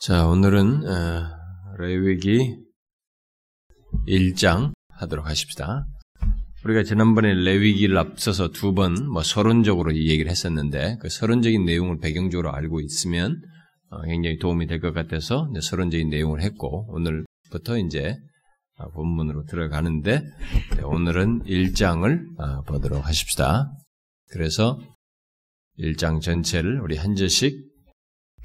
자, 0.00 0.26
오늘은 0.26 0.86
어, 0.86 1.30
레위기 1.78 2.56
1장 4.06 4.72
하도록 4.90 5.26
하십시다. 5.26 5.86
우리가 6.64 6.82
지난번에 6.82 7.32
레위기를 7.34 7.96
앞서서 7.98 8.48
두 8.50 8.74
번 8.74 8.94
뭐 9.12 9.22
서론적으로 9.22 9.92
이 9.92 10.08
얘기를 10.08 10.30
했었는데 10.30 10.98
그 11.00 11.08
서론적인 11.08 11.64
내용을 11.64 11.98
배경적으로 11.98 12.52
알고 12.52 12.80
있으면 12.80 13.40
어, 13.90 14.02
굉장히 14.02 14.38
도움이 14.38 14.66
될 14.66 14.80
것 14.80 14.92
같아서 14.92 15.48
서론적인 15.60 16.08
내용을 16.10 16.42
했고 16.42 16.86
오늘부터 16.92 17.78
이제 17.78 18.16
어, 18.78 18.90
본문으로 18.90 19.44
들어가는데 19.46 20.20
네, 20.76 20.82
오늘은 20.82 21.44
1장을 21.44 22.40
어, 22.40 22.62
보도록 22.62 23.06
하십시다. 23.06 23.70
그래서 24.30 24.78
1장 25.78 26.20
전체를 26.20 26.80
우리 26.80 26.96
한 26.96 27.14
절씩 27.14 27.64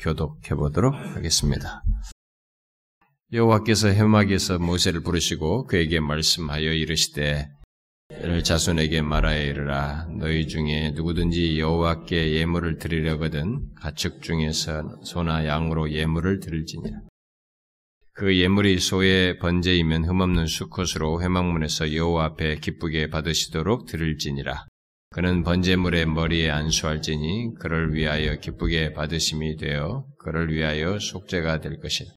교독해 0.02 0.56
보도록 0.56 0.94
하겠습니다. 0.94 1.84
여호와께서 3.32 3.88
해막에서 3.88 4.60
모세를 4.60 5.04
부르시고 5.04 5.68
그에게 5.68 6.02
말씀하여 6.02 6.74
이르시되 6.74 7.48
이를 8.20 8.44
자손에게 8.44 9.02
말하여 9.02 9.42
이르라. 9.46 10.08
너희 10.20 10.48
중에 10.48 10.92
누구든지 10.92 11.60
여호와께 11.60 12.34
예물을 12.34 12.78
드리려거든 12.78 13.74
가축 13.76 14.22
중에서 14.22 15.02
소나 15.04 15.46
양으로 15.46 15.92
예물을 15.92 16.42
드릴지니라. 16.42 17.00
그 18.14 18.38
예물이 18.38 18.80
소의 18.80 19.40
번제이면 19.40 20.06
흠없는 20.06 20.46
수컷으로 20.46 21.22
회막문에서 21.22 21.96
여호와 21.96 22.26
앞에 22.26 22.58
기쁘게 22.58 23.10
받으시도록 23.10 23.86
드릴지니라 23.86 24.66
그는 25.14 25.44
번제물의 25.44 26.06
머리에 26.06 26.50
안수할지니 26.50 27.56
그를 27.60 27.94
위하여 27.94 28.36
기쁘게 28.38 28.94
받으심이 28.94 29.58
되어 29.58 30.06
그를 30.18 30.50
위하여 30.54 31.00
속죄가 31.00 31.60
될 31.60 31.80
것이라. 31.82 32.10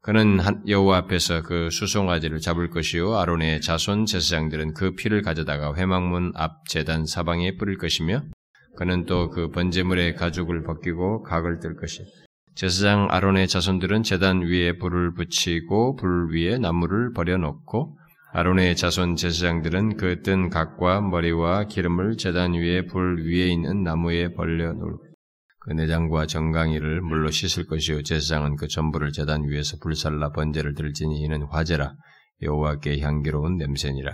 그는 0.00 0.38
여호와 0.66 0.96
앞에서 0.98 1.42
그 1.42 1.68
수송아지를 1.70 2.38
잡을 2.40 2.70
것이요 2.70 3.16
아론의 3.16 3.60
자손 3.60 4.06
제사장들은 4.06 4.72
그 4.72 4.94
피를 4.94 5.20
가져다가 5.20 5.74
회막문 5.74 6.32
앞 6.34 6.66
제단 6.68 7.04
사방에 7.04 7.56
뿌릴 7.56 7.76
것이며 7.76 8.22
그는 8.78 9.04
또 9.04 9.28
그 9.28 9.50
번제물의 9.50 10.14
가죽을 10.14 10.62
벗기고 10.62 11.24
각을 11.24 11.58
뜰 11.58 11.76
것이라. 11.76 12.06
제사장 12.54 13.08
아론의 13.10 13.48
자손들은 13.48 14.02
제단 14.02 14.40
위에 14.42 14.78
불을 14.78 15.12
붙이고 15.12 15.96
불 15.96 16.34
위에 16.34 16.56
나무를 16.56 17.12
버려 17.12 17.36
놓고 17.36 17.98
아론의 18.38 18.76
자손 18.76 19.16
제사장들은 19.16 19.96
그 19.96 20.22
뜬 20.22 20.48
각과 20.48 21.00
머리와 21.00 21.64
기름을 21.64 22.18
제단 22.18 22.52
위에 22.52 22.86
불 22.86 23.26
위에 23.26 23.48
있는 23.48 23.82
나무에 23.82 24.32
벌려 24.32 24.72
놓을 24.74 24.92
그 25.58 25.72
내장과 25.72 26.26
정강이를 26.26 27.00
물로 27.00 27.32
씻을 27.32 27.66
것이요. 27.66 28.04
제사장은 28.04 28.54
그 28.54 28.68
전부를 28.68 29.10
제단 29.10 29.42
위에서 29.42 29.78
불살라 29.82 30.30
번제를 30.30 30.74
들지니 30.74 31.18
이는 31.18 31.42
화제라. 31.50 31.94
여호와께 32.40 33.00
향기로운 33.00 33.56
냄새니라. 33.56 34.12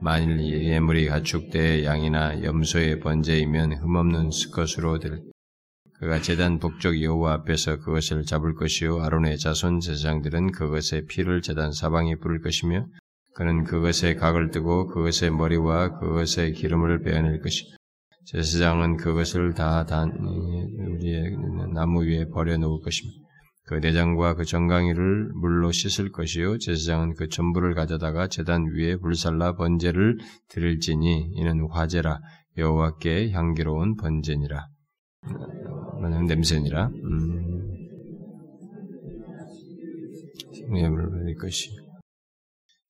만일 0.00 0.40
예물이 0.40 1.06
가축대의 1.06 1.84
양이나 1.84 2.42
염소의 2.42 2.98
번제이면 2.98 3.74
흠없는 3.74 4.32
수컷으로 4.32 4.98
들 4.98 5.22
그가 6.00 6.20
제단 6.20 6.58
북쪽 6.58 7.00
여호와 7.00 7.34
앞에서 7.34 7.76
그것을 7.76 8.24
잡을 8.24 8.56
것이요. 8.56 9.02
아론의 9.02 9.38
자손 9.38 9.78
제사장들은 9.78 10.50
그것의 10.50 11.06
피를 11.08 11.42
제단 11.42 11.70
사방에 11.70 12.16
뿌릴 12.16 12.42
것이며 12.42 12.86
그는 13.34 13.64
그것의 13.64 14.16
각을 14.16 14.50
뜨고 14.50 14.88
그것의 14.88 15.30
머리와 15.30 15.98
그것의 15.98 16.52
기름을 16.52 17.02
빼어낼 17.02 17.40
것이. 17.40 17.64
제사장은 18.26 18.98
그것을 18.98 19.54
다 19.54 19.84
단, 19.84 20.12
우리의 20.12 21.36
나무 21.74 22.04
위에 22.04 22.26
버려놓을 22.28 22.80
것입니다. 22.82 23.22
그 23.64 23.74
내장과 23.74 24.34
그 24.34 24.44
정강이를 24.44 25.32
물로 25.34 25.72
씻을 25.72 26.10
것이요. 26.10 26.58
제사장은 26.58 27.14
그 27.14 27.28
전부를 27.28 27.74
가져다가 27.74 28.28
재단 28.28 28.66
위에 28.74 28.96
불살라 28.96 29.56
번제를 29.56 30.18
드릴지니 30.48 31.32
이는 31.34 31.68
화제라 31.70 32.20
여호와께 32.58 33.30
향기로운 33.30 33.96
번제니라. 33.96 34.66
냄새니라. 36.26 36.88
음. 36.88 37.72
예물을 40.74 41.10
드릴 41.10 41.36
것이. 41.36 41.81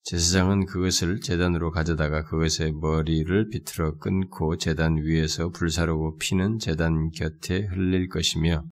제사장은 0.05 0.65
그것을 0.65 1.21
재단으로 1.21 1.71
가져다가 1.71 2.25
그것의 2.25 2.73
머리를 2.73 3.47
비틀어 3.49 3.99
끊고 3.99 4.57
재단 4.57 4.97
위에서 4.97 5.49
불사르고 5.49 6.17
피는 6.17 6.59
재단 6.59 7.09
곁에 7.11 7.61
흘릴 7.67 8.09
것이며 8.09 8.65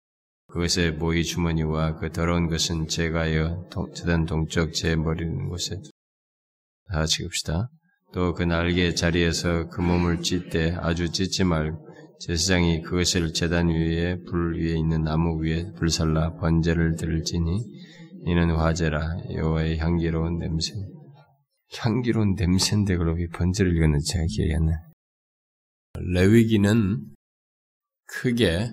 그것의 0.49 0.95
모이 0.95 1.23
주머니와 1.23 1.99
그 1.99 2.11
더러운 2.11 2.49
것은 2.49 2.89
제가여 2.89 3.69
재단 3.95 4.27
동쪽 4.27 4.73
제 4.73 4.97
머리는 4.97 5.49
곳에 5.49 5.81
다 6.89 7.05
읍시다. 7.05 7.71
또 8.13 8.35
그 8.35 8.43
날개 8.43 8.93
자리에서 8.93 9.69
그 9.69 9.81
몸을 9.81 10.23
찢때 10.23 10.75
아주 10.81 11.13
찢지 11.13 11.45
말고 11.45 11.89
제사장이 12.19 12.83
그것을 12.83 13.33
재단 13.33 13.69
위에 13.69 14.19
불 14.25 14.59
위에 14.59 14.77
있는 14.77 15.05
나무 15.05 15.41
위에 15.41 15.71
불살라 15.77 16.35
번제를 16.39 16.97
들을지니 16.97 17.63
이는 18.27 18.51
화제라 18.51 19.17
여호와의 19.33 19.79
향기로운 19.79 20.39
냄새 20.39 20.75
향기로운 21.79 22.35
냄새인데 22.35 22.97
그러고 22.97 23.19
번제를 23.33 23.77
읽었는지 23.77 24.13
제가 24.13 24.25
기억이 24.29 24.55
안 24.55 24.67
나요. 24.67 24.79
레위기는 26.15 27.07
크게 28.07 28.73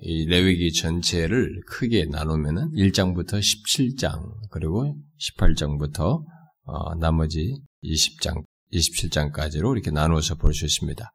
이 0.00 0.26
레위기 0.26 0.72
전체를 0.72 1.62
크게 1.66 2.06
나누면은 2.06 2.72
1장부터 2.72 3.38
17장 3.38 4.32
그리고 4.50 4.96
18장부터 5.18 6.22
어, 6.64 6.94
나머지 6.96 7.54
20장 7.84 8.44
27장까지로 8.72 9.72
이렇게 9.72 9.90
나누어서 9.90 10.34
볼 10.34 10.52
수 10.52 10.64
있습니다. 10.64 11.08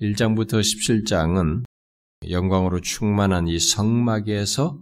1장부터 0.00 0.60
17장은 0.60 1.64
영광으로 2.30 2.80
충만한 2.80 3.48
이 3.48 3.58
성막에서 3.58 4.78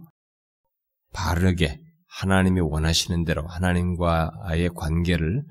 바르게 1.13 1.79
하나님이 2.07 2.61
원하시는 2.61 3.25
대로 3.25 3.45
하나님과의 3.47 4.69
관계를 4.75 5.43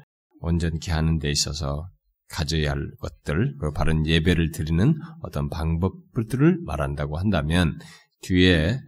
온전케 0.43 0.93
하는 0.93 1.19
데 1.19 1.31
있어서 1.31 1.89
가져야 2.29 2.71
할 2.71 2.91
것들, 2.99 3.57
그 3.59 3.73
바른 3.73 4.07
예배를 4.07 4.53
드리는 4.53 4.95
어떤 5.23 5.49
방법들을 5.49 6.61
말한다고 6.65 7.19
한다면 7.19 7.79
뒤에 8.23 8.79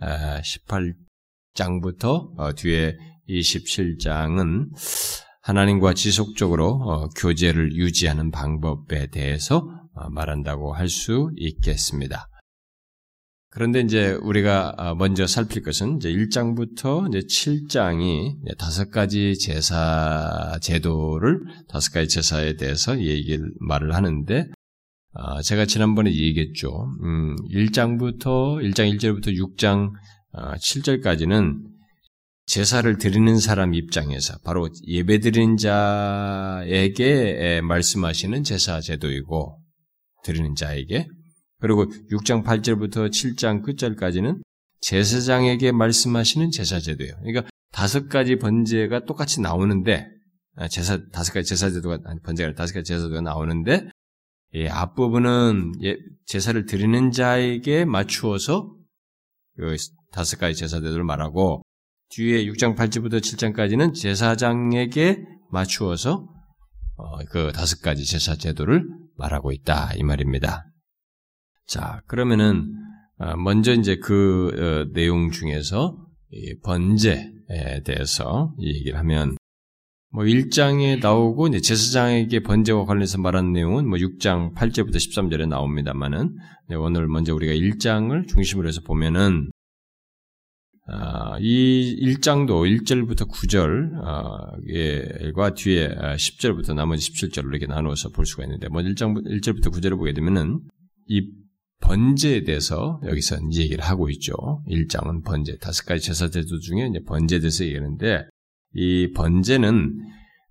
18장부터 1.57 2.39
어, 2.39 2.53
뒤에 2.55 2.97
27장은 3.29 4.69
하나님과 5.43 5.95
지속적으로 5.95 6.69
어, 6.69 7.09
교제를 7.11 7.75
유지하는 7.75 8.31
방법에 8.31 9.09
대해서 9.09 9.69
어, 9.95 10.09
말한다고 10.11 10.73
할 10.75 10.89
수 10.89 11.31
있겠습니다. 11.37 12.29
그런데 13.55 13.81
이제 13.81 14.19
우리가 14.21 14.75
아, 14.77 14.95
먼저 14.97 15.29
살필 15.29 15.63
것은 15.63 15.99
이제 15.99 16.11
1장부터 16.11 17.09
이제 17.09 17.21
7장이 17.21 18.57
다섯 18.59 18.91
가지 18.91 19.39
제사 19.39 20.59
제도를 20.61 21.41
다섯 21.69 21.93
가지 21.93 22.09
제사에 22.09 22.57
대해서 22.57 23.01
얘기를 23.01 23.49
말을 23.61 23.95
하는데 23.95 24.49
아, 25.13 25.41
제가 25.41 25.67
지난번에 25.67 26.13
얘기했죠. 26.13 26.69
음, 27.05 27.37
1장부터 27.53 28.59
1장 28.61 28.93
1절부터 28.99 29.29
6장 29.29 29.93
7절까지는 30.35 31.61
제사를 32.47 32.99
드리는 32.99 33.39
사람 33.39 33.73
입장에서 33.73 34.37
바로 34.45 34.69
예배 34.89 35.21
드리는 35.21 35.57
자에게 35.57 36.81
말씀하시는 37.63 38.43
제사 38.43 38.81
제도이고 38.81 39.61
드리는 40.25 40.57
자에게 40.57 41.07
그리고 41.65 41.87
6장 42.11 42.45
8절부터 42.45 43.09
7장 43.09 43.63
끝절까지는 43.63 44.43
제사장에게 44.83 45.73
말씀하시는 45.73 46.51
제사제도예요. 46.51 47.15
그러니까 47.23 47.49
다섯 47.73 48.11
가지 48.11 48.37
번제가 48.37 49.07
똑같이 49.07 49.41
나오는데 49.41 50.07
아, 50.57 50.69
제사 50.69 50.99
다섯 51.11 51.33
가지 51.33 51.49
제사제도가 51.49 52.01
아니 52.05 52.21
번제가 52.21 52.53
다섯 52.53 52.75
가지 52.75 52.89
제사제도가 52.89 53.23
나오는데 53.23 53.89
이 54.53 54.67
앞부분은 54.67 55.73
예, 55.85 55.97
제사를 56.27 56.67
드리는 56.67 57.11
자에게 57.11 57.87
맞추어서 57.87 58.71
다섯 60.13 60.39
가지 60.39 60.59
제사제도를 60.59 61.03
말하고 61.03 61.63
뒤에 62.11 62.45
6장 62.45 62.77
8절부터 62.77 63.23
7장까지는 63.23 63.95
제사장에게 63.95 65.25
맞추어서 65.51 66.29
어, 66.97 67.25
그 67.31 67.53
다섯 67.53 67.81
가지 67.81 68.05
제사제도를 68.05 68.87
말하고 69.17 69.51
있다 69.51 69.95
이 69.97 70.03
말입니다. 70.03 70.67
자, 71.67 72.03
그러면은 72.07 72.73
어, 73.19 73.37
먼저 73.37 73.73
이제 73.73 73.97
그 73.97 74.87
어, 74.89 74.93
내용 74.93 75.31
중에서 75.31 75.97
번제에 76.65 77.83
대해서 77.85 78.53
얘기를 78.61 78.99
하면 78.99 79.37
뭐 80.11 80.25
1장에 80.25 81.01
나오고 81.01 81.49
이제 81.49 81.61
제사장에게 81.61 82.41
번제와 82.41 82.85
관련해서 82.85 83.19
말한 83.19 83.53
내용은 83.53 83.89
뭐 83.89 83.99
6장 83.99 84.55
8절부터 84.55 84.95
13절에 84.95 85.49
나옵니다만은 85.49 86.37
오늘 86.79 87.09
먼저 87.09 87.35
우리가 87.35 87.53
1장을 87.53 88.29
중심으로 88.29 88.69
해서 88.69 88.81
보면은 88.83 89.51
어, 90.87 91.39
이 91.41 91.97
1장도 91.99 92.85
1절부터 92.85 93.27
9절과 93.31 95.39
어, 95.39 95.55
뒤에 95.55 95.89
10절부터 95.89 96.75
나머지 96.75 97.11
17절로 97.11 97.49
이렇게 97.49 97.67
나누어서 97.67 98.11
볼 98.11 98.27
수가 98.27 98.45
있는데, 98.45 98.69
뭐 98.69 98.83
1장, 98.83 99.25
1절부터 99.25 99.73
9절을 99.73 99.97
보게 99.97 100.13
되면은 100.13 100.61
이 101.07 101.27
번제에 101.85 102.45
대해서 102.45 103.01
여기서 103.05 103.37
이제 103.49 103.63
얘기를 103.63 103.85
하고 103.85 104.09
있죠. 104.11 104.35
1장은 104.69 105.25
번제, 105.25 105.59
다섯 105.59 105.85
가지 105.85 106.07
제사 106.07 106.29
제도 106.29 106.59
중에 106.59 106.89
이제 106.89 107.01
번제에 107.07 107.41
대해서 107.41 107.65
얘기하는데, 107.65 108.25
이 108.75 109.13
번제는, 109.15 109.93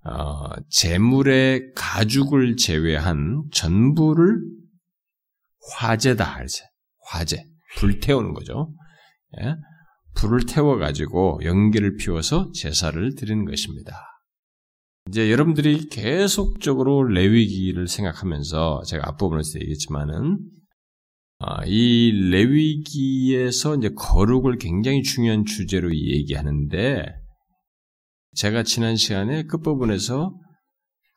어, 0.05 0.49
재물의 0.69 1.71
가죽을 1.75 2.55
제외한 2.55 3.43
전부를 3.51 4.39
화제다, 5.75 6.23
할세. 6.23 6.63
화제. 7.05 7.43
불태우는 7.77 8.33
거죠. 8.33 8.71
예? 9.41 9.55
불을 10.15 10.45
태워 10.45 10.77
가지고 10.77 11.39
연기를 11.43 11.95
피워서 11.95 12.51
제사를 12.53 13.15
드리는 13.15 13.45
것입니다. 13.45 13.97
이제 15.09 15.31
여러분들이 15.31 15.89
계속적으로 15.89 17.03
레위기를 17.03 17.87
생각하면서 17.87 18.83
제가 18.87 19.09
앞부분에서 19.09 19.59
얘기했지만은 19.59 20.37
아, 20.37 20.62
이 21.65 22.11
레위기에서 22.31 23.75
이제 23.75 23.89
거룩을 23.95 24.57
굉장히 24.57 25.01
중요한 25.03 25.45
주제로 25.45 25.93
얘기하는데 25.93 27.05
제가 28.35 28.63
지난 28.63 28.95
시간에 28.95 29.43
끝부분에서 29.43 30.33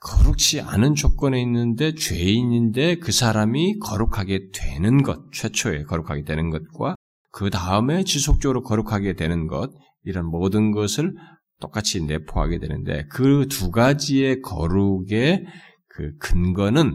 거룩치 0.00 0.60
않은 0.60 0.94
조건에 0.94 1.40
있는데 1.42 1.94
죄인인데 1.94 2.96
그 2.96 3.12
사람이 3.12 3.78
거룩하게 3.78 4.50
되는 4.52 5.02
것, 5.02 5.32
최초에 5.32 5.84
거룩하게 5.84 6.24
되는 6.24 6.50
것과 6.50 6.94
그 7.32 7.50
다음에 7.50 8.04
지속적으로 8.04 8.62
거룩하게 8.62 9.14
되는 9.14 9.46
것, 9.46 9.72
이런 10.04 10.26
모든 10.26 10.70
것을 10.70 11.14
똑같이 11.60 12.02
내포하게 12.04 12.58
되는데 12.58 13.06
그 13.08 13.46
두 13.48 13.70
가지의 13.70 14.42
거룩의 14.42 15.44
그 15.88 16.16
근거는 16.18 16.94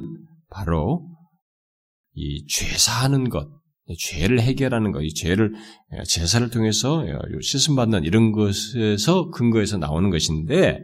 바로 0.50 1.11
이 2.14 2.46
죄사하는 2.48 3.30
것, 3.30 3.48
죄를 3.98 4.40
해결하는 4.40 4.92
것, 4.92 5.02
이 5.02 5.14
죄를 5.14 5.54
제사를 6.08 6.50
통해서 6.50 7.06
씻음 7.42 7.76
받는 7.76 8.04
이런 8.04 8.32
것에서 8.32 9.30
근거에서 9.32 9.78
나오는 9.78 10.10
것인데 10.10 10.80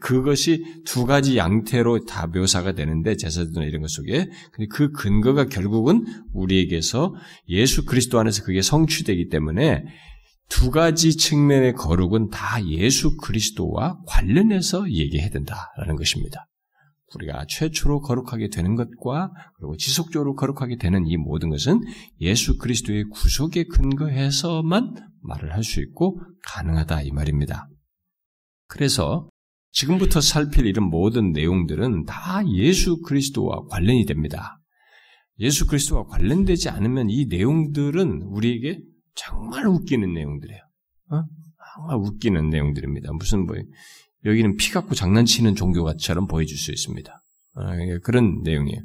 그것이 0.00 0.64
두 0.84 1.04
가지 1.04 1.36
양태로 1.36 2.06
다 2.06 2.26
묘사가 2.26 2.72
되는데 2.72 3.16
제사들이나 3.16 3.64
이런 3.64 3.82
것 3.82 3.90
속에 3.90 4.28
근데 4.52 4.68
그 4.70 4.92
근거가 4.92 5.46
결국은 5.46 6.04
우리에게서 6.32 7.14
예수 7.48 7.84
그리스도 7.84 8.18
안에서 8.18 8.44
그게 8.44 8.62
성취되기 8.62 9.28
때문에 9.28 9.84
두 10.48 10.70
가지 10.70 11.16
측면의 11.16 11.72
거룩은 11.72 12.30
다 12.30 12.64
예수 12.66 13.16
그리스도와 13.16 13.98
관련해서 14.06 14.90
얘기해야 14.90 15.30
된다라는 15.30 15.96
것입니다. 15.96 16.46
우리가 17.16 17.46
최초로 17.48 18.00
거룩하게 18.00 18.48
되는 18.48 18.74
것과 18.74 19.32
그리고 19.56 19.76
지속적으로 19.76 20.34
거룩하게 20.34 20.76
되는 20.76 21.06
이 21.06 21.16
모든 21.16 21.50
것은 21.50 21.80
예수 22.20 22.58
그리스도의 22.58 23.04
구속에 23.12 23.64
근거해서만 23.64 24.94
말을 25.22 25.52
할 25.52 25.62
수 25.62 25.80
있고 25.80 26.20
가능하다 26.46 27.02
이 27.02 27.10
말입니다. 27.10 27.68
그래서 28.68 29.28
지금부터 29.72 30.20
살필 30.20 30.66
이런 30.66 30.88
모든 30.88 31.32
내용들은 31.32 32.04
다 32.04 32.42
예수 32.54 33.00
그리스도와 33.00 33.66
관련이 33.66 34.04
됩니다. 34.06 34.60
예수 35.40 35.66
그리스도와 35.66 36.04
관련되지 36.04 36.68
않으면 36.68 37.10
이 37.10 37.26
내용들은 37.26 38.22
우리에게 38.22 38.80
정말 39.16 39.66
웃기는 39.66 40.12
내용들이에요. 40.12 40.60
어? 41.10 41.22
정말 41.74 41.96
웃기는 41.96 42.50
내용들입니다. 42.50 43.12
무슨 43.14 43.46
뭐 43.46 43.56
여기는 44.24 44.56
피 44.56 44.70
갖고 44.72 44.94
장난치는 44.94 45.54
종교가처럼 45.54 46.26
보여줄 46.26 46.56
수 46.56 46.70
있습니다. 46.70 47.22
아, 47.56 47.76
그런 48.02 48.42
내용이에요. 48.42 48.80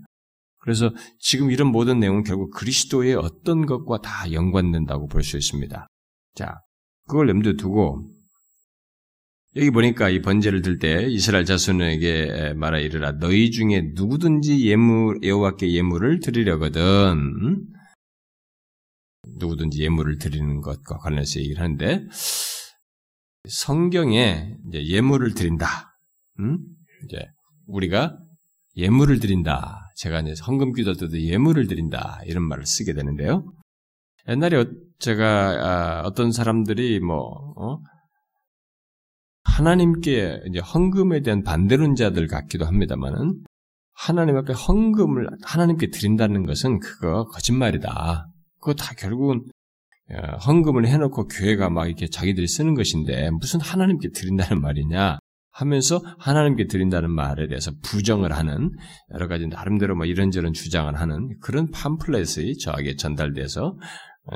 그래서 0.60 0.94
지금 1.20 1.52
이런 1.52 1.68
모든 1.68 2.00
내용은 2.00 2.24
결국 2.24 2.52
그리스도의 2.52 3.16
어떤 3.16 3.66
것과 3.66 4.02
다 4.02 4.32
연관된다고 4.32 5.08
볼 5.08 5.24
수 5.24 5.38
있습니다. 5.38 5.88
자, 6.36 6.60
그걸 7.08 7.30
염두에 7.30 7.54
두고 7.56 8.12
여기 9.56 9.72
보니까 9.72 10.10
이 10.10 10.22
번제를 10.22 10.62
들 10.62 10.78
때 10.78 11.08
이스라엘 11.10 11.44
자손에게 11.46 12.54
말하 12.56 12.78
이르라 12.78 13.14
너희 13.14 13.50
중에 13.50 13.94
누구든지 13.96 14.68
예물 14.68 15.20
여호와께 15.24 15.72
예물을 15.74 16.20
드리려거든 16.20 17.66
누구든지 19.38 19.82
예물을 19.82 20.18
드리는 20.20 20.62
것과 20.62 20.98
관련해서 20.98 21.40
얘기를 21.40 21.64
하는데 21.64 22.06
성경에 23.48 24.56
이제 24.68 24.86
예물을 24.86 25.34
드린다. 25.34 25.96
음? 26.40 26.60
이제 27.06 27.26
우리가 27.68 28.18
예물을 28.76 29.20
드린다. 29.20 29.92
제가 29.96 30.22
이제 30.22 30.34
헌금 30.46 30.74
기도 30.74 30.94
때도 30.94 31.20
예물을 31.20 31.68
드린다. 31.68 32.20
이런 32.26 32.44
말을 32.44 32.66
쓰게 32.66 32.94
되는데요. 32.94 33.46
옛날에 34.28 34.58
어, 34.58 34.66
제가 35.00 35.28
아, 35.28 36.02
어떤 36.06 36.32
사람들이 36.32 37.00
뭐 37.00 37.54
어? 37.58 37.80
하나님께 39.44 40.42
이제 40.48 40.60
헌금에 40.60 41.22
대한 41.22 41.44
반대론자들 41.44 42.28
같기도 42.28 42.66
합니다만은 42.66 43.42
하나님 43.94 44.38
앞에 44.38 44.54
헌금을 44.54 45.28
하나님께 45.44 45.90
드린다는 45.90 46.46
것은 46.46 46.80
그거 46.80 47.26
거짓말이다. 47.26 48.28
그거 48.60 48.74
다 48.74 48.94
결국은 48.98 49.44
헌금을 50.46 50.88
해놓고 50.88 51.28
교회가 51.28 51.70
막 51.70 51.86
이렇게 51.88 52.08
자기들이 52.08 52.48
쓰는 52.48 52.74
것인데 52.74 53.30
무슨 53.32 53.60
하나님께 53.62 54.10
드린다는 54.10 54.62
말이냐 54.62 55.20
하면서 55.52 56.02
하나님께 56.18 56.68
드린다는 56.68 57.12
말에 57.12 57.48
대해서 57.48 57.72
부정을 57.84 58.32
하는 58.32 58.72
여러 59.14 59.28
가지 59.28 59.48
나름대로 59.48 59.96
뭐 59.96 60.06
이런저런 60.06 60.54
주장을 60.54 60.94
하는 60.96 61.38
그런 61.42 61.70
팜플렛이 61.72 62.58
저에게 62.58 62.96
전달돼서 62.96 63.78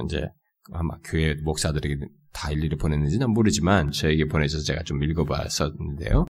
이제 0.06 0.28
아마 0.72 0.96
교회 1.04 1.36
목사들에게 1.44 1.98
다 2.34 2.52
일일이 2.52 2.76
보냈는지는 2.78 3.32
모르지만 3.32 3.92
저에게 3.92 4.26
보내서 4.26 4.60
제가 4.60 4.84
좀 4.84 5.04
읽어봤었는데요. 5.04 6.26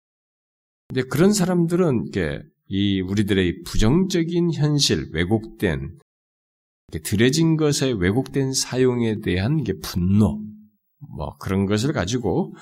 근데 0.88 1.02
그런 1.08 1.32
사람들은 1.32 2.06
이게 2.06 2.40
이 2.66 3.00
우리들의 3.00 3.62
부정적인 3.66 4.52
현실, 4.54 5.10
왜곡된 5.12 5.98
들여진 6.90 7.56
것의 7.56 7.94
왜곡된 7.98 8.52
사용에 8.52 9.20
대한 9.20 9.62
게 9.62 9.74
분노, 9.82 10.40
뭐 11.16 11.36
그런 11.36 11.66
것을 11.66 11.92
가지고 11.92 12.54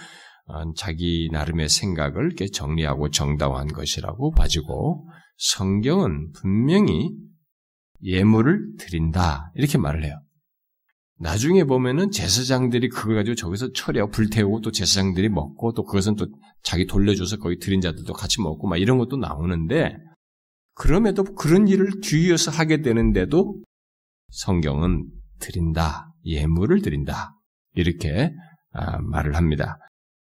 어, 0.46 0.72
자기 0.74 1.28
나름의 1.32 1.68
생각을 1.68 2.26
이렇게 2.26 2.46
정리하고 2.46 3.10
정당화한 3.10 3.68
것이라고 3.68 4.32
봐지고 4.32 5.08
성경은 5.38 6.32
분명히 6.32 7.10
예물을 8.02 8.76
드린다 8.78 9.52
이렇게 9.54 9.78
말을 9.78 10.04
해요. 10.04 10.20
나중에 11.18 11.64
보면은 11.64 12.10
제사장들이 12.10 12.90
그걸 12.90 13.16
가지고 13.16 13.34
저기서 13.34 13.72
처리하고 13.72 14.10
불태우고 14.10 14.60
또 14.60 14.70
제사장들이 14.70 15.30
먹고 15.30 15.72
또 15.72 15.84
그것은 15.84 16.14
또 16.16 16.26
자기 16.62 16.86
돌려줘서 16.86 17.38
거기 17.38 17.58
드린 17.58 17.80
자들도 17.80 18.12
같이 18.12 18.42
먹고 18.42 18.68
막 18.68 18.76
이런 18.76 18.98
것도 18.98 19.16
나오는데 19.16 19.96
그럼에도 20.74 21.24
그런 21.24 21.68
일을 21.68 22.00
뒤이어서 22.02 22.50
하게 22.50 22.82
되는데도 22.82 23.62
성경은 24.30 25.06
드린다, 25.40 26.12
예물을 26.24 26.82
드린다. 26.82 27.34
이렇게 27.74 28.32
아, 28.72 28.98
말을 29.00 29.36
합니다. 29.36 29.78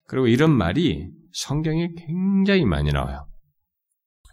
그리고 0.07 0.27
이런 0.27 0.51
말이 0.51 1.11
성경에 1.33 1.89
굉장히 1.97 2.65
많이 2.65 2.93
나와요. 2.93 3.27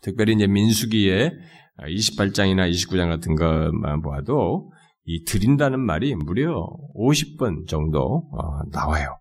특별히 0.01 0.33
이제 0.33 0.47
민수기의 0.47 1.31
28장이나 1.79 2.69
29장 2.69 3.09
같은 3.09 3.35
것만 3.35 4.01
보아도 4.01 4.71
이 5.03 5.23
드린다는 5.23 5.79
말이 5.79 6.15
무려 6.15 6.65
50번 6.95 7.67
정도 7.67 8.27
어, 8.31 8.63
나와요. 8.71 9.19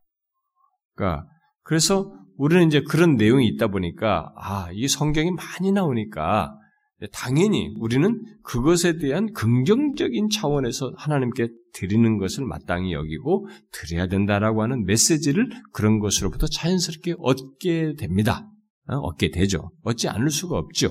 그러니까 0.95 1.27
그래서 1.63 2.13
우리는 2.37 2.67
이제 2.67 2.81
그런 2.81 3.17
내용이 3.17 3.47
있다 3.49 3.69
보니까 3.69 4.33
아, 4.37 4.69
이 4.73 4.89
성경이 4.89 5.33
많이 5.33 5.73
나오니까 5.73 6.55
당연히 7.13 7.75
우리는 7.79 8.21
그것에 8.43 8.99
대한 8.99 9.33
긍정적인 9.33 10.29
차원에서 10.31 10.93
하나님께 10.97 11.49
드리는 11.73 12.19
것을 12.19 12.45
마땅히 12.45 12.93
여기고 12.93 13.49
드려야 13.73 14.07
된다라고 14.07 14.63
하는 14.63 14.85
메시지를 14.85 15.49
그런 15.73 15.99
것으로부터 15.99 16.47
자연스럽게 16.47 17.15
얻게 17.19 17.95
됩니다. 17.99 18.49
어, 18.87 18.97
얻게 18.97 19.31
되죠. 19.31 19.71
얻지 19.83 20.09
않을 20.09 20.31
수가 20.31 20.59
없죠. 20.59 20.91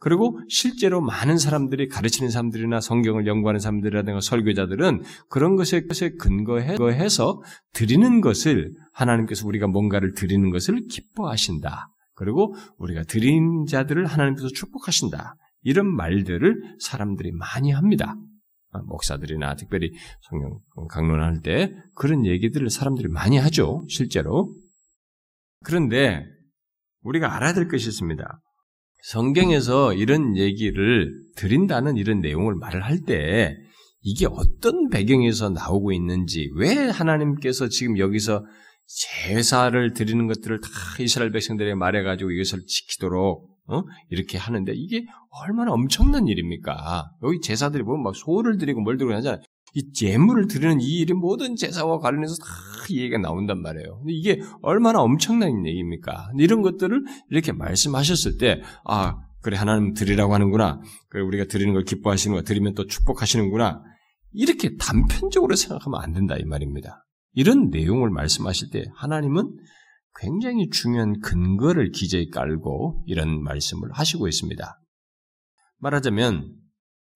그리고 0.00 0.38
실제로 0.48 1.00
많은 1.00 1.38
사람들이 1.38 1.88
가르치는 1.88 2.30
사람들이나 2.30 2.80
성경을 2.80 3.26
연구하는 3.26 3.58
사람들이라든가 3.58 4.20
설교자들은 4.20 5.02
그런 5.28 5.56
것에 5.56 5.82
근거해서 6.18 7.42
드리는 7.72 8.20
것을 8.20 8.72
하나님께서 8.92 9.46
우리가 9.46 9.66
뭔가를 9.66 10.14
드리는 10.14 10.50
것을 10.50 10.86
기뻐하신다. 10.88 11.88
그리고 12.18 12.54
우리가 12.78 13.04
드린 13.04 13.64
자들을 13.64 14.04
하나님께서 14.04 14.48
축복하신다. 14.48 15.36
이런 15.62 15.86
말들을 15.86 16.76
사람들이 16.80 17.30
많이 17.32 17.70
합니다. 17.70 18.16
아, 18.72 18.80
목사들이나 18.82 19.54
특별히 19.54 19.92
성경 20.22 20.58
강론할 20.90 21.40
때 21.42 21.72
그런 21.94 22.26
얘기들을 22.26 22.68
사람들이 22.70 23.08
많이 23.08 23.38
하죠. 23.38 23.84
실제로. 23.88 24.54
그런데 25.64 26.24
우리가 27.02 27.36
알아야 27.36 27.54
될 27.54 27.68
것이 27.68 27.88
있습니다. 27.88 28.40
성경에서 29.04 29.94
이런 29.94 30.36
얘기를 30.36 31.12
드린다는 31.36 31.96
이런 31.96 32.20
내용을 32.20 32.56
말을 32.56 32.84
할 32.84 33.04
때 33.04 33.56
이게 34.00 34.26
어떤 34.26 34.88
배경에서 34.88 35.50
나오고 35.50 35.92
있는지 35.92 36.50
왜 36.56 36.74
하나님께서 36.88 37.68
지금 37.68 37.96
여기서 37.98 38.44
제사를 38.88 39.92
드리는 39.92 40.26
것들을 40.26 40.60
다 40.60 40.68
이스라엘 40.98 41.30
백성들에게 41.30 41.74
말해가지고 41.74 42.30
이것을 42.30 42.64
지키도록 42.66 43.48
어? 43.70 43.82
이렇게 44.08 44.38
하는데 44.38 44.72
이게 44.74 45.04
얼마나 45.30 45.72
엄청난 45.72 46.26
일입니까? 46.26 47.10
여기 47.22 47.40
제사들이 47.40 47.82
보면 47.82 48.02
막 48.02 48.16
소를 48.16 48.56
드리고 48.56 48.80
뭘 48.80 48.96
드리고 48.96 49.14
하잖아요. 49.16 49.42
이 49.74 49.82
예물을 50.02 50.48
드리는 50.48 50.80
이 50.80 51.00
일이 51.00 51.12
모든 51.12 51.54
제사와 51.54 51.98
관련해서 51.98 52.36
다 52.36 52.46
얘기가 52.90 53.18
나온단 53.18 53.60
말이에요. 53.60 53.98
근데 53.98 54.12
이게 54.14 54.40
얼마나 54.62 55.00
엄청난 55.00 55.66
얘기입니까? 55.66 56.30
이런 56.38 56.62
것들을 56.62 57.04
이렇게 57.30 57.52
말씀하셨을 57.52 58.38
때, 58.38 58.62
아, 58.86 59.16
그래, 59.42 59.58
하나님 59.58 59.92
드리라고 59.92 60.32
하는구나. 60.32 60.80
그래, 61.10 61.22
우리가 61.22 61.44
드리는 61.44 61.74
걸 61.74 61.84
기뻐하시는구나. 61.84 62.44
드리면 62.44 62.74
또 62.74 62.86
축복하시는구나. 62.86 63.82
이렇게 64.32 64.76
단편적으로 64.78 65.54
생각하면 65.54 66.00
안 66.02 66.12
된다, 66.14 66.36
이 66.38 66.44
말입니다. 66.44 67.04
이런 67.32 67.70
내용을 67.70 68.10
말씀하실 68.10 68.70
때 68.70 68.84
하나님은 68.94 69.56
굉장히 70.20 70.68
중요한 70.70 71.20
근거를 71.20 71.90
기재에 71.90 72.28
깔고 72.30 73.04
이런 73.06 73.42
말씀을 73.42 73.90
하시고 73.92 74.26
있습니다. 74.26 74.80
말하자면 75.78 76.54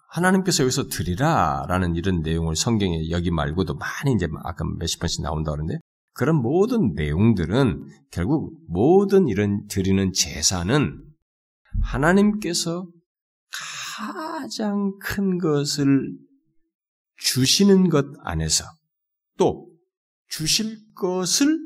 하나님께서 0.09 0.63
여기서 0.63 0.89
드리라라는 0.89 1.97
이런 1.97 2.21
내용을 2.21 2.55
성경에 2.55 3.09
여기 3.11 3.31
말고도 3.31 3.75
많이 3.75 4.13
이제 4.15 4.29
아까 4.45 4.65
몇십 4.79 5.01
번씩 5.01 5.23
나온다 5.23 5.51
그러는데 5.51 5.81
그런 6.15 6.37
모든 6.37 6.93
내용들은 6.95 7.87
결국 8.11 8.55
모든 8.69 9.27
이런 9.29 9.67
드리는 9.69 10.13
제사는 10.13 11.03
하나님께서 11.81 12.87
가장 13.97 14.99
큰 15.01 15.39
것을 15.39 16.13
주시는 17.17 17.89
것 17.89 18.07
안에서 18.25 18.65
또 19.39 19.72
주실 20.33 20.79
것을 20.95 21.59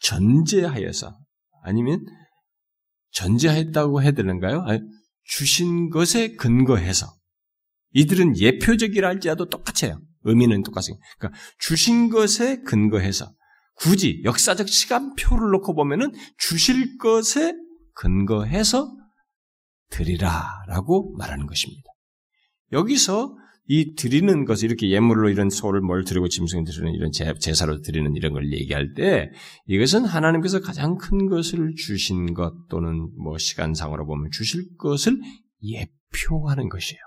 전제하여서 0.00 1.18
아니면 1.62 2.04
전제했다고 3.12 4.02
해야 4.02 4.10
되는가요? 4.12 4.64
주신 5.24 5.88
것에 5.88 6.34
근거해서 6.36 7.06
이들은 7.92 8.38
예표적이라 8.38 9.08
할지라도 9.08 9.48
똑같아요. 9.48 10.00
의미는 10.22 10.62
똑같아요. 10.62 10.98
그러니까 11.18 11.40
주신 11.58 12.10
것에 12.10 12.60
근거해서 12.62 13.32
굳이 13.76 14.20
역사적 14.24 14.68
시간표를 14.68 15.50
놓고 15.52 15.74
보면은 15.74 16.12
주실 16.36 16.98
것에 16.98 17.54
근거해서 17.94 18.94
드리라라고 19.88 21.16
말하는 21.16 21.46
것입니다. 21.46 21.90
여기서 22.72 23.34
이 23.72 23.94
드리는 23.94 24.44
것을 24.46 24.68
이렇게 24.68 24.90
예물로 24.90 25.30
이런 25.30 25.48
소를 25.48 25.80
뭘 25.80 26.02
드리고 26.02 26.26
짐승을 26.26 26.64
드리는 26.64 26.92
이런 26.92 27.12
제사로 27.12 27.82
드리는 27.82 28.16
이런 28.16 28.32
걸 28.32 28.52
얘기할 28.52 28.94
때 28.94 29.30
이것은 29.66 30.06
하나님께서 30.06 30.58
가장 30.58 30.98
큰 30.98 31.28
것을 31.28 31.74
주신 31.76 32.34
것 32.34 32.52
또는 32.68 33.12
뭐 33.16 33.38
시간상으로 33.38 34.06
보면 34.06 34.30
주실 34.32 34.64
것을 34.76 35.20
예표하는 35.62 36.68
것이에요. 36.68 37.00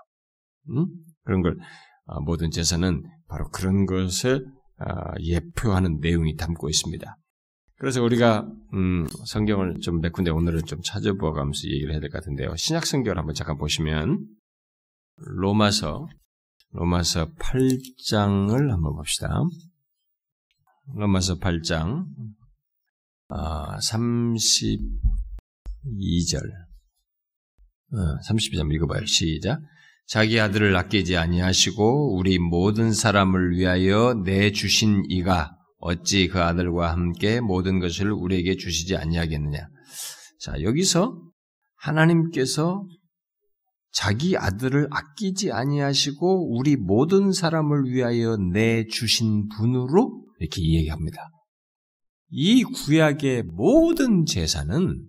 음? 0.70 0.86
그런 1.24 1.42
걸 1.42 1.58
아, 2.06 2.20
모든 2.20 2.50
제사는 2.50 3.02
바로 3.28 3.50
그런 3.50 3.84
것을 3.84 4.46
아, 4.78 5.12
예표하는 5.20 5.98
내용이 6.00 6.36
담고 6.36 6.70
있습니다. 6.70 7.14
그래서 7.76 8.02
우리가 8.02 8.48
음, 8.72 9.06
성경을 9.26 9.80
좀 9.82 10.00
몇 10.00 10.12
군데 10.12 10.30
오늘은 10.30 10.64
좀 10.64 10.80
찾아보아가면서 10.82 11.68
얘기를 11.68 11.92
해야 11.92 12.00
될 12.00 12.08
것 12.08 12.20
같은데요. 12.20 12.56
신약 12.56 12.86
성경을 12.86 13.18
한번 13.18 13.34
잠깐 13.34 13.58
보시면 13.58 14.26
로마서 15.18 16.08
로마서 16.74 17.34
8장을 17.34 18.50
한번 18.50 18.96
봅시다. 18.96 19.32
로마서 20.96 21.38
8장 21.38 22.04
아, 23.28 23.78
32절 23.78 24.80
어, 27.92 27.96
32절 28.28 28.74
읽어봐요. 28.74 29.06
시작. 29.06 29.60
자기 30.08 30.40
아들을 30.40 30.76
아끼지 30.76 31.16
아니하시고 31.16 32.16
우리 32.16 32.40
모든 32.40 32.92
사람을 32.92 33.52
위하여 33.52 34.20
내주신 34.24 35.04
이가 35.08 35.56
어찌 35.78 36.26
그 36.26 36.42
아들과 36.42 36.90
함께 36.90 37.40
모든 37.40 37.78
것을 37.78 38.10
우리에게 38.10 38.56
주시지 38.56 38.96
아니하겠느냐. 38.96 39.68
자, 40.40 40.60
여기서 40.60 41.22
하나님께서 41.76 42.84
자기 43.94 44.36
아들을 44.36 44.88
아끼지 44.90 45.52
아니하시고 45.52 46.56
우리 46.58 46.76
모든 46.76 47.32
사람을 47.32 47.84
위하여 47.84 48.36
내 48.36 48.86
주신 48.86 49.48
분으로 49.48 50.26
이렇게 50.40 50.60
이야기합니다. 50.60 51.16
이 52.30 52.64
구약의 52.64 53.44
모든 53.44 54.26
제사는 54.26 55.00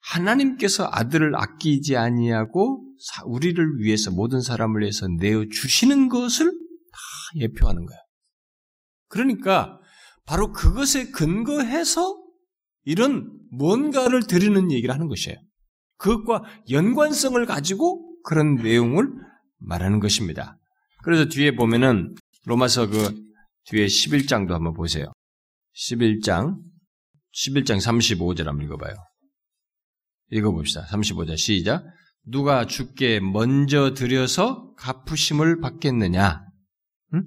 하나님께서 0.00 0.88
아들을 0.90 1.36
아끼지 1.36 1.96
아니하고 1.96 2.84
우리를 3.26 3.78
위해서 3.78 4.10
모든 4.10 4.40
사람을 4.40 4.80
위해서 4.80 5.06
내어 5.06 5.44
주시는 5.48 6.08
것을 6.08 6.50
다 6.50 6.98
예표하는 7.36 7.86
거예요. 7.86 8.00
그러니까 9.06 9.78
바로 10.26 10.50
그것에 10.52 11.10
근거해서 11.10 12.20
이런 12.82 13.30
뭔가를 13.52 14.26
드리는 14.26 14.72
얘기를 14.72 14.92
하는 14.92 15.06
것이에요. 15.06 15.38
그것과 15.96 16.42
연관성을 16.70 17.44
가지고 17.46 18.20
그런 18.22 18.56
내용을 18.56 19.08
말하는 19.58 20.00
것입니다. 20.00 20.58
그래서 21.02 21.26
뒤에 21.26 21.54
보면은 21.54 22.14
로마서 22.46 22.88
그 22.88 23.14
뒤에 23.66 23.86
11장도 23.86 24.50
한번 24.50 24.74
보세요. 24.74 25.12
11장 25.74 26.56
11장 27.34 27.78
35절 27.78 28.44
한번 28.44 28.64
읽어봐요. 28.66 28.94
읽어봅시다. 30.30 30.86
35절 30.86 31.36
시작. 31.36 31.84
누가 32.26 32.66
죽게 32.66 33.20
먼저 33.20 33.92
들여서 33.94 34.74
갚으심을 34.76 35.60
받겠느냐? 35.60 36.44
응? 37.14 37.24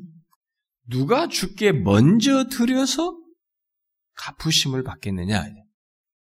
누가 0.90 1.28
죽게 1.28 1.72
먼저 1.72 2.46
들여서 2.46 3.16
갚으심을 4.16 4.84
받겠느냐? 4.84 5.46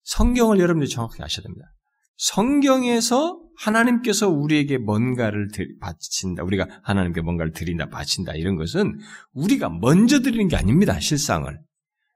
성경을 0.02 0.58
여러분들이 0.58 0.90
정확히 0.90 1.22
아셔야 1.22 1.42
됩니다. 1.44 1.66
성경에서 2.16 3.40
하나님께서 3.58 4.28
우리에게 4.28 4.78
뭔가를 4.78 5.48
바친다. 5.80 6.42
우리가 6.42 6.66
하나님께 6.82 7.20
뭔가를 7.22 7.52
드린다, 7.52 7.88
바친다. 7.88 8.34
이런 8.34 8.56
것은 8.56 8.98
우리가 9.32 9.68
먼저 9.70 10.20
드리는 10.20 10.48
게 10.48 10.56
아닙니다. 10.56 10.98
실상을. 11.00 11.46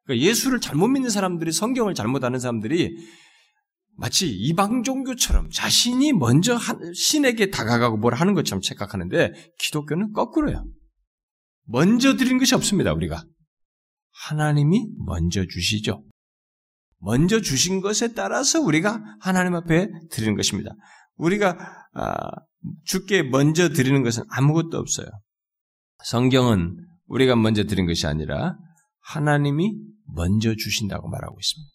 그러니까 0.04 0.26
예수를 0.26 0.60
잘못 0.60 0.88
믿는 0.88 1.10
사람들이 1.10 1.52
성경을 1.52 1.94
잘못 1.94 2.24
아는 2.24 2.38
사람들이 2.38 2.96
마치 3.96 4.30
이방 4.30 4.82
종교처럼 4.82 5.50
자신이 5.50 6.12
먼저 6.14 6.58
신에게 6.94 7.50
다가가고 7.50 7.98
뭘 7.98 8.14
하는 8.14 8.34
것처럼 8.34 8.62
착각하는데 8.62 9.32
기독교는 9.58 10.12
거꾸로요. 10.12 10.64
먼저 11.66 12.16
드리는 12.16 12.38
것이 12.38 12.54
없습니다. 12.54 12.92
우리가 12.92 13.22
하나님이 14.10 14.86
먼저 15.06 15.44
주시죠. 15.46 16.02
먼저 17.00 17.40
주신 17.40 17.80
것에 17.80 18.14
따라서 18.14 18.60
우리가 18.60 19.02
하나님 19.20 19.54
앞에 19.54 19.88
드리는 20.10 20.36
것입니다. 20.36 20.70
우리가 21.16 21.56
아, 21.94 22.14
주께 22.84 23.22
먼저 23.22 23.70
드리는 23.70 24.02
것은 24.02 24.22
아무것도 24.30 24.78
없어요. 24.78 25.06
성경은 26.04 26.76
우리가 27.06 27.36
먼저 27.36 27.64
드린 27.64 27.86
것이 27.86 28.06
아니라 28.06 28.56
하나님이 29.00 29.72
먼저 30.14 30.54
주신다고 30.54 31.08
말하고 31.08 31.36
있습니다. 31.40 31.70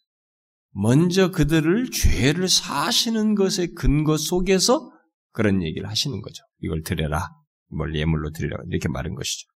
먼저 0.72 1.32
그들을 1.32 1.90
죄를 1.90 2.48
사시는 2.48 3.36
것의 3.36 3.74
근거 3.76 4.18
속에서 4.18 4.92
그런 5.32 5.64
얘기를 5.64 5.90
하시는 5.90 6.22
거죠. 6.22 6.44
이걸 6.60 6.84
드려라. 6.84 7.30
뭘 7.70 7.96
예물로 7.96 8.32
드리라. 8.32 8.58
이렇게 8.70 8.90
말한 8.90 9.16
것이죠. 9.16 9.48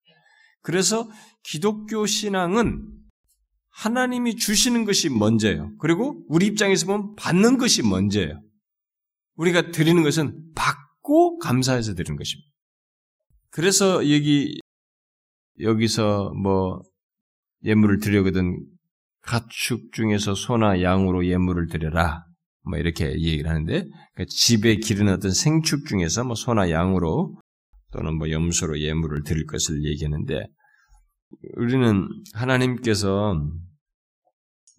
그래서 0.63 1.09
기독교 1.45 2.07
신앙은 2.07 2.98
하나님이 3.79 4.35
주시는 4.35 4.85
것이 4.85 5.09
먼저예요. 5.09 5.71
그리고 5.79 6.25
우리 6.29 6.47
입장에서 6.47 6.87
보면 6.87 7.15
받는 7.15 7.59
것이 7.59 7.83
먼저예요. 7.83 8.43
우리가 9.37 9.71
드리는 9.71 10.03
것은 10.03 10.53
받고 10.57 11.39
감사해서 11.39 11.95
드리는 11.95 12.17
것입니다. 12.17 12.49
그래서 13.51 14.11
여기 14.13 14.59
여기서 15.61 16.33
뭐 16.35 16.81
예물을 17.65 18.01
드려거든 18.01 18.59
가축 19.23 19.93
중에서 19.93 20.35
소나 20.35 20.83
양으로 20.83 21.27
예물을 21.27 21.69
드려라. 21.69 22.25
뭐 22.69 22.79
이렇게 22.79 23.13
얘기를 23.13 23.49
하는데 23.49 23.73
그러니까 23.73 24.25
집에 24.29 24.77
기른 24.77 25.09
어떤 25.09 25.31
생축 25.31 25.87
중에서 25.87 26.25
뭐 26.25 26.35
소나 26.35 26.71
양으로 26.71 27.41
또는 27.93 28.19
뭐 28.19 28.29
염소로 28.29 28.81
예물을 28.81 29.23
드릴 29.23 29.47
것을 29.47 29.85
얘기하는데 29.85 30.47
우리는 31.57 32.09
하나님께서 32.35 33.37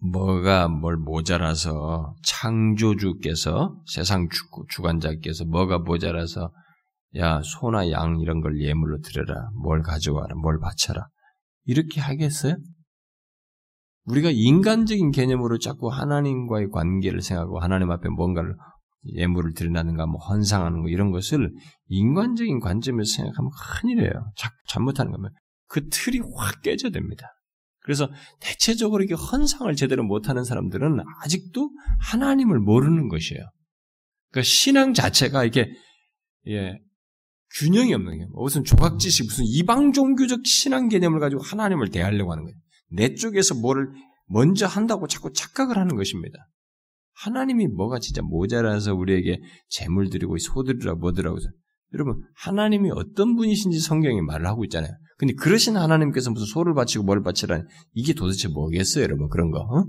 뭐가 0.00 0.68
뭘 0.68 0.96
모자라서 0.96 2.14
창조주께서 2.24 3.76
세상 3.86 4.28
주, 4.28 4.82
관자께서 4.82 5.44
뭐가 5.44 5.78
모자라서 5.78 6.52
야 7.16 7.40
소나 7.42 7.90
양 7.90 8.18
이런 8.20 8.40
걸 8.40 8.60
예물로 8.60 9.00
드려라 9.00 9.50
뭘 9.62 9.82
가져와라 9.82 10.36
뭘 10.36 10.58
바쳐라 10.60 11.08
이렇게 11.64 12.00
하겠어요? 12.00 12.56
우리가 14.04 14.30
인간적인 14.32 15.10
개념으로 15.10 15.58
자꾸 15.58 15.88
하나님과의 15.88 16.70
관계를 16.70 17.20
생각하고 17.20 17.60
하나님 17.60 17.90
앞에 17.90 18.08
뭔가를 18.08 18.56
예물을 19.04 19.54
드린다는가 19.54 20.06
뭐 20.06 20.20
헌상하는 20.20 20.82
거 20.82 20.88
이런 20.88 21.10
것을 21.10 21.52
인간적인 21.88 22.60
관점에서 22.60 23.16
생각하면 23.16 23.50
큰일이에요. 23.80 24.32
잘못하는 24.68 25.12
거면 25.12 25.30
그 25.68 25.88
틀이 25.88 26.20
확 26.36 26.62
깨져됩니다. 26.62 27.26
그래서 27.80 28.10
대체적으로 28.40 29.02
이게 29.02 29.14
헌상을 29.14 29.74
제대로 29.74 30.04
못하는 30.04 30.44
사람들은 30.44 31.00
아직도 31.22 31.70
하나님을 31.98 32.58
모르는 32.58 33.08
것이에요. 33.08 33.42
그러니까 34.30 34.46
신앙 34.46 34.94
자체가 34.94 35.44
이게 35.44 35.70
예, 36.48 36.78
균형이 37.58 37.92
없는 37.94 38.18
게 38.18 38.26
무슨 38.32 38.64
조각지식 38.64 39.26
무슨 39.26 39.44
이방 39.46 39.92
종교적 39.92 40.46
신앙 40.46 40.88
개념을 40.88 41.20
가지고 41.20 41.42
하나님을 41.42 41.90
대하려고 41.90 42.32
하는 42.32 42.44
거예요. 42.44 42.56
내 42.92 43.14
쪽에서 43.14 43.54
뭐를 43.54 43.88
먼저 44.26 44.66
한다고 44.66 45.06
자꾸 45.08 45.32
착각을 45.32 45.76
하는 45.76 45.96
것입니다. 45.96 46.38
하나님이 47.14 47.66
뭐가 47.66 47.98
진짜 47.98 48.22
모자라서 48.22 48.94
우리에게 48.94 49.40
재물 49.68 50.08
드리고 50.10 50.38
소드리라 50.38 50.94
뭐드라고 50.94 51.38
여러분 51.92 52.22
하나님이 52.36 52.90
어떤 52.92 53.34
분이신지 53.34 53.80
성경이 53.80 54.20
말을 54.22 54.46
하고 54.46 54.64
있잖아요. 54.64 54.92
근데 55.20 55.34
그러신 55.34 55.76
하나님께서 55.76 56.30
무슨 56.30 56.46
소를 56.46 56.72
바치고 56.72 57.04
뭘 57.04 57.22
바치라 57.22 57.62
이게 57.92 58.14
도대체 58.14 58.48
뭐겠어요, 58.48 59.04
여러분 59.04 59.28
그런 59.28 59.50
거? 59.50 59.58
어? 59.60 59.84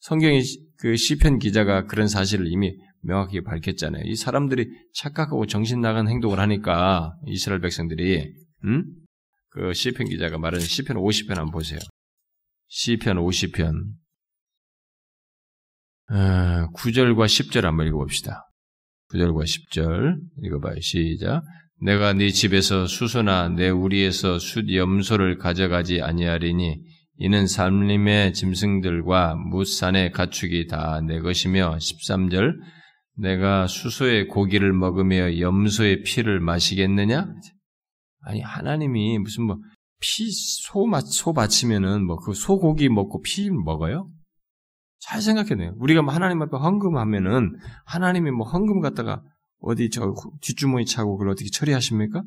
성경이 0.00 0.42
그 0.78 0.96
시편 0.96 1.38
기자가 1.38 1.86
그런 1.86 2.08
사실을 2.08 2.50
이미 2.50 2.76
명확히 3.00 3.40
밝혔잖아요. 3.44 4.02
이 4.04 4.16
사람들이 4.16 4.68
착각하고 4.94 5.46
정신 5.46 5.80
나간 5.80 6.08
행동을 6.08 6.40
하니까 6.40 7.14
이스라엘 7.28 7.60
백성들이 7.60 8.34
음? 8.64 8.84
그 9.50 9.72
시편 9.72 10.08
기자가 10.08 10.38
말하는 10.38 10.66
시편 10.66 10.96
50편 10.96 11.36
한번 11.36 11.52
보세요. 11.52 11.78
시편 12.66 13.18
50편 13.18 13.92
9절과 16.10 17.26
10절 17.26 17.62
한번 17.62 17.86
읽어봅시다. 17.86 18.50
9절과 19.12 19.44
10절 19.44 20.18
읽어봐요. 20.42 20.80
시작. 20.80 21.44
내가 21.80 22.12
네 22.12 22.30
집에서 22.30 22.86
수소나 22.86 23.50
내 23.50 23.68
우리에서 23.70 24.38
숫 24.38 24.72
염소를 24.72 25.38
가져가지 25.38 26.02
아니하리니 26.02 26.80
이는 27.18 27.46
산림의 27.46 28.32
짐승들과 28.34 29.34
무산의 29.36 30.12
가축이 30.12 30.66
다 30.68 31.00
내 31.00 31.20
것이며 31.20 31.76
13절 31.76 32.54
내가 33.16 33.66
수소의 33.66 34.28
고기를 34.28 34.72
먹으며 34.72 35.38
염소의 35.40 36.02
피를 36.02 36.40
마시겠느냐? 36.40 37.26
아니 38.22 38.40
하나님이 38.40 39.18
무슨 39.18 39.44
뭐 39.44 39.56
피소소 40.00 41.32
바치면은 41.32 42.06
뭐 42.06 42.16
그 42.18 42.34
소고기 42.34 42.88
먹고 42.88 43.22
피 43.22 43.50
먹어요? 43.50 44.08
잘 45.00 45.20
생각해내요. 45.20 45.74
우리가 45.78 46.02
뭐 46.02 46.12
하나님 46.12 46.42
앞에 46.42 46.56
헌금하면은 46.56 47.56
하나님이 47.86 48.30
뭐 48.30 48.46
헌금 48.48 48.80
갖다가 48.80 49.22
어디 49.60 49.90
저 49.90 50.14
뒷주머니 50.40 50.86
차고 50.86 51.16
그걸 51.16 51.32
어떻게 51.32 51.50
처리하십니까? 51.50 52.22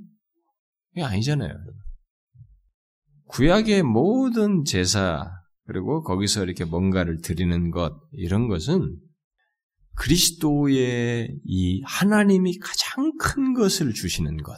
이게 0.94 1.04
아니잖아요. 1.04 1.54
구약의 3.28 3.84
모든 3.84 4.64
제사 4.66 5.32
그리고 5.66 6.04
거기서 6.04 6.44
이렇게 6.44 6.66
뭔가를 6.66 7.22
드리는 7.22 7.72
것 7.72 7.94
이런 8.12 8.48
것은 8.48 8.98
그리스도의 9.96 11.39
이 11.46 11.82
하나님이 11.86 12.58
가장 12.60 13.12
큰 13.17 13.54
것을 13.54 13.94
주시는 13.94 14.38
것, 14.38 14.58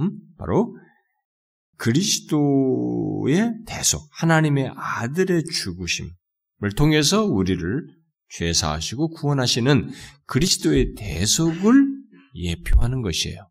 음? 0.00 0.10
바로 0.36 0.76
그리스도의 1.78 3.54
대속, 3.66 4.06
하나님의 4.12 4.72
아들의 4.74 5.44
죽으심, 5.44 6.10
을 6.62 6.72
통해서 6.72 7.24
우리를 7.24 7.86
죄 8.30 8.52
사하시고 8.52 9.10
구원하시는 9.10 9.90
그리스도의 10.26 10.94
대속을 10.96 12.00
예표하는 12.34 13.02
것이에요. 13.02 13.48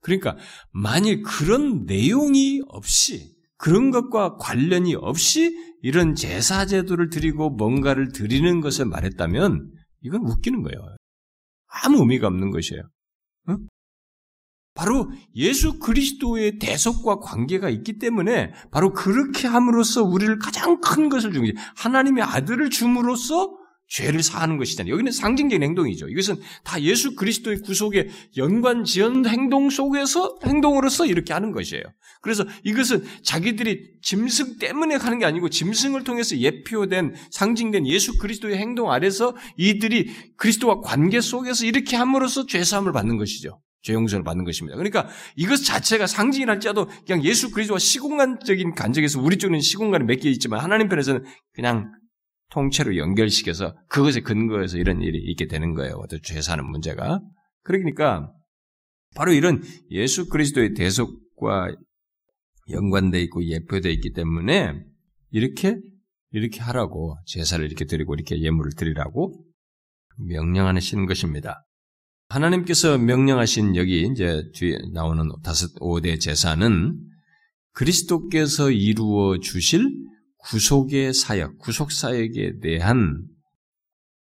그러니까 0.00 0.36
만일 0.70 1.22
그런 1.22 1.84
내용이 1.84 2.60
없이 2.68 3.34
그런 3.56 3.90
것과 3.90 4.36
관련이 4.36 4.94
없이 4.94 5.56
이런 5.82 6.14
제사 6.14 6.66
제도를 6.66 7.10
드리고 7.10 7.50
뭔가를 7.50 8.12
드리는 8.12 8.60
것을 8.60 8.84
말했다면 8.86 9.72
이건 10.02 10.22
웃기는 10.22 10.62
거예요. 10.62 10.96
아무 11.66 11.98
의미가 11.98 12.26
없는 12.28 12.50
것이에요. 12.50 12.82
응? 13.48 13.68
바로 14.74 15.10
예수 15.34 15.80
그리스도의 15.80 16.58
대속과 16.58 17.18
관계가 17.18 17.68
있기 17.68 17.98
때문에 17.98 18.52
바로 18.70 18.92
그렇게 18.92 19.48
함으로써 19.48 20.04
우리를 20.04 20.38
가장 20.38 20.80
큰 20.80 21.08
것을 21.08 21.32
주는. 21.32 21.52
하나님의 21.76 22.22
아들을 22.22 22.70
줌으로써 22.70 23.57
죄를 23.88 24.22
사하는 24.22 24.58
것이잖아요. 24.58 24.92
여기는 24.92 25.10
상징적인 25.10 25.62
행동이죠. 25.62 26.08
이것은 26.08 26.36
다 26.62 26.80
예수 26.82 27.16
그리스도의 27.16 27.62
구속의 27.62 28.08
연관 28.36 28.84
지연 28.84 29.26
행동 29.26 29.70
속에서 29.70 30.38
행동으로서 30.44 31.06
이렇게 31.06 31.32
하는 31.32 31.52
것이에요. 31.52 31.82
그래서 32.20 32.44
이것은 32.64 33.04
자기들이 33.22 33.98
짐승 34.02 34.58
때문에 34.58 34.96
하는 34.96 35.18
게 35.18 35.24
아니고 35.24 35.48
짐승을 35.48 36.04
통해서 36.04 36.36
예표된 36.36 37.14
상징된 37.30 37.86
예수 37.86 38.18
그리스도의 38.18 38.58
행동 38.58 38.92
아래서 38.92 39.34
이들이 39.56 40.10
그리스도와 40.36 40.80
관계 40.80 41.20
속에서 41.20 41.64
이렇게 41.64 41.96
함으로써 41.96 42.46
죄 42.46 42.62
사함을 42.64 42.92
받는 42.92 43.16
것이죠. 43.16 43.60
죄 43.82 43.94
용서를 43.94 44.24
받는 44.24 44.44
것입니다. 44.44 44.76
그러니까 44.76 45.08
이것 45.36 45.64
자체가 45.64 46.06
상징이랄지라도 46.06 46.90
그냥 47.06 47.24
예수 47.24 47.50
그리스도와 47.50 47.78
시공간적인 47.78 48.74
간적에서 48.74 49.20
우리 49.20 49.38
쪽은 49.38 49.60
시공간이 49.60 50.04
몇 50.04 50.18
개 50.18 50.28
있지만 50.30 50.60
하나님 50.60 50.88
편에서는 50.88 51.24
그냥 51.54 51.92
통째로 52.50 52.96
연결시켜서 52.96 53.76
그것에 53.88 54.20
근거해서 54.20 54.78
이런 54.78 55.02
일이 55.02 55.18
있게 55.18 55.46
되는 55.46 55.74
거예요. 55.74 55.96
어떤 55.96 56.20
죄 56.22 56.40
사는 56.40 56.64
문제가. 56.64 57.20
그러니까 57.62 58.32
바로 59.14 59.32
이런 59.32 59.62
예수 59.90 60.28
그리스도의 60.28 60.74
대속과 60.74 61.74
연관되어 62.70 63.20
있고 63.22 63.44
예표되어 63.44 63.92
있기 63.92 64.12
때문에 64.12 64.74
이렇게 65.30 65.78
이렇게 66.30 66.60
하라고 66.60 67.16
제사를 67.26 67.64
이렇게 67.64 67.84
드리고 67.86 68.14
이렇게 68.14 68.40
예물을 68.40 68.72
드리라고 68.76 69.44
명령하시는 70.18 71.06
것입니다. 71.06 71.64
하나님께서 72.28 72.98
명령하신 72.98 73.76
여기 73.76 74.02
이제 74.02 74.42
뒤에 74.54 74.78
나오는 74.92 75.26
다섯 75.42 75.70
오대 75.80 76.18
제사는 76.18 76.98
그리스도께서 77.72 78.70
이루어 78.70 79.38
주실 79.38 79.88
구속의 80.38 81.14
사역, 81.14 81.58
구속 81.58 81.92
사역에 81.92 82.60
대한 82.60 83.26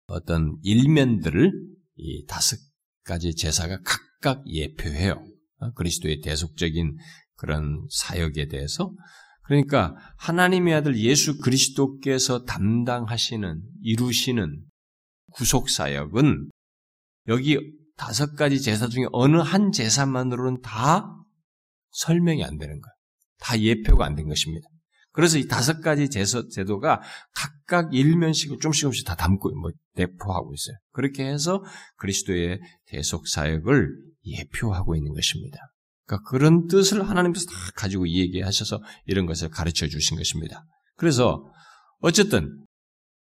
어떤 0.07 0.57
일면들을 0.62 1.53
이 1.96 2.27
다섯 2.27 2.59
가지 3.05 3.35
제사가 3.35 3.81
각각 3.85 4.42
예표해요. 4.46 5.24
어, 5.59 5.72
그리스도의 5.72 6.20
대속적인 6.20 6.96
그런 7.37 7.87
사역에 7.90 8.48
대해서. 8.48 8.92
그러니까 9.42 9.94
하나님의 10.18 10.74
아들 10.74 10.96
예수 10.98 11.38
그리스도께서 11.38 12.44
담당하시는, 12.44 13.62
이루시는 13.83 14.64
구속 15.33 15.68
사역은 15.68 16.48
여기 17.29 17.59
다섯 17.96 18.35
가지 18.37 18.61
제사 18.61 18.88
중에 18.88 19.05
어느 19.12 19.37
한 19.37 19.70
제사만으로는 19.70 20.62
다 20.62 21.07
설명이 21.90 22.42
안 22.44 22.57
되는 22.57 22.81
거예요. 22.81 22.94
다 23.38 23.61
예표가 23.61 24.07
안 24.07 24.14
된 24.14 24.29
것입니다. 24.29 24.66
그래서 25.14 25.38
이 25.38 25.46
다섯 25.46 25.81
가지 25.81 26.11
제사, 26.11 26.42
제도가 26.50 27.00
각각 27.35 27.94
일면씩을 27.94 28.59
좀씩 28.61 28.83
좀씩 28.83 29.07
다 29.07 29.14
담고, 29.14 29.48
뭐, 29.55 29.70
내포하고 29.94 30.53
있어요. 30.53 30.77
그렇게 30.90 31.24
해서 31.24 31.62
그리스도의 31.98 32.61
대속 32.87 33.29
사역을 33.29 33.90
예표하고 34.27 34.96
있는 34.96 35.14
것입니다. 35.14 35.59
그러니까 36.05 36.29
그런 36.29 36.66
뜻을 36.66 37.09
하나님께서 37.09 37.46
다 37.46 37.53
가지고 37.77 38.09
얘기하셔서 38.09 38.83
이런 39.07 39.27
것을 39.27 39.50
가르쳐 39.50 39.87
주신 39.87 40.16
것입니다. 40.16 40.64
그래서 40.96 41.44
어쨌든 42.00 42.64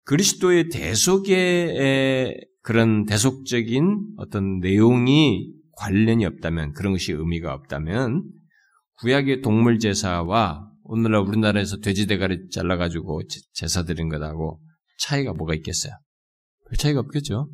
그리스도의 0.05 0.71
대속의 0.71 2.41
그런 2.63 3.05
대속적인 3.05 4.15
어떤 4.17 4.61
내용이 4.61 5.53
관련이 5.77 6.25
없다면 6.25 6.73
그런 6.73 6.95
것이 6.95 7.13
의미가 7.13 7.53
없다면 7.53 8.25
구약의 9.01 9.43
동물 9.43 9.79
제사와 9.79 10.71
오늘날 10.89 11.21
우리나라에서 11.23 11.79
돼지 11.79 12.07
대가리 12.07 12.49
잘라가지고 12.51 13.23
제사 13.53 13.83
드린 13.85 14.09
것하고 14.09 14.61
차이가 14.99 15.33
뭐가 15.33 15.55
있겠어요? 15.55 15.93
별 16.69 16.77
차이가 16.77 17.01
없겠죠? 17.01 17.51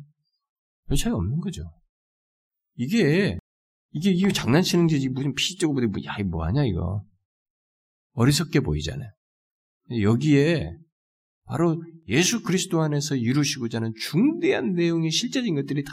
별 0.87 0.97
차이가 0.97 1.17
없는 1.17 1.39
거죠. 1.39 1.63
이게 2.75 3.37
이게 3.91 4.11
이게 4.11 4.31
장난치는 4.31 4.87
게 4.87 4.97
무슨 5.09 5.33
피적고 5.33 5.73
보니 5.73 6.05
야, 6.05 6.15
이 6.19 6.23
뭐하냐 6.23 6.65
이거 6.65 7.03
어리석게 8.13 8.61
보이잖아요. 8.61 9.09
여기에 10.01 10.77
바로 11.45 11.83
예수 12.07 12.43
그리스도 12.43 12.81
안에서 12.81 13.15
이루시고자 13.15 13.77
하는 13.77 13.93
중대한 13.99 14.73
내용의 14.73 15.11
실제적인 15.11 15.55
것들이 15.55 15.83
다 15.83 15.91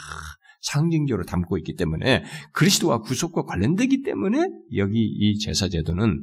상징적으로 0.63 1.25
담고 1.25 1.57
있기 1.59 1.75
때문에 1.75 2.25
그리스도와 2.53 3.01
구속과 3.01 3.45
관련되기 3.45 4.03
때문에 4.03 4.47
여기 4.77 5.01
이 5.01 5.39
제사 5.39 5.69
제도는 5.69 6.23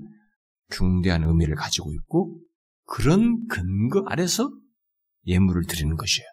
중대한 0.69 1.23
의미를 1.23 1.55
가지고 1.55 1.93
있고 1.93 2.39
그런 2.85 3.47
근거 3.47 4.03
아래서 4.07 4.49
예물을 5.25 5.63
드리는 5.65 5.95
것이에요. 5.95 6.27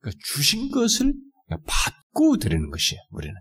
그러니까 0.00 0.20
주신 0.24 0.70
것을 0.70 1.14
받고 1.48 2.38
드리는 2.38 2.70
것이에요. 2.70 3.00
우리는. 3.10 3.34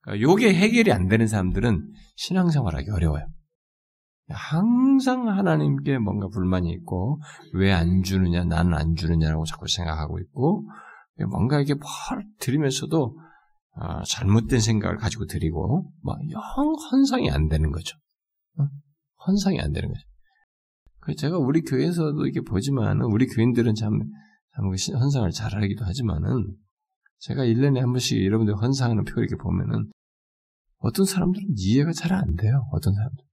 그러니까 0.00 0.22
요게 0.22 0.54
해결이 0.54 0.92
안 0.92 1.08
되는 1.08 1.26
사람들은 1.26 1.92
신앙생활하기 2.16 2.90
어려워요. 2.90 3.26
항상 4.30 5.28
하나님께 5.28 5.98
뭔가 5.98 6.28
불만이 6.28 6.70
있고 6.72 7.20
왜 7.54 7.72
안 7.72 8.02
주느냐, 8.02 8.44
나는 8.44 8.74
안 8.74 8.94
주느냐라고 8.94 9.44
자꾸 9.46 9.66
생각하고 9.68 10.18
있고 10.20 10.68
뭔가 11.30 11.60
이게 11.60 11.74
뭘 11.74 12.26
드리면서도 12.38 13.18
어, 13.80 14.02
잘못된 14.02 14.60
생각을 14.60 14.96
가지고 14.96 15.26
드리고 15.26 15.90
막 16.02 16.18
영 16.30 16.42
헌상이 16.92 17.30
안 17.30 17.48
되는 17.48 17.70
거죠. 17.70 17.96
어? 19.28 19.30
헌상이 19.30 19.60
안 19.60 19.72
되는 19.72 19.88
거죠. 19.88 20.00
그 21.00 21.14
제가 21.14 21.38
우리 21.38 21.62
교회에서도 21.62 22.24
이렇게 22.24 22.40
보지만 22.40 23.00
우리 23.02 23.26
교인들은 23.26 23.74
참, 23.74 23.98
참그 24.56 24.98
헌상을 24.98 25.30
잘 25.30 25.54
하기도 25.54 25.84
하지만은 25.84 26.56
제가 27.20 27.44
1년에 27.44 27.78
한 27.78 27.92
번씩 27.92 28.24
여러분들 28.24 28.56
헌상하는 28.56 29.04
표 29.04 29.20
이렇게 29.20 29.36
보면은 29.36 29.90
어떤 30.78 31.06
사람들은 31.06 31.54
이해가 31.56 31.92
잘 31.92 32.12
안 32.12 32.34
돼요. 32.36 32.68
어떤 32.72 32.94
사람들. 32.94 33.24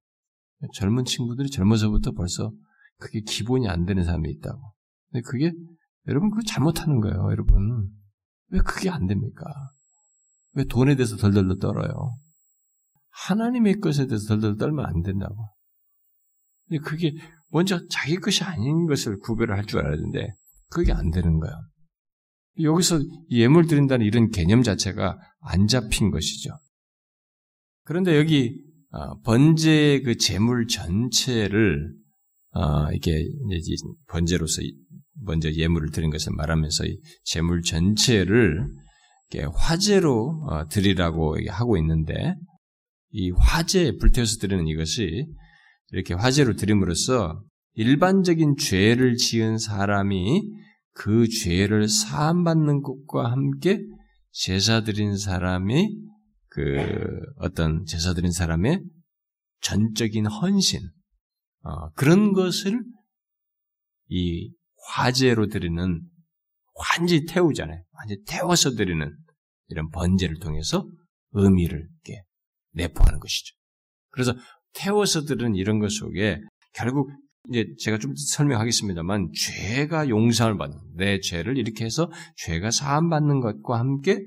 젊은 0.74 1.06
친구들이 1.06 1.50
젊어서부터 1.50 2.12
벌써 2.12 2.52
그게 2.98 3.22
기본이 3.22 3.68
안 3.68 3.86
되는 3.86 4.04
사람이 4.04 4.30
있다고. 4.32 4.74
근데 5.12 5.22
그게 5.22 5.54
여러분 6.08 6.30
그거 6.32 6.42
잘못하는 6.48 7.02
거예요, 7.02 7.18
여러분. 7.32 7.90
왜 8.50 8.60
그게 8.60 8.90
안 8.90 9.06
됩니까? 9.06 9.46
왜 10.54 10.64
돈에 10.64 10.96
대해서 10.96 11.18
덜덜 11.18 11.60
떨어요? 11.60 12.18
하나님의 13.12 13.80
것에 13.80 14.08
대해서 14.08 14.28
덜덜 14.28 14.58
떨면 14.58 14.86
안 14.86 15.02
된다고. 15.02 15.55
근데 16.68 16.82
그게 16.84 17.14
먼저 17.50 17.80
자기 17.88 18.18
것이 18.18 18.44
아닌 18.44 18.86
것을 18.86 19.20
구별을 19.20 19.56
할 19.58 19.66
줄 19.66 19.80
알아야 19.80 19.96
되는데 19.96 20.34
그게 20.70 20.92
안 20.92 21.12
되는 21.12 21.40
거예요. 21.40 21.56
여기서 22.62 23.00
예물 23.32 23.68
드린다는 23.68 24.06
이런 24.06 24.30
개념 24.30 24.64
자체가 24.64 25.20
안 25.42 25.68
잡힌 25.68 26.12
것이죠. 26.12 26.52
그런데 27.84 28.18
여기 28.18 28.62
어, 28.92 29.20
번제의 29.22 30.04
그 30.04 30.18
재물 30.18 30.68
전체를 30.68 31.94
어, 32.52 32.92
이게 32.94 33.26
번제로서 34.08 34.62
먼저 35.22 35.52
예물을 35.52 35.92
드린 35.92 36.10
것을 36.10 36.34
말하면서 36.34 36.86
이 36.86 37.00
재물 37.24 37.62
전체를 37.62 38.68
화제로 39.54 40.42
어, 40.50 40.68
드리라고 40.70 41.38
하고 41.50 41.78
있는데 41.78 42.36
이 43.12 43.32
화제 43.32 43.98
불태워서 43.98 44.40
드리는 44.40 44.66
이것이 44.68 45.26
이렇게 45.96 46.14
화제로 46.14 46.56
드림으로써 46.56 47.42
일반적인 47.76 48.58
죄를 48.58 49.16
지은 49.16 49.58
사람이 49.58 50.42
그 50.92 51.26
죄를 51.30 51.88
사함받는 51.88 52.82
것과 52.82 53.32
함께 53.32 53.80
제사 54.32 54.84
드린 54.84 55.16
사람이 55.16 55.98
그 56.50 56.76
어떤 57.38 57.86
제사 57.86 58.14
드린 58.14 58.34
사람의 58.34 58.82
전적인 59.62 60.26
헌신 60.26 60.82
어, 61.62 61.90
그런 61.92 62.34
것을 62.34 62.84
이 64.10 64.52
화제로 64.90 65.48
드리는 65.48 66.02
완전히 66.74 67.26
태우잖아요. 67.26 67.82
완전히 67.94 68.22
태워서 68.28 68.72
드리는 68.72 69.16
이런 69.70 69.90
번제를 69.92 70.40
통해서 70.40 70.86
의미를 71.32 71.88
이렇게 72.04 72.24
내포하는 72.72 73.22
것이죠. 73.22 73.56
그래서 74.16 74.34
태워서 74.76 75.24
드리는 75.26 75.56
이런 75.56 75.80
것 75.80 75.92
속에 75.92 76.40
결국 76.74 77.10
이제 77.50 77.66
제가 77.80 78.00
좀 78.00 78.14
설명하겠습니다만 78.16 79.32
죄가 79.36 80.10
용서를 80.10 80.58
받는 80.58 80.78
내 80.96 81.20
죄를 81.20 81.58
이렇게 81.58 81.86
해서 81.86 82.12
죄가 82.38 82.72
사함 82.72 83.10
받는 83.10 83.40
것과 83.40 83.80
함께 83.80 84.20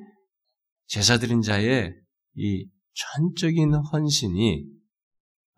제사 0.87 1.19
드린 1.19 1.43
자의 1.43 1.95
이 2.37 2.67
전적인 2.95 3.75
헌신이 3.75 4.65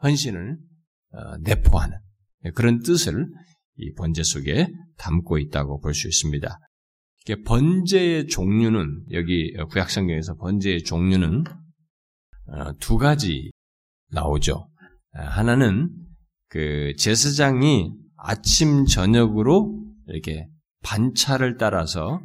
헌신을 0.03 0.59
어, 1.12 1.37
내포하는 1.38 1.98
그런 2.55 2.81
뜻을 2.81 3.26
이 3.76 3.92
번제 3.94 4.22
속에 4.22 4.68
담고 4.96 5.38
있다고 5.38 5.81
볼 5.81 5.94
수 5.94 6.09
있습니다. 6.09 6.59
번제의 7.44 8.26
종류는 8.26 9.05
여기 9.12 9.53
구약 9.70 9.90
성경에서 9.90 10.35
번제의 10.37 10.83
종류는 10.85 11.44
어, 12.46 12.72
두 12.79 12.96
가지 12.96 13.50
나오죠. 14.11 14.69
하나는 15.12 15.90
그 16.49 16.94
제사장이 16.99 17.92
아침 18.16 18.87
저녁으로 18.87 19.83
이렇게 20.07 20.49
반차를 20.83 21.57
따라서 21.57 22.20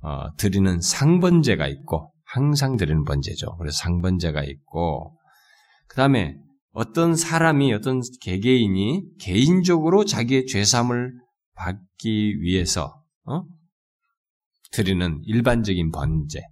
어, 0.00 0.34
드리는 0.36 0.80
상번제가 0.80 1.66
있고 1.68 2.12
항상 2.24 2.76
드리는 2.76 3.04
번제죠. 3.04 3.56
그래서 3.56 3.78
상번제가 3.78 4.44
있고 4.44 5.18
그 5.88 5.96
다음에 5.96 6.36
어떤 6.72 7.16
사람이 7.16 7.72
어떤 7.72 8.02
개개인이 8.20 9.02
개인적으로 9.18 10.04
자기의 10.04 10.46
죄삼을 10.46 11.12
받기 11.54 12.40
위해서 12.40 13.02
어? 13.24 13.42
드리는 14.70 15.20
일반적인 15.24 15.90
번제가 15.90 16.46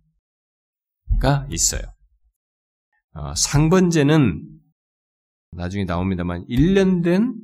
있어요. 1.50 1.83
어, 3.12 3.35
상번제는 3.35 4.56
나중에 5.57 5.85
나옵니다만 5.85 6.45
1년 6.49 7.03
된 7.03 7.35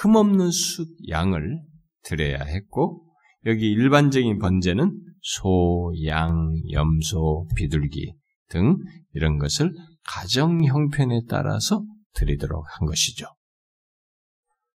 흠없는 0.00 0.50
숫 0.50 0.88
양을 1.08 1.60
드려야 2.02 2.42
했고 2.44 3.04
여기 3.46 3.70
일반적인 3.70 4.38
번제는 4.38 4.98
소, 5.20 5.92
양, 6.06 6.52
염소, 6.72 7.46
비둘기 7.56 8.14
등 8.48 8.78
이런 9.12 9.38
것을 9.38 9.72
가정 10.04 10.64
형편에 10.64 11.22
따라서 11.28 11.84
드리도록 12.14 12.64
한 12.66 12.86
것이죠. 12.86 13.26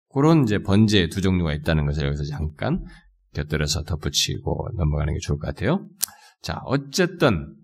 그런 0.09 0.43
이제 0.43 0.59
번제의 0.59 1.09
두 1.09 1.21
종류가 1.21 1.53
있다는 1.53 1.85
것을 1.85 2.05
여기서 2.05 2.25
잠깐 2.25 2.83
곁들여서 3.33 3.83
덧붙이고 3.83 4.69
넘어가는 4.77 5.13
게 5.13 5.19
좋을 5.19 5.39
것 5.39 5.47
같아요. 5.47 5.87
자, 6.41 6.61
어쨌든 6.65 7.55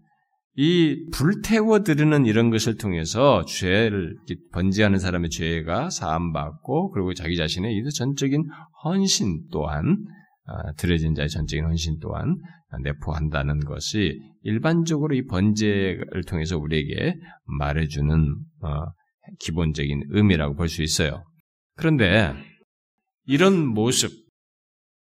이 0.62 1.06
불태워 1.14 1.84
드리는 1.84 2.26
이런 2.26 2.50
것을 2.50 2.76
통해서 2.76 3.46
죄를 3.46 4.18
번지하는 4.52 5.00
사람의 5.00 5.30
죄가 5.30 5.90
사함받고 5.90 6.92
그리고 6.92 7.14
자기 7.14 7.38
자신의 7.38 7.78
이 7.78 7.90
전적인 7.90 8.44
헌신 8.84 9.48
또한 9.54 10.06
아, 10.46 10.74
드려진 10.74 11.16
자의 11.16 11.30
전적인 11.30 11.64
헌신 11.64 12.00
또한 12.02 12.36
내포한다는 12.84 13.62
것이 13.62 14.20
일반적으로 14.42 15.16
이 15.16 15.26
번제를 15.28 16.26
통해서 16.28 16.58
우리에게 16.58 17.16
말해주는 17.46 18.36
어, 18.62 18.84
기본적인 19.40 20.08
의미라고 20.10 20.56
볼 20.56 20.68
수 20.68 20.84
있어요. 20.84 21.24
그런데 21.78 22.34
이런 23.24 23.66
모습, 23.66 24.12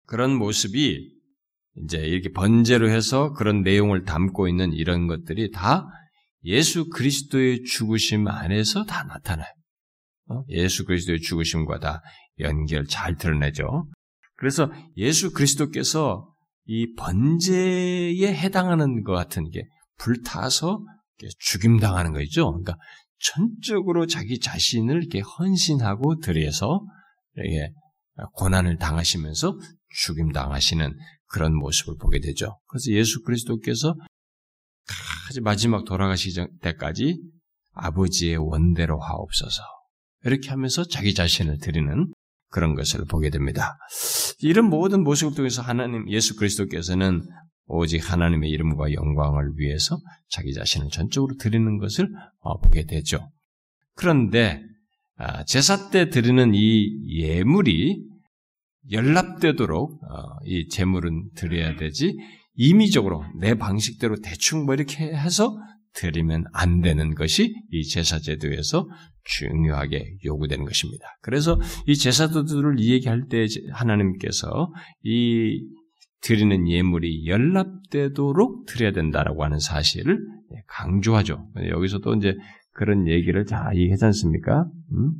그런 0.06 0.34
모습이 0.34 1.11
이제 1.76 1.98
이렇게 1.98 2.30
번제로 2.30 2.90
해서 2.90 3.32
그런 3.32 3.62
내용을 3.62 4.04
담고 4.04 4.48
있는 4.48 4.72
이런 4.72 5.06
것들이 5.06 5.50
다 5.50 5.86
예수 6.44 6.88
그리스도의 6.88 7.62
죽으심 7.64 8.28
안에서 8.28 8.84
다 8.84 9.04
나타나요. 9.04 9.48
어? 10.28 10.42
예수 10.48 10.84
그리스도의 10.84 11.20
죽으심과 11.20 11.78
다 11.78 12.02
연결 12.40 12.86
잘 12.86 13.16
드러내죠. 13.16 13.86
그래서 14.36 14.70
예수 14.96 15.32
그리스도께서 15.32 16.28
이 16.64 16.94
번제에 16.94 18.34
해당하는 18.34 19.02
것 19.02 19.12
같은 19.12 19.48
게 19.50 19.62
불타서 19.98 20.84
죽임당하는 21.38 22.12
거죠. 22.12 22.50
그러니까 22.50 22.76
전적으로 23.18 24.06
자기 24.06 24.40
자신을 24.40 24.96
이렇게 24.96 25.20
헌신하고 25.20 26.18
들여서 26.18 26.84
이렇게 27.34 27.72
고난을 28.34 28.78
당하시면서 28.78 29.58
죽임 29.90 30.32
당하시는 30.32 30.92
그런 31.32 31.56
모습을 31.56 31.96
보게 31.98 32.20
되죠. 32.20 32.58
그래서 32.66 32.92
예수 32.92 33.22
그리스도께서 33.22 33.94
마지막 35.42 35.84
돌아가시 35.84 36.34
때까지 36.60 37.18
아버지의 37.72 38.36
원대로 38.36 39.00
하옵소서 39.00 39.62
이렇게 40.24 40.50
하면서 40.50 40.84
자기 40.84 41.14
자신을 41.14 41.58
드리는 41.58 42.12
그런 42.48 42.74
것을 42.74 43.06
보게 43.06 43.30
됩니다. 43.30 43.78
이런 44.40 44.66
모든 44.66 45.02
모습을 45.02 45.34
통해서 45.34 45.62
하나님 45.62 46.08
예수 46.10 46.36
그리스도께서는 46.36 47.22
오직 47.66 48.12
하나님의 48.12 48.50
이름과 48.50 48.92
영광을 48.92 49.52
위해서 49.56 49.98
자기 50.28 50.52
자신을 50.52 50.88
전적으로 50.90 51.36
드리는 51.38 51.78
것을 51.78 52.10
어, 52.40 52.58
보게 52.60 52.84
되죠. 52.84 53.30
그런데 53.94 54.62
아, 55.16 55.44
제사 55.44 55.90
때 55.90 56.10
드리는 56.10 56.52
이 56.54 57.20
예물이 57.22 58.11
연락되도록 58.90 59.92
어, 59.92 60.38
이 60.44 60.68
제물은 60.68 61.30
드려야 61.34 61.76
되지 61.76 62.16
임의적으로 62.54 63.24
내 63.38 63.54
방식대로 63.54 64.16
대충 64.22 64.64
뭐 64.64 64.74
이렇게 64.74 65.04
해서 65.04 65.56
드리면 65.94 66.44
안 66.52 66.80
되는 66.80 67.14
것이 67.14 67.54
이 67.70 67.84
제사제도에서 67.84 68.88
중요하게 69.24 70.16
요구되는 70.24 70.64
것입니다. 70.64 71.04
그래서 71.20 71.60
이 71.86 71.94
제사도들을 71.94 72.80
이야기할 72.80 73.28
때 73.28 73.46
하나님께서 73.70 74.72
이 75.02 75.60
드리는 76.22 76.68
예물이 76.68 77.26
연락되도록 77.26 78.66
드려야 78.66 78.92
된다라고 78.92 79.44
하는 79.44 79.58
사실을 79.58 80.18
강조하죠. 80.68 81.48
여기서도 81.68 82.14
이제 82.14 82.36
그런 82.72 83.06
얘기를 83.08 83.44
다 83.44 83.70
얘기하지 83.74 84.04
않습니까? 84.06 84.66
음? 84.92 85.12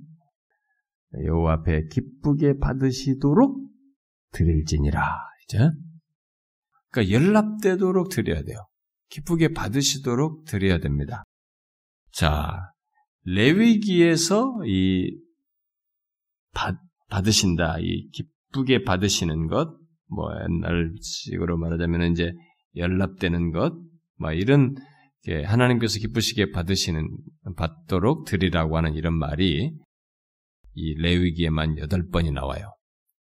여호와 1.27 1.55
앞에 1.55 1.88
기쁘게 1.88 2.59
받으시도록 2.59 3.59
드릴지니라. 4.33 5.03
이제 5.44 5.59
그러니까 6.90 7.14
연락되도록 7.14 8.11
드려야 8.11 8.42
돼요. 8.42 8.59
기쁘게 9.11 9.53
받으시도록 9.53 10.44
드려야 10.46 10.79
됩니다. 10.79 11.25
자, 12.12 12.72
레위기에서 13.25 14.62
이 14.66 15.18
받, 16.55 16.77
받으신다, 17.09 17.79
이 17.81 18.09
기쁘게 18.11 18.85
받으시는 18.85 19.48
것, 19.48 19.77
뭐 20.09 20.29
옛날식으로 20.42 21.57
말하자면 21.59 22.12
이제 22.12 22.33
연락되는 22.77 23.53
것, 23.53 23.75
뭐 24.18 24.33
이런 24.33 24.75
하나님께서 25.27 25.98
기쁘시게 25.98 26.51
받으시는 26.51 27.09
받도록 27.57 28.27
드리라고 28.27 28.77
하는 28.77 28.94
이런 28.94 29.14
말이 29.14 29.72
이 30.74 30.94
레위기에만 30.94 31.78
여덟 31.78 32.08
번이 32.08 32.30
나와요. 32.30 32.74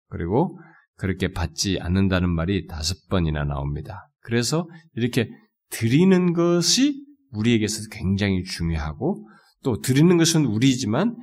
그리고 0.10 0.58
그렇게 0.96 1.32
받지 1.32 1.80
않는다는 1.80 2.30
말이 2.30 2.68
다섯 2.68 2.96
번이나 3.10 3.44
나옵니다. 3.44 4.10
그래서 4.22 4.68
이렇게 4.94 5.30
드리는 5.70 6.34
것이 6.34 7.06
우리에게서 7.32 7.90
굉장히 7.92 8.44
중요하고 8.44 9.28
또 9.64 9.82
드리는 9.82 10.18
것은 10.18 10.46
우리지만 10.46 11.16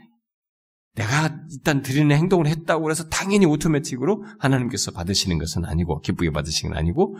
내가 0.94 1.35
일단 1.50 1.80
드리는 1.80 2.14
행동을 2.14 2.46
했다고 2.46 2.90
해서 2.90 3.08
당연히 3.08 3.46
오토매틱으로 3.46 4.24
하나님께서 4.38 4.90
받으시는 4.90 5.38
것은 5.38 5.64
아니고 5.64 6.00
기쁘게 6.00 6.30
받으시는 6.30 6.72
건 6.72 6.78
아니고 6.78 7.16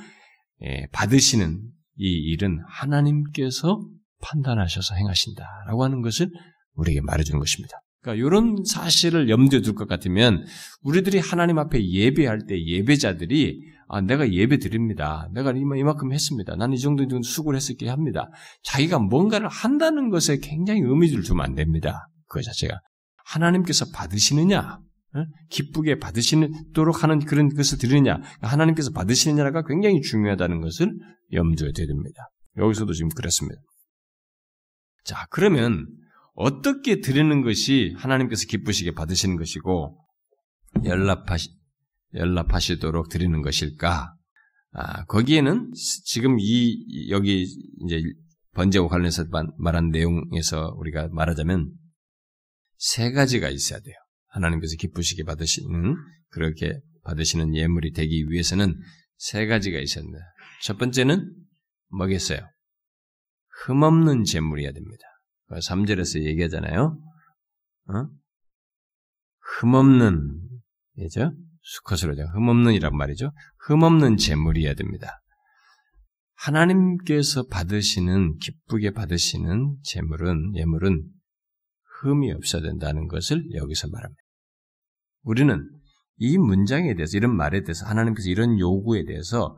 예, 0.63 0.87
받으시는 0.93 1.61
이 1.97 2.05
일은 2.05 2.61
하나님께서 2.69 3.81
판단하셔서 4.21 4.95
행하신다라고 4.95 5.85
하는 5.85 6.03
것을 6.03 6.31
우리에게 6.75 7.01
말해주는 7.01 7.39
것입니다. 7.39 7.82
그러니까 8.03 8.27
이런 8.27 8.65
사실을 8.65 9.29
염두에 9.31 9.61
둘 9.61 9.75
것 9.75 9.89
같으면 9.89 10.45
우리들이 10.83 11.19
하나님 11.19 11.59
앞에 11.59 11.83
예배할 11.89 12.47
때 12.47 12.63
예배자들이 12.63 13.73
아, 13.89 14.01
내가 14.01 14.31
예배 14.33 14.59
드립니다. 14.59 15.29
내가 15.35 15.53
이만큼 15.53 16.13
했습니다. 16.13 16.57
나는 16.57 16.75
이 16.75 16.79
정도 16.79 17.05
수고를 17.23 17.57
했을게 17.57 17.89
합니다. 17.89 18.31
자기가 18.65 18.99
뭔가를 18.99 19.49
한다는 19.49 20.09
것에 20.09 20.39
굉장히 20.39 20.81
의미를 20.81 21.23
두면 21.23 21.45
안 21.45 21.55
됩니다. 21.55 22.09
그 22.27 22.41
자체가 22.43 22.81
하나님께서 23.27 23.87
받으시느냐, 23.95 24.79
기쁘게 25.51 25.99
받으시도록 25.99 27.03
하는 27.03 27.19
그런 27.21 27.55
것을 27.55 27.77
드리느냐, 27.79 28.21
하나님께서 28.41 28.93
받으시느냐가 28.93 29.63
굉장히 29.63 30.01
중요하다는 30.01 30.63
것을 30.63 30.91
염두에 31.33 31.73
둬야 31.73 31.87
됩니다. 31.87 32.31
여기서도 32.57 32.95
지금 32.95 33.11
그랬습니다. 33.11 33.61
자, 35.05 35.27
그러면 35.31 35.87
어떻게 36.35 37.01
드리는 37.01 37.43
것이 37.43 37.95
하나님께서 37.97 38.47
기쁘시게 38.47 38.93
받으시는 38.93 39.37
것이고 39.37 39.99
연락하시, 40.85 41.51
연락하시도록 42.15 43.09
드리는 43.09 43.43
것일까? 43.43 44.15
아, 44.75 45.05
거기에는 45.05 45.71
지금 46.05 46.39
이 46.41 47.11
여기 47.11 47.43
이제 47.85 48.03
번제와 48.55 48.89
관련해서 48.89 49.27
말한 49.59 49.91
내용에서 49.91 50.75
우리가 50.77 51.09
말하자면 51.13 51.73
세 52.79 53.13
가지가 53.13 53.49
있어야 53.51 53.81
돼요. 53.81 53.95
하나님께서 54.29 54.77
기쁘시게 54.77 55.25
받으시는 55.25 55.97
그렇게 56.31 56.81
받으시는 57.05 57.55
예물이 57.55 57.93
되기 57.93 58.25
위해서는 58.29 58.79
세 59.17 59.47
가지가 59.47 59.79
됩니다. 59.79 60.19
첫 60.63 60.79
번째는 60.79 61.31
뭐겠어요? 61.91 62.41
흠없는 63.65 64.25
제물이어야 64.25 64.73
됩니다. 64.73 65.05
3절에서 65.51 66.25
얘기하잖아요. 66.25 66.99
어? 67.89 68.09
흠없는, 69.61 70.41
예죠? 70.99 71.33
수컷으로 71.63 72.15
흠없는이란 72.15 72.97
말이죠. 72.97 73.33
흠없는 73.67 74.17
제물이어야 74.17 74.75
됩니다. 74.75 75.21
하나님께서 76.35 77.47
받으시는, 77.47 78.39
기쁘게 78.39 78.91
받으시는 78.93 79.77
제물은, 79.85 80.57
예물은 80.57 81.05
흠이 82.01 82.33
없어야 82.33 82.63
된다는 82.63 83.07
것을 83.07 83.45
여기서 83.55 83.89
말합니다. 83.89 84.21
우리는 85.23 85.69
이 86.17 86.39
문장에 86.39 86.95
대해서, 86.95 87.17
이런 87.17 87.37
말에 87.37 87.63
대해서, 87.63 87.87
하나님께서 87.87 88.29
이런 88.29 88.59
요구에 88.59 89.05
대해서 89.05 89.57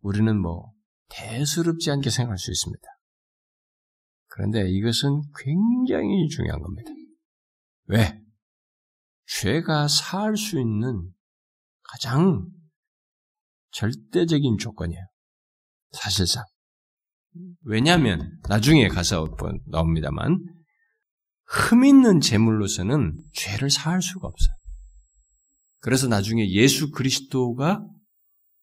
우리는 0.00 0.40
뭐, 0.40 0.72
대수롭지 1.10 1.90
않게 1.90 2.08
생각할 2.08 2.38
수 2.38 2.50
있습니다. 2.50 2.82
그런데 4.34 4.68
이것은 4.68 5.22
굉장히 5.38 6.28
중요한 6.28 6.60
겁니다. 6.60 6.90
왜? 7.84 8.20
죄가 9.26 9.86
살 9.86 10.36
수 10.36 10.58
있는 10.58 11.08
가장 11.84 12.44
절대적인 13.70 14.58
조건이에요. 14.58 15.00
사실상. 15.92 16.42
왜냐하면 17.62 18.36
나중에 18.48 18.88
가서 18.88 19.36
나옵니다만 19.68 20.44
흠 21.46 21.84
있는 21.84 22.20
제물로서는 22.20 23.16
죄를 23.34 23.70
사할 23.70 24.02
수가 24.02 24.26
없어요. 24.26 24.56
그래서 25.78 26.08
나중에 26.08 26.50
예수 26.50 26.90
그리스도가 26.90 27.86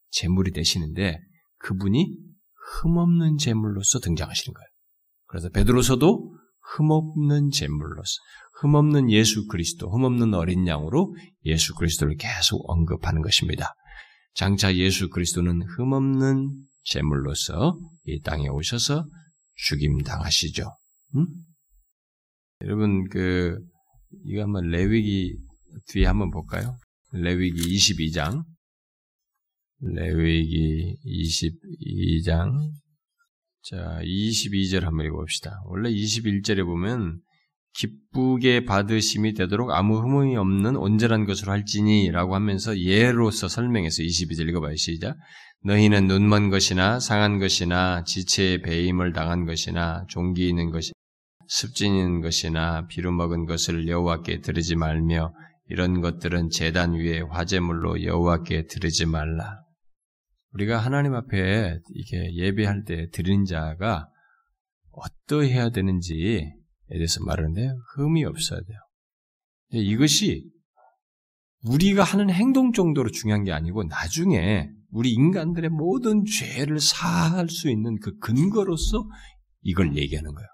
제물이 0.10 0.52
되시는데 0.52 1.18
그분이 1.60 2.18
흠 2.84 2.98
없는 2.98 3.38
제물로서 3.38 4.00
등장하시는 4.00 4.54
거예요. 4.54 4.71
그래서 5.32 5.48
베드로서도 5.50 6.36
흠없는 6.76 7.52
제물로서 7.52 8.20
흠없는 8.60 9.10
예수 9.12 9.48
그리스도, 9.48 9.90
흠없는 9.90 10.34
어린 10.34 10.68
양으로 10.68 11.16
예수 11.46 11.74
그리스도를 11.74 12.16
계속 12.18 12.70
언급하는 12.70 13.22
것입니다. 13.22 13.74
장차 14.34 14.76
예수 14.76 15.10
그리스도는 15.10 15.64
흠없는 15.64 16.52
제물로서 16.84 17.80
이 18.06 18.20
땅에 18.22 18.50
오셔서 18.50 19.08
죽임 19.56 20.00
당하시죠. 20.00 20.66
음? 21.16 21.28
여러분 22.64 23.08
그 23.10 23.58
이거 24.26 24.44
한번 24.44 24.68
레위기 24.68 25.38
뒤에 25.88 26.06
한번 26.06 26.30
볼까요? 26.30 26.78
레위기 27.14 27.76
22장 27.76 28.44
레위기 29.80 30.98
22장 31.06 32.70
자, 33.64 34.00
22절 34.04 34.82
한번 34.82 35.06
읽어봅시다. 35.06 35.62
원래 35.66 35.92
21절에 35.92 36.66
보면 36.66 37.22
기쁘게 37.74 38.66
받으심이 38.66 39.34
되도록 39.34 39.72
아무 39.72 40.00
흠이 40.00 40.36
없는 40.36 40.76
온전한 40.76 41.26
것으로 41.26 41.52
할지니 41.52 42.12
라고 42.12 42.36
하면서 42.36 42.78
예로서 42.78 43.48
설명해서 43.48 44.04
22절 44.04 44.50
읽어봐요. 44.50 44.76
시작. 44.76 45.16
너희는 45.64 46.08
눈먼 46.08 46.50
것이나 46.50 47.00
상한 47.00 47.40
것이나 47.40 48.04
지체에 48.04 48.62
배임을 48.62 49.14
당한 49.14 49.46
것이나 49.46 50.06
종기 50.10 50.50
있는 50.50 50.72
것이 50.72 50.92
습진 51.48 51.96
있는 51.96 52.22
것이나 52.22 52.88
비루 52.88 53.12
먹은 53.12 53.46
것을 53.46 53.88
여호와께 53.88 54.42
드리지 54.42 54.76
말며 54.76 55.34
이런 55.70 56.02
것들은 56.02 56.50
재단 56.50 56.94
위에 56.94 57.22
화제물로 57.22 58.04
여호와께 58.04 58.66
드리지 58.68 59.06
말라. 59.06 59.62
우리가 60.54 60.78
하나님 60.78 61.14
앞에 61.16 61.80
이게 61.94 62.36
예배할 62.36 62.84
때 62.84 63.10
드리는 63.12 63.46
자가 63.46 64.08
어떠해야 64.92 65.70
되는지에 65.70 66.54
대해서 66.90 67.24
말하는데 67.24 67.74
흠이 67.96 68.26
없어야 68.26 68.60
돼요. 68.60 68.78
이것이 69.72 70.50
우리가 71.64 72.04
하는 72.04 72.30
행동 72.30 72.74
정도로 72.74 73.10
중요한 73.12 73.44
게 73.44 73.52
아니고 73.52 73.84
나중에 73.84 74.70
우리 74.92 75.12
인간들의 75.12 75.70
모든 75.70 76.26
죄를 76.26 76.80
사할 76.80 77.48
수 77.48 77.70
있는 77.70 77.98
그 78.00 78.18
근거로서 78.18 79.08
이걸 79.62 79.96
얘기하는 79.96 80.34
거예요. 80.34 80.48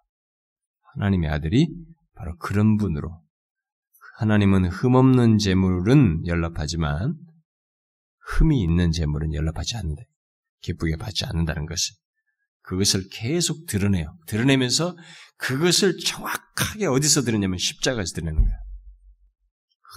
하나님의 0.94 1.30
아들이 1.30 1.68
바로 2.14 2.36
그런 2.38 2.78
분으로 2.78 3.22
하나님은 4.20 4.66
흠없는 4.66 5.38
재물은 5.38 6.28
연락하지만 6.28 7.16
흠이 8.28 8.62
있는 8.62 8.92
재물은 8.92 9.34
연락하지 9.34 9.78
않는다. 9.78 10.02
기쁘게 10.62 10.98
받지 10.98 11.26
않는다는 11.26 11.66
것을 11.66 11.96
그것을 12.62 13.08
계속 13.10 13.66
드러내요. 13.68 14.18
드러내면서 14.28 14.98
그것을 15.38 15.98
정확하게 16.00 16.88
어디서 16.88 17.22
드러내냐면 17.22 17.58
십자가에서 17.58 18.14
드러내는 18.14 18.44
거예요. 18.44 18.58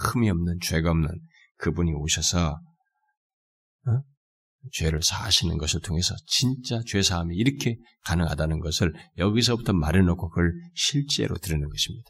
흠이 0.03 0.29
없는 0.29 0.59
죄가 0.63 0.91
없는 0.91 1.09
그분이 1.57 1.91
오셔서 1.93 2.59
어? 3.87 3.91
죄를 4.71 5.01
사하시는 5.01 5.57
것을 5.57 5.81
통해서 5.81 6.15
진짜 6.27 6.79
죄 6.85 7.01
사함이 7.01 7.35
이렇게 7.35 7.77
가능하다는 8.05 8.59
것을 8.61 8.93
여기서부터 9.17 9.73
말해놓고 9.73 10.29
그걸 10.29 10.53
실제로 10.73 11.35
드러내는 11.35 11.69
것입니다. 11.69 12.09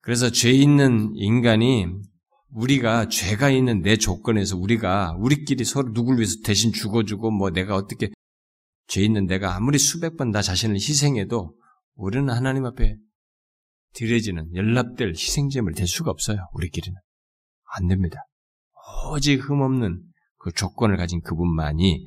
그래서 0.00 0.30
죄 0.30 0.50
있는 0.50 1.12
인간이 1.14 1.86
우리가 2.50 3.08
죄가 3.08 3.50
있는 3.50 3.82
내 3.82 3.96
조건에서 3.96 4.56
우리가 4.56 5.14
우리끼리 5.18 5.64
서로 5.64 5.92
누굴 5.92 6.16
위해서 6.16 6.36
대신 6.44 6.72
죽어주고 6.72 7.30
뭐 7.30 7.50
내가 7.50 7.74
어떻게 7.74 8.10
죄 8.86 9.02
있는 9.02 9.26
내가 9.26 9.54
아무리 9.54 9.78
수백 9.78 10.16
번 10.16 10.30
나 10.30 10.40
자신을 10.40 10.76
희생해도 10.76 11.54
우리는 11.94 12.28
하나님 12.30 12.64
앞에 12.64 12.96
드려지는 13.94 14.54
연락될 14.54 15.10
희생제물 15.10 15.74
될 15.74 15.86
수가 15.86 16.10
없어요. 16.10 16.48
우리끼리는 16.54 16.96
안 17.76 17.88
됩니다. 17.88 18.24
오직 19.12 19.36
흠없는 19.36 20.02
그 20.38 20.52
조건을 20.52 20.96
가진 20.96 21.20
그분만이 21.20 22.06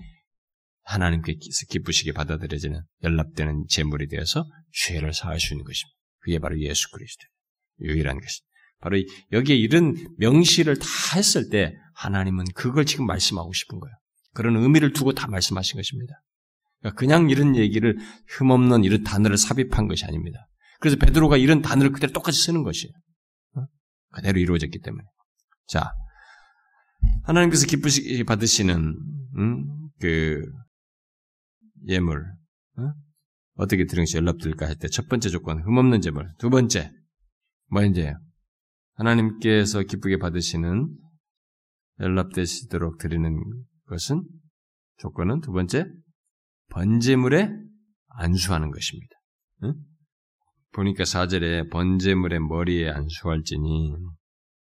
하나님께서 0.84 1.66
기쁘시게 1.70 2.14
받아들여지는 2.14 2.82
연락되는 3.04 3.66
제물이 3.70 4.08
되어서 4.08 4.46
죄를 4.74 5.14
사할 5.14 5.40
수 5.40 5.54
있는 5.54 5.66
것입니다. 5.66 5.96
그게 6.20 6.40
바로 6.40 6.60
예수 6.60 6.90
그리스도 6.92 7.24
유일한 7.82 8.20
것입니다. 8.20 8.51
바로 8.82 8.98
여기에 9.32 9.56
이런 9.56 9.96
명시를 10.18 10.78
다 10.78 10.88
했을 11.16 11.50
때 11.50 11.76
하나님은 11.96 12.46
그걸 12.56 12.86
지금 12.86 13.06
말씀하고 13.06 13.54
싶은 13.54 13.80
거예요. 13.80 13.96
그런 14.34 14.56
의미를 14.58 14.92
두고 14.94 15.14
다 15.14 15.28
말씀하신 15.28 15.78
것입니다. 15.78 16.14
그러니까 16.80 17.00
그냥 17.00 17.30
이런 17.30 17.56
얘기를 17.56 17.98
흠없는 18.28 18.84
이런 18.84 19.04
단어를 19.04 19.38
삽입한 19.38 19.88
것이 19.88 20.06
아닙니다. 20.06 20.48
그래서 20.80 20.98
베드로가 20.98 21.38
이런 21.38 21.62
단어를 21.62 21.92
그대로 21.92 22.12
똑같이 22.12 22.42
쓰는 22.42 22.64
것이에요. 22.64 22.92
어? 23.58 23.66
그대로 24.14 24.40
이루어졌기 24.40 24.80
때문에. 24.80 25.04
자, 25.68 25.92
하나님께서 27.24 27.68
기쁘시게 27.68 28.24
받으시는 28.24 28.96
음, 29.38 29.90
그 30.00 30.42
예물 31.88 32.26
어? 32.78 33.66
떻게 33.68 33.86
것이 33.86 34.18
연락될까 34.18 34.66
할 34.66 34.76
때 34.76 34.88
첫 34.88 35.08
번째 35.08 35.30
조건 35.30 35.62
흠없는 35.62 36.02
제물, 36.02 36.32
두 36.40 36.50
번째 36.50 36.92
뭐 37.70 37.84
이제 37.84 38.14
하나님께서 39.02 39.82
기쁘게 39.82 40.18
받으시는 40.18 40.88
연락되시도록 42.00 42.98
드리는 43.00 43.36
것은 43.88 44.24
조건은 44.98 45.42
두 45.42 45.52
번째 45.52 45.86
번제물에 46.70 47.50
안수하는 48.10 48.70
것입니다. 48.72 49.16
응? 49.64 49.74
보니까 50.74 51.04
사절에 51.06 51.68
번제물의 51.70 52.40
머리에 52.40 52.90
안수할지니 52.90 53.96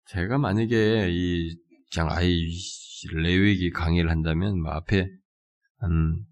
제가 0.09 0.39
만약에 0.39 1.09
이 1.11 1.57
그냥 1.93 2.11
아예 2.11 2.29
레위기 3.15 3.71
강의를 3.71 4.11
한다면 4.11 4.61
뭐 4.61 4.73
앞에 4.73 5.07
한 5.79 6.25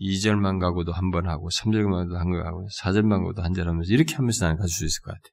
2절만 0.00 0.60
가고도 0.60 0.92
한 0.92 1.10
번 1.10 1.26
하고 1.28 1.48
3절만 1.48 1.90
가도 2.08 2.16
한 2.18 2.30
번 2.30 2.46
하고 2.46 2.66
4절만 2.80 3.18
가고도 3.18 3.42
한 3.42 3.52
절 3.54 3.68
하면서 3.68 3.92
이렇게 3.92 4.14
하면서 4.14 4.44
나는 4.44 4.58
갈 4.58 4.68
수 4.68 4.84
있을 4.84 5.02
것 5.02 5.10
같아요. 5.12 5.32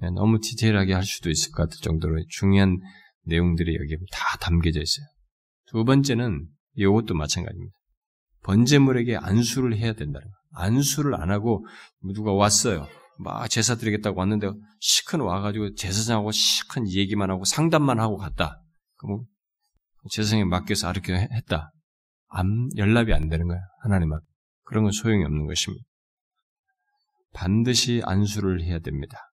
네, 0.00 0.10
너무 0.10 0.40
디테일하게 0.40 0.94
할 0.94 1.04
수도 1.04 1.30
있을 1.30 1.52
것 1.52 1.64
같을 1.64 1.80
정도로 1.80 2.22
중요한 2.28 2.78
내용들이 3.24 3.76
여기 3.76 3.96
다 4.10 4.36
담겨져 4.40 4.80
있어요. 4.80 5.06
두 5.66 5.84
번째는 5.84 6.48
이것도 6.74 7.14
마찬가지입니다. 7.14 7.74
번제물에게 8.42 9.16
안수를 9.16 9.76
해야 9.76 9.92
된다는 9.92 10.26
거예요. 10.26 10.34
안수를 10.54 11.14
안 11.14 11.30
하고 11.30 11.64
누가 12.02 12.32
왔어요. 12.32 12.88
막 13.18 13.48
제사 13.48 13.76
드리겠다고 13.76 14.18
왔는데 14.18 14.50
시큰 14.80 15.20
와가지고 15.20 15.74
제사장하고 15.74 16.32
시큰 16.32 16.90
얘기만 16.90 17.30
하고 17.30 17.44
상담만 17.44 18.00
하고 18.00 18.16
갔다. 18.16 18.60
그럼 18.96 19.24
제사장에 20.10 20.44
맡겨서 20.44 20.88
아르게 20.88 21.14
했다. 21.14 21.72
안, 22.28 22.68
연락이 22.76 23.12
안 23.12 23.28
되는 23.28 23.46
거예요. 23.46 23.60
하나님 23.82 24.12
앞. 24.12 24.22
그런 24.64 24.84
건 24.84 24.92
소용이 24.92 25.24
없는 25.24 25.46
것입니다. 25.46 25.84
반드시 27.34 28.02
안수를 28.04 28.62
해야 28.62 28.78
됩니다. 28.78 29.31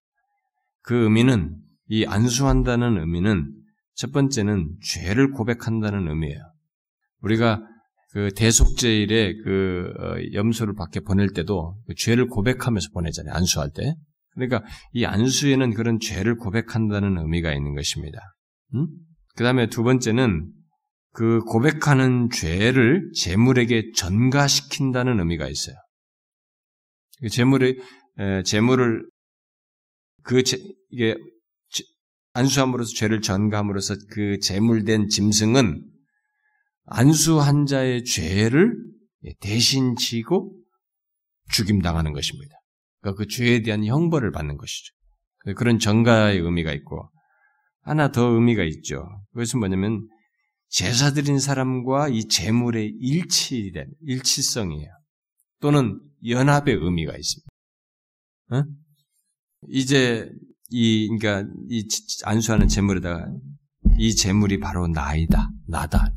그 0.89 1.03
의미는 1.03 1.55
이 1.87 2.03
안수한다는 2.07 2.97
의미는 2.97 3.53
첫 3.93 4.11
번째는 4.11 4.75
죄를 4.81 5.29
고백한다는 5.29 6.07
의미예요. 6.07 6.39
우리가 7.21 7.61
그 8.11 8.31
대속제일에 8.35 9.35
그 9.43 9.93
어, 9.99 10.15
염소를 10.33 10.73
밖에 10.73 11.01
보낼 11.01 11.29
때도 11.29 11.79
그 11.85 11.93
죄를 11.95 12.25
고백하면서 12.25 12.89
보내잖아요. 12.91 13.35
안수할 13.35 13.69
때. 13.69 13.93
그러니까 14.33 14.63
이 14.91 15.05
안수에는 15.05 15.75
그런 15.75 15.99
죄를 15.99 16.37
고백한다는 16.37 17.19
의미가 17.19 17.53
있는 17.53 17.75
것입니다. 17.75 18.19
음? 18.73 18.87
그 19.35 19.43
다음에 19.43 19.67
두 19.67 19.83
번째는 19.83 20.51
그 21.11 21.41
고백하는 21.41 22.31
죄를 22.31 23.11
재물에게 23.13 23.91
전가시킨다는 23.95 25.19
의미가 25.19 25.49
있어요. 25.49 25.75
그 27.21 27.29
재물의 27.29 27.77
재물을 28.43 29.03
그 30.29 30.43
제, 30.43 30.59
이게 30.91 31.17
안수함으로써 32.33 32.93
죄를 32.93 33.19
전가함으로써 33.19 33.95
그 34.11 34.37
재물된 34.37 35.07
짐승은 35.07 35.83
안수한 36.85 37.65
자의 37.65 38.03
죄를 38.03 38.75
대신 39.39 39.95
지고 39.95 40.55
죽임당하는 41.51 42.13
것입니다. 42.13 42.55
그러니까 43.01 43.17
그 43.17 43.27
죄에 43.27 43.63
대한 43.63 43.83
형벌을 43.83 44.31
받는 44.31 44.57
것이죠. 44.57 44.93
그런 45.57 45.79
전가의 45.79 46.37
의미가 46.37 46.73
있고 46.73 47.09
하나 47.81 48.11
더 48.11 48.27
의미가 48.27 48.63
있죠. 48.65 49.07
그것은 49.31 49.57
뭐냐면 49.57 50.07
제사 50.67 51.11
드린 51.11 51.39
사람과 51.39 52.07
이 52.07 52.27
재물의 52.27 52.97
일치된 52.99 53.87
일치성이에요. 54.01 54.91
또는 55.59 55.99
연합의 56.27 56.75
의미가 56.75 57.17
있습니다. 57.17 57.49
어? 58.51 58.88
이제 59.67 60.29
이 60.69 61.07
그러니까 61.07 61.51
이 61.69 61.87
안수하는 62.23 62.67
재물에다가 62.67 63.27
이 63.97 64.15
재물이 64.15 64.59
바로 64.59 64.87
나이다, 64.87 65.49
나다. 65.67 66.13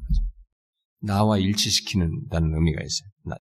나와 1.00 1.38
일치시키는다는 1.38 2.54
의미가 2.54 2.82
있어요. 2.82 3.08
나. 3.24 3.36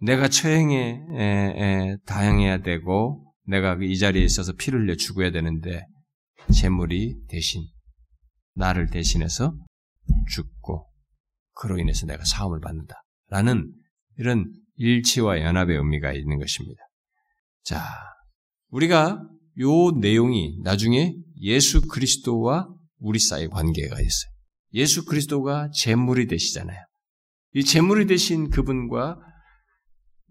내가 0.00 0.28
처형에 0.28 1.96
다양해야 2.06 2.62
되고 2.62 3.32
내가 3.46 3.76
이 3.80 3.98
자리에 3.98 4.22
있어서 4.22 4.52
피를 4.52 4.82
흘려 4.82 4.96
죽어야 4.96 5.30
되는데 5.30 5.84
재물이 6.52 7.16
대신 7.28 7.64
나를 8.54 8.90
대신해서 8.90 9.56
죽고 10.30 10.88
그로 11.54 11.78
인해서 11.78 12.06
내가 12.06 12.24
사함을 12.24 12.60
받는다. 12.60 13.02
라는 13.28 13.72
이런 14.18 14.52
일치와 14.76 15.40
연합의 15.40 15.76
의미가 15.76 16.12
있는 16.12 16.38
것입니다. 16.38 16.80
자, 17.64 17.82
우리가 18.70 19.22
요 19.60 19.90
내용이 19.92 20.58
나중에 20.62 21.14
예수 21.40 21.82
그리스도와 21.82 22.68
우리 22.98 23.18
사이의 23.18 23.48
관계가 23.50 24.00
있어요. 24.00 24.30
예수 24.74 25.04
그리스도가 25.04 25.70
제물이 25.74 26.26
되시잖아요. 26.26 26.78
이 27.54 27.64
제물이 27.64 28.06
되신 28.06 28.50
그분과 28.50 29.18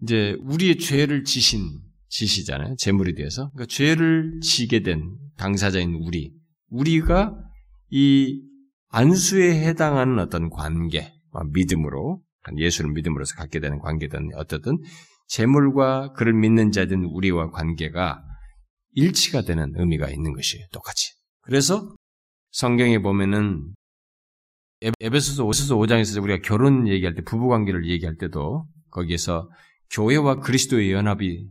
이제 0.02 0.36
우리의 0.40 0.78
죄를 0.78 1.24
지신 1.24 1.62
지시잖아요. 2.08 2.76
제물이 2.76 3.14
되어서 3.14 3.50
그러니까 3.50 3.66
죄를 3.66 4.40
지게 4.42 4.80
된 4.80 5.16
당사자인 5.36 5.94
우리 5.94 6.32
우리가 6.68 7.34
이 7.90 8.42
안수에 8.88 9.66
해당하는 9.66 10.18
어떤 10.18 10.50
관계, 10.50 11.12
믿음으로 11.52 12.22
예수를 12.56 12.92
믿음으로서 12.92 13.34
갖게 13.34 13.58
되는 13.58 13.78
관계든 13.80 14.30
어떻든 14.36 14.78
제물과 15.26 16.12
그를 16.12 16.32
믿는 16.32 16.70
자든 16.70 17.04
우리와 17.04 17.50
관계가 17.50 18.22
일치가 18.96 19.42
되는 19.42 19.72
의미가 19.76 20.10
있는 20.10 20.32
것이에요. 20.32 20.66
똑같이. 20.72 21.12
그래서 21.42 21.94
성경에 22.50 22.98
보면은 22.98 23.74
에베소서 24.80 25.44
5장에서 25.44 26.22
우리가 26.22 26.40
결혼 26.42 26.88
얘기할 26.88 27.14
때 27.14 27.22
부부 27.22 27.48
관계를 27.48 27.88
얘기할 27.88 28.16
때도 28.16 28.66
거기에서 28.90 29.48
교회와 29.90 30.40
그리스도의 30.40 30.92
연합이 30.92 31.46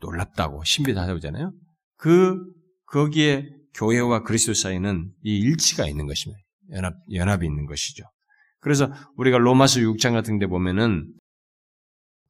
놀랍다고 0.00 0.62
신비하다잖아요. 0.64 1.52
그 1.96 2.38
거기에 2.86 3.48
교회와 3.74 4.22
그리스도 4.22 4.52
사이는 4.52 5.10
이 5.22 5.38
일치가 5.38 5.88
있는 5.88 6.06
것입니다. 6.06 6.40
연합 6.72 6.94
연합이 7.12 7.46
있는 7.46 7.66
것이죠. 7.66 8.04
그래서 8.60 8.92
우리가 9.16 9.38
로마서 9.38 9.80
6장 9.80 10.12
같은 10.12 10.38
데 10.38 10.46
보면은 10.46 11.10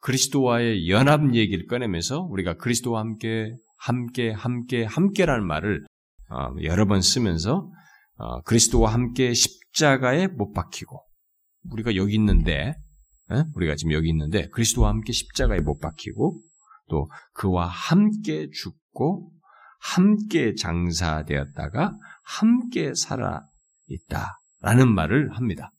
그리스도와의 0.00 0.88
연합 0.88 1.34
얘기를 1.34 1.66
꺼내면서 1.66 2.20
우리가 2.22 2.54
그리스도와 2.54 3.00
함께 3.00 3.54
함께 3.82 4.30
함께 4.30 4.84
함께라는 4.84 5.44
말을 5.44 5.84
어, 6.30 6.54
여러 6.62 6.86
번 6.86 7.02
쓰면서 7.02 7.68
어, 8.14 8.42
그리스도와 8.42 8.92
함께 8.92 9.34
십자가에 9.34 10.28
못 10.28 10.52
박히고 10.52 11.04
우리가 11.70 11.96
여기 11.96 12.14
있는데 12.14 12.74
에? 13.32 13.44
우리가 13.54 13.74
지금 13.74 13.92
여기 13.92 14.08
있는데 14.10 14.48
그리스도와 14.50 14.90
함께 14.90 15.12
십자가에 15.12 15.60
못 15.60 15.80
박히고 15.80 16.40
또 16.90 17.10
그와 17.32 17.66
함께 17.66 18.48
죽고 18.50 19.32
함께 19.80 20.54
장사되었다가 20.54 21.98
함께 22.22 22.94
살아 22.94 23.44
있다라는 23.88 24.94
말을 24.94 25.36
합니다. 25.36 25.72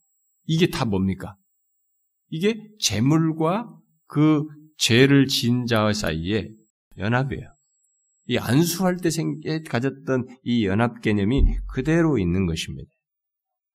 이게 0.44 0.70
다 0.70 0.84
뭡니까? 0.84 1.38
이게 2.28 2.60
재물과 2.80 3.70
그 4.08 4.44
죄를 4.78 5.28
지은 5.28 5.68
자 5.68 5.94
사이에 5.94 6.50
연합이에요. 6.98 7.53
이 8.26 8.38
안수할 8.38 8.98
때 8.98 9.10
가졌던 9.70 10.28
이 10.44 10.66
연합 10.66 11.02
개념이 11.02 11.44
그대로 11.68 12.18
있는 12.18 12.46
것입니다. 12.46 12.90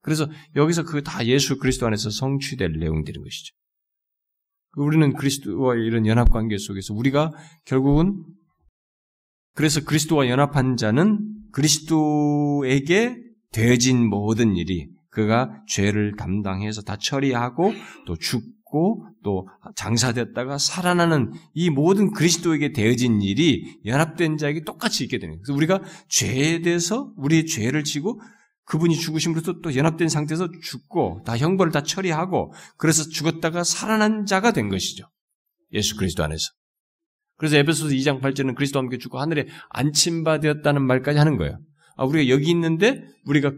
그래서 0.00 0.26
여기서 0.56 0.84
그 0.84 1.02
다 1.02 1.26
예수 1.26 1.58
그리스도 1.58 1.86
안에서 1.86 2.10
성취될 2.10 2.78
내용들인 2.78 3.22
것이죠. 3.22 3.54
우리는 4.76 5.12
그리스도와 5.12 5.74
이런 5.74 6.06
연합 6.06 6.30
관계 6.30 6.56
속에서 6.56 6.94
우리가 6.94 7.32
결국은 7.64 8.24
그래서 9.54 9.84
그리스도와 9.84 10.28
연합한 10.28 10.76
자는 10.76 11.20
그리스도에게 11.52 13.16
되어진 13.50 14.06
모든 14.08 14.56
일이 14.56 14.88
그가 15.10 15.62
죄를 15.66 16.16
담당해서 16.16 16.82
다 16.82 16.96
처리하고 16.96 17.72
또 18.06 18.16
죽 18.16 18.42
고 18.70 19.08
또 19.22 19.48
장사됐다가 19.76 20.58
살아나는 20.58 21.32
이 21.54 21.70
모든 21.70 22.12
그리스도에게 22.12 22.72
되어진 22.72 23.20
일이 23.20 23.78
연합된 23.84 24.38
자에게 24.38 24.64
똑같이 24.64 25.04
있게 25.04 25.18
되는 25.18 25.34
거예요. 25.34 25.42
그래서 25.42 25.54
우리가 25.54 25.82
죄에 26.08 26.62
대해서 26.62 27.12
우리의 27.16 27.46
죄를 27.46 27.84
지고 27.84 28.20
그분이 28.64 28.96
죽으심으로써 28.96 29.60
또 29.62 29.74
연합된 29.74 30.08
상태에서 30.08 30.48
죽고 30.62 31.22
다 31.24 31.36
형벌을 31.36 31.72
다 31.72 31.82
처리하고 31.82 32.52
그래서 32.76 33.08
죽었다가 33.08 33.64
살아난 33.64 34.26
자가 34.26 34.52
된 34.52 34.68
것이죠. 34.68 35.04
예수 35.72 35.96
그리스도 35.96 36.24
안에서. 36.24 36.44
그래서 37.36 37.56
에베소서 37.56 37.90
2장 37.94 38.20
8절은 38.20 38.56
그리스도와 38.56 38.82
함께 38.82 38.98
죽고 38.98 39.18
하늘에 39.18 39.46
안침받았다는 39.70 40.82
말까지 40.82 41.18
하는 41.18 41.36
거예요. 41.36 41.58
아, 41.96 42.04
우리가 42.04 42.28
여기 42.28 42.50
있는데 42.50 43.04
우리가 43.26 43.52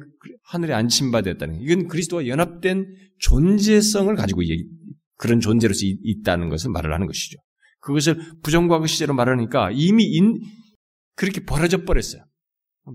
하늘에 0.45 0.75
안침받았다는 0.75 1.55
거예요. 1.55 1.65
이건 1.65 1.89
그리스도와 1.89 2.27
연합된 2.27 2.87
존재성을 3.19 4.15
가지고 4.17 4.43
그런 5.21 5.39
존재로서 5.41 5.81
있다는 5.85 6.49
것을 6.49 6.71
말을 6.71 6.95
하는 6.95 7.07
것이죠. 7.07 7.37
그것을 7.81 8.18
부정과거 8.43 8.87
시제로 8.87 9.12
말하니까 9.14 9.71
이미 9.73 10.05
인, 10.05 10.41
그렇게 11.14 11.45
벌어져 11.45 11.85
버렸어요. 11.85 12.25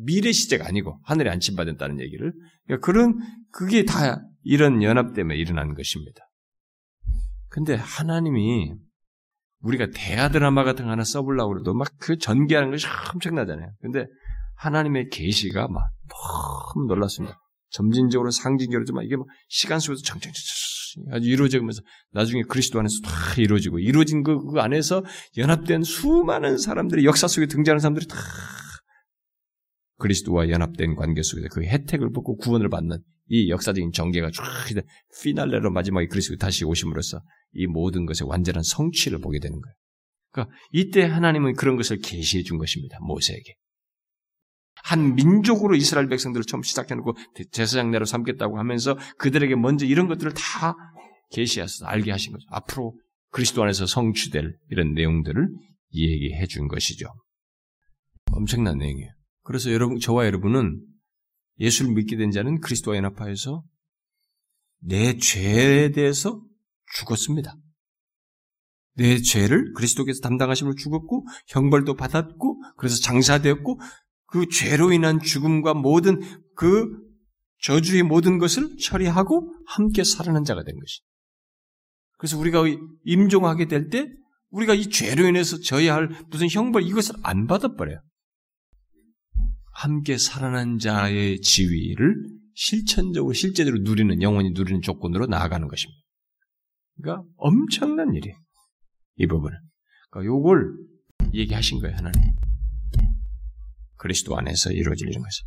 미래 0.04 0.32
시제가 0.32 0.68
아니고 0.68 1.00
하늘에 1.04 1.30
안침받았다는 1.30 2.02
얘기를 2.02 2.34
그러니까 2.66 2.84
그런 2.84 3.20
그게 3.52 3.86
다 3.86 4.20
이런 4.44 4.82
연합 4.82 5.14
때문에 5.14 5.38
일어난 5.38 5.76
것입니다. 5.76 6.28
근데 7.48 7.76
하나님이 7.76 8.74
우리가 9.60 9.88
대하 9.94 10.30
드라마 10.30 10.64
같은 10.64 10.86
거 10.86 10.92
하나 10.92 11.04
써보려고 11.04 11.54
그래도 11.54 11.76
막 11.76 11.88
그 12.00 12.18
전개하는 12.18 12.72
것이 12.72 12.88
엄청나잖아요. 13.14 13.70
근데 13.82 14.06
하나님의 14.56 15.10
계시가 15.10 15.68
막 15.68 15.92
너무 16.10 16.88
놀랐습니다. 16.88 17.40
점진적으로 17.76 18.32
상징적으로 18.32 18.86
좀 18.86 19.02
이게 19.04 19.18
막 19.18 19.26
시간 19.50 19.80
속에서 19.80 20.02
정정정 20.02 20.34
아주 21.12 21.30
이루어지면서 21.30 21.82
나중에 22.12 22.44
그리스도 22.44 22.80
안에서 22.80 23.02
다 23.02 23.12
이루어지고 23.38 23.80
이루어진 23.80 24.24
그, 24.24 24.40
그 24.46 24.60
안에서 24.60 25.04
연합된 25.38 25.84
수많은 25.84 26.58
사람들이 26.58 27.04
역사 27.04 27.28
속에 27.28 27.48
등장하는 27.48 27.80
사람들이 27.80 28.08
다 28.08 28.16
그리스도와 29.98 30.50
연합된 30.50 30.96
관계 30.96 31.22
속에서 31.22 31.50
그 31.52 31.64
혜택을 31.64 32.12
받고 32.14 32.38
구원을 32.38 32.70
받는 32.70 33.00
이 33.28 33.50
역사적인 33.50 33.92
전개가 33.92 34.32
쫙 34.32 34.44
피날레로 35.22 35.72
마지막에 35.72 36.08
그리스도 36.08 36.38
다시 36.38 36.64
오심으로써 36.64 37.22
이 37.54 37.68
모든 37.68 38.06
것의 38.06 38.30
완전한 38.30 38.64
성취를 38.64 39.20
보게 39.20 39.40
되는 39.40 39.60
거예요. 39.60 39.76
그러니까 40.32 40.56
이때 40.72 41.04
하나님은 41.04 41.54
그런 41.54 41.76
것을 41.76 41.98
계시해 42.00 42.44
준 42.44 42.58
것입니다. 42.58 43.00
모세에게. 43.02 43.56
한 44.86 45.16
민족으로 45.16 45.76
이스라엘 45.76 46.08
백성들을 46.10 46.46
처음 46.46 46.62
시작해놓고 46.62 47.16
제사장내로 47.52 48.06
삼겠다고 48.06 48.60
하면서 48.60 48.96
그들에게 49.18 49.56
먼저 49.56 49.84
이런 49.84 50.08
것들을 50.08 50.34
다 50.36 50.76
계시해서 51.32 51.88
알게 51.88 52.12
하신 52.12 52.34
거죠. 52.34 52.46
앞으로 52.52 52.96
그리스도 53.32 53.64
안에서 53.64 53.88
성취될 53.88 54.56
이런 54.70 54.94
내용들을 54.94 55.50
얘기해 55.92 56.46
준 56.46 56.68
것이죠. 56.68 57.08
엄청난 58.34 58.78
내용이에요. 58.78 59.10
그래서 59.42 59.72
여러분, 59.72 60.00
저와 60.00 60.28
여러분은 60.28 60.80
예수를 61.60 61.94
믿게 61.94 62.16
된 62.18 62.30
자는 62.30 62.60
그리스도와 62.60 62.96
연합하여서 62.98 63.64
내 64.82 65.18
죄에 65.18 65.94
대해서 65.94 66.44
죽었습니다. 66.94 67.56
내 68.98 69.18
죄를 69.18 69.74
그리스도께서 69.74 70.22
담당하심을 70.22 70.76
죽었고 70.76 71.26
형벌도 71.48 71.96
받았고 71.96 72.62
그래서 72.78 73.02
장사되었고 73.02 73.80
그 74.36 74.50
죄로 74.50 74.92
인한 74.92 75.22
죽음과 75.22 75.76
모든 75.76 76.20
그 76.58 76.90
저주의 77.62 78.04
모든 78.04 78.38
것을 78.38 78.76
처리하고 78.76 79.50
함께 79.66 80.04
살아난 80.04 80.44
자가 80.44 80.66
된 80.66 80.78
것이. 80.78 81.00
그래서 82.18 82.38
우리가 82.38 82.64
임종하게 83.06 83.70
될 83.70 83.90
때 83.90 84.10
우리가 84.50 84.74
이 84.74 84.90
죄로 84.90 85.26
인해서 85.26 85.58
져야 85.62 85.96
할 85.96 86.10
무슨 86.30 86.50
형벌 86.50 86.84
이것을 86.84 87.16
안 87.24 87.48
받아버려요. 87.48 88.02
함께 89.72 90.18
살아난 90.18 90.80
자의 90.80 91.40
지위를 91.40 92.16
실천적으로 92.56 93.32
실제적으로 93.32 93.84
누리는 93.84 94.22
영원히 94.22 94.52
누리는 94.52 94.82
조건으로 94.82 95.28
나아가는 95.28 95.66
것입니다. 95.66 96.02
그러니까 96.98 97.26
엄청난 97.38 98.14
일이에요. 98.14 98.36
이 99.16 99.28
부분은. 99.28 99.58
그러니까 100.10 100.34
요걸 100.34 100.74
얘기하신 101.34 101.80
거예요, 101.80 101.96
하나님. 101.96 102.22
그리스도 104.06 104.38
안에서 104.38 104.72
이루어지는 104.72 105.14
것을. 105.14 105.44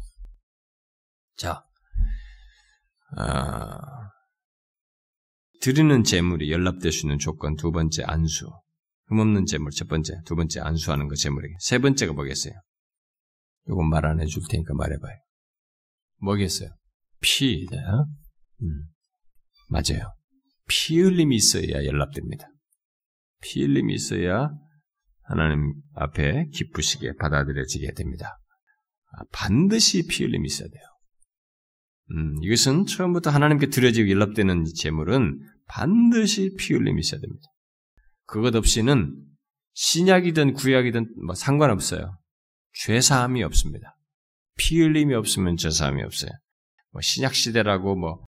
자, 1.36 1.62
아, 3.16 4.10
드리는 5.60 6.02
재물이 6.02 6.50
연락될 6.50 6.90
수 6.90 7.06
있는 7.06 7.18
조건 7.20 7.54
두 7.54 7.70
번째 7.70 8.02
안수. 8.04 8.50
흠없는 9.06 9.46
재물 9.46 9.70
첫 9.70 9.86
번째, 9.86 10.14
두 10.26 10.34
번째 10.34 10.58
안수하는 10.60 11.06
것 11.06 11.14
재물에게. 11.14 11.54
세 11.60 11.78
번째가 11.78 12.14
뭐겠어요? 12.14 12.52
이건 13.68 13.88
말 13.88 14.04
안 14.04 14.20
해줄 14.20 14.42
테니까 14.50 14.74
말해봐요. 14.74 15.16
뭐겠어요? 16.20 16.70
피다. 17.20 17.76
음, 18.62 18.82
맞아요. 19.68 20.12
피 20.66 20.98
흘림이 20.98 21.36
있어야 21.36 21.84
연락됩니다. 21.84 22.48
피 23.40 23.62
흘림이 23.62 23.94
있어야 23.94 24.50
하나님 25.22 25.74
앞에 25.94 26.46
기쁘시게 26.52 27.12
받아들여지게 27.20 27.92
됩니다. 27.92 28.36
아, 29.12 29.22
반드시 29.32 30.06
피 30.06 30.24
흘림이 30.24 30.46
있어야 30.46 30.68
돼요. 30.68 30.82
음, 32.12 32.36
이것은 32.42 32.86
처음부터 32.86 33.30
하나님께 33.30 33.68
드려지고 33.68 34.10
연락되는 34.10 34.64
제물은 34.76 35.40
반드시 35.66 36.54
피 36.58 36.74
흘림이 36.74 37.00
있어야 37.00 37.20
됩니다. 37.20 37.42
그것 38.26 38.54
없이는 38.54 39.14
신약이든 39.74 40.54
구약이든 40.54 41.14
뭐 41.26 41.34
상관없어요. 41.34 42.18
죄사함이 42.74 43.42
없습니다. 43.44 43.96
피 44.58 44.80
흘림이 44.80 45.14
없으면 45.14 45.56
죄사함이 45.56 46.02
없어요. 46.02 46.30
뭐 46.90 47.00
신약 47.00 47.34
시대라고 47.34 47.96
뭐 47.96 48.24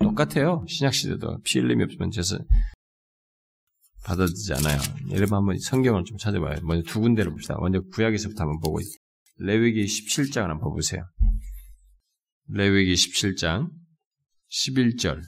똑같아요. 0.00 0.64
신약 0.68 0.94
시대도 0.94 1.40
피 1.44 1.60
흘림이 1.60 1.84
없으면 1.84 2.10
죄사 2.10 2.38
받아들이지 4.04 4.52
않아요. 4.54 4.78
여러분 5.10 5.38
한번 5.38 5.58
성경을 5.58 6.04
좀 6.04 6.16
찾아봐요. 6.18 6.60
먼저 6.62 6.90
두 6.90 7.00
군데를 7.00 7.30
봅시다. 7.30 7.56
먼저 7.60 7.80
구약에서부터 7.92 8.42
한번 8.42 8.60
보고 8.60 8.80
레위기 9.38 9.84
17장을 9.84 10.42
한번 10.42 10.60
봐보세요. 10.60 11.04
레위기 12.48 12.94
17장 12.94 13.70
11절 14.50 15.20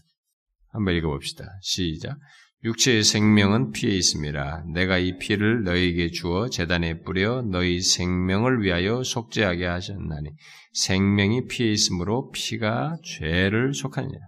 한번 0.68 0.94
읽어봅시다. 0.94 1.46
시작. 1.62 2.18
육체의 2.64 3.04
생명은 3.04 3.72
피에 3.72 3.94
있습니다. 3.94 4.64
내가 4.72 4.98
이 4.98 5.18
피를 5.18 5.64
너희에게 5.64 6.10
주어 6.10 6.48
재단에 6.48 7.02
뿌려 7.02 7.42
너희 7.42 7.80
생명을 7.80 8.62
위하여 8.62 9.02
속죄하게 9.02 9.66
하셨나니 9.66 10.30
생명이 10.72 11.46
피에 11.46 11.70
있으므로 11.70 12.30
피가 12.30 12.96
죄를 13.04 13.74
속하느니라. 13.74 14.18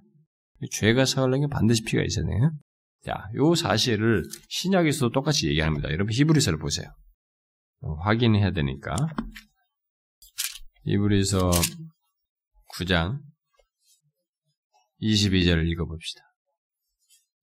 죄가 0.70 1.06
사하려면 1.06 1.48
반드시 1.48 1.82
피가 1.84 2.02
있어야 2.02 2.26
돼요. 2.26 2.52
자, 3.04 3.24
요 3.36 3.54
사실을 3.54 4.24
신약에서도 4.48 5.12
똑같이 5.12 5.48
얘기합니다. 5.48 5.90
여러분 5.90 6.12
히브리서를 6.12 6.58
보세요. 6.58 6.88
확인해야 8.02 8.50
되니까. 8.50 8.96
히브리서 10.88 11.50
9장 12.76 13.18
22절을 15.02 15.66
읽어봅시다. 15.66 16.20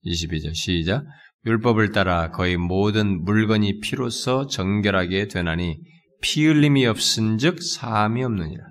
22절 0.05 0.55
시작. 0.55 1.03
율법을 1.45 1.91
따라 1.91 2.31
거의 2.31 2.55
모든 2.55 3.21
물건이 3.25 3.81
피로써 3.81 4.47
정결하게 4.47 5.27
되나니 5.27 5.77
피 6.21 6.45
흘림이 6.45 6.85
없은즉 6.85 7.61
사함이 7.61 8.23
없느니라. 8.23 8.63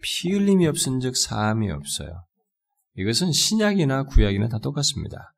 피 0.00 0.30
흘림이 0.30 0.68
없은즉 0.68 1.16
사함이 1.16 1.68
없어요. 1.72 2.24
이것은 2.94 3.32
신약이나 3.32 4.04
구약이나 4.04 4.46
다 4.46 4.60
똑같습니다. 4.60 5.32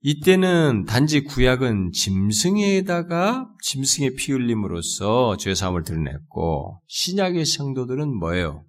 이때는 0.00 0.84
단지 0.84 1.24
구약은 1.24 1.90
짐승에다가 1.92 3.48
짐승의 3.62 4.14
피 4.14 4.32
흘림으로써 4.32 5.36
죄 5.38 5.54
사함을 5.54 5.82
드러냈고 5.82 6.80
신약의 6.86 7.44
성도들은 7.44 8.16
뭐예요? 8.16 8.64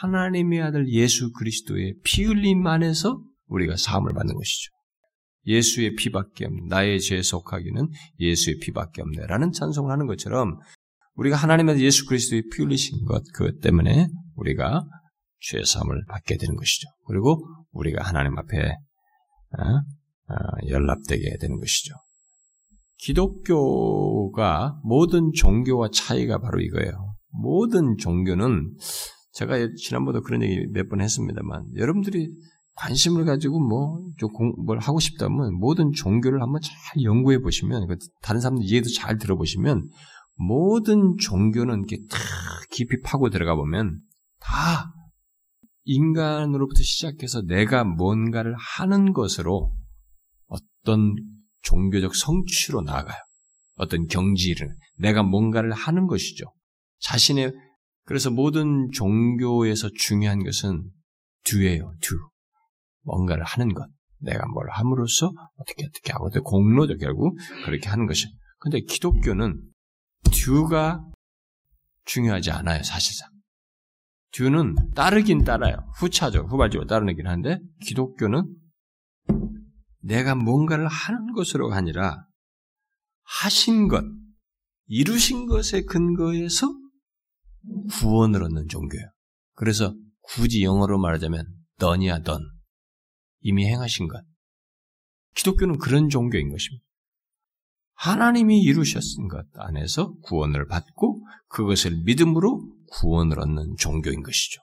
하나님의 0.00 0.60
아들 0.60 0.88
예수 0.92 1.32
그리스도의 1.32 1.94
피 2.04 2.24
흘림 2.24 2.66
안에서 2.66 3.22
우리가 3.46 3.76
사함을 3.76 4.12
받는 4.12 4.34
것이죠. 4.34 4.70
예수의 5.46 5.94
피밖에 5.96 6.44
없네. 6.44 6.66
나의 6.68 7.00
죄에 7.00 7.22
속하기는 7.22 7.88
예수의 8.20 8.58
피밖에 8.58 9.02
없네. 9.02 9.26
라는 9.26 9.52
찬송을 9.52 9.90
하는 9.90 10.06
것처럼 10.06 10.58
우리가 11.14 11.36
하나님의 11.36 11.80
예수 11.80 12.06
그리스도의 12.06 12.44
피 12.52 12.62
흘리신 12.62 13.04
것, 13.06 13.22
그것 13.34 13.60
때문에 13.60 14.06
우리가 14.36 14.84
죄 15.40 15.62
사함을 15.64 16.04
받게 16.08 16.36
되는 16.36 16.56
것이죠. 16.56 16.88
그리고 17.06 17.44
우리가 17.72 18.04
하나님 18.04 18.38
앞에 18.38 18.58
어? 19.58 19.62
어, 19.62 19.82
연락되게 20.68 21.36
되는 21.40 21.58
것이죠. 21.58 21.94
기독교가 22.98 24.80
모든 24.84 25.32
종교와 25.34 25.88
차이가 25.92 26.38
바로 26.38 26.60
이거예요. 26.60 27.14
모든 27.30 27.96
종교는 27.96 28.76
제가 29.32 29.56
지난번에도 29.76 30.22
그런 30.22 30.42
얘기 30.42 30.66
몇 30.72 30.88
번 30.88 31.00
했습니다만 31.00 31.74
여러분들이 31.76 32.30
관심을 32.74 33.24
가지고 33.24 33.60
뭐좀뭘 33.60 34.78
하고 34.78 34.98
싶다면 34.98 35.54
모든 35.58 35.92
종교를 35.92 36.40
한번 36.40 36.60
잘 36.62 37.02
연구해 37.02 37.38
보시면 37.40 37.86
그 37.86 37.96
다른 38.22 38.40
사람들 38.40 38.64
이해도 38.64 38.88
잘 38.88 39.18
들어보시면 39.18 39.88
모든 40.36 41.16
종교는 41.18 41.80
이렇게 41.80 41.98
다 42.08 42.18
깊이 42.70 43.00
파고 43.02 43.30
들어가 43.30 43.54
보면 43.56 43.98
다 44.40 44.92
인간으로부터 45.84 46.82
시작해서 46.82 47.42
내가 47.42 47.84
뭔가를 47.84 48.54
하는 48.56 49.12
것으로 49.12 49.74
어떤 50.82 51.14
종교적 51.62 52.14
성취로 52.14 52.82
나아가요. 52.82 53.18
어떤 53.76 54.06
경지를 54.06 54.74
내가 54.96 55.22
뭔가를 55.22 55.72
하는 55.72 56.06
것이죠. 56.06 56.44
자신의 57.00 57.52
그래서 58.04 58.30
모든 58.30 58.90
종교에서 58.92 59.88
중요한 59.96 60.44
것은 60.44 60.90
뒤예요. 61.44 61.94
두 62.00 62.16
뭔가를 63.02 63.44
하는 63.44 63.74
것. 63.74 63.88
내가 64.18 64.46
뭘 64.48 64.68
함으로써 64.70 65.32
어떻게 65.56 65.84
어떻게 65.84 66.12
하고 66.12 66.30
공로죠 66.30 66.96
결국 66.98 67.36
그렇게 67.64 67.88
하는 67.88 68.06
것이. 68.06 68.26
근데 68.58 68.80
기독교는 68.80 69.60
듀가 70.30 71.04
중요하지 72.04 72.50
않아요 72.52 72.82
사실상. 72.82 73.28
듀는 74.32 74.76
따르긴 74.94 75.44
따라요. 75.44 75.76
후차죠. 75.96 76.46
후발적으로 76.48 76.86
따르긴 76.86 77.26
한데 77.26 77.58
기독교는 77.84 78.61
내가 80.02 80.34
뭔가를 80.34 80.88
하는 80.88 81.32
것으로가 81.32 81.76
아니라 81.76 82.26
하신 83.22 83.88
것, 83.88 84.04
이루신 84.86 85.46
것에 85.46 85.82
근거해서 85.82 86.68
구원을 87.90 88.42
얻는 88.42 88.68
종교예요. 88.68 89.06
그래서 89.54 89.94
굳이 90.20 90.62
영어로 90.62 90.98
말하자면 90.98 91.46
던이야 91.78 92.22
던. 92.22 92.40
이미 93.40 93.66
행하신 93.66 94.08
것. 94.08 94.22
기독교는 95.34 95.78
그런 95.78 96.08
종교인 96.08 96.50
것입니다. 96.50 96.84
하나님이 97.94 98.60
이루셨은 98.60 99.28
것 99.28 99.46
안에서 99.54 100.14
구원을 100.22 100.66
받고 100.66 101.24
그것을 101.48 102.02
믿음으로 102.04 102.68
구원을 102.90 103.38
얻는 103.38 103.76
종교인 103.78 104.22
것이죠. 104.22 104.60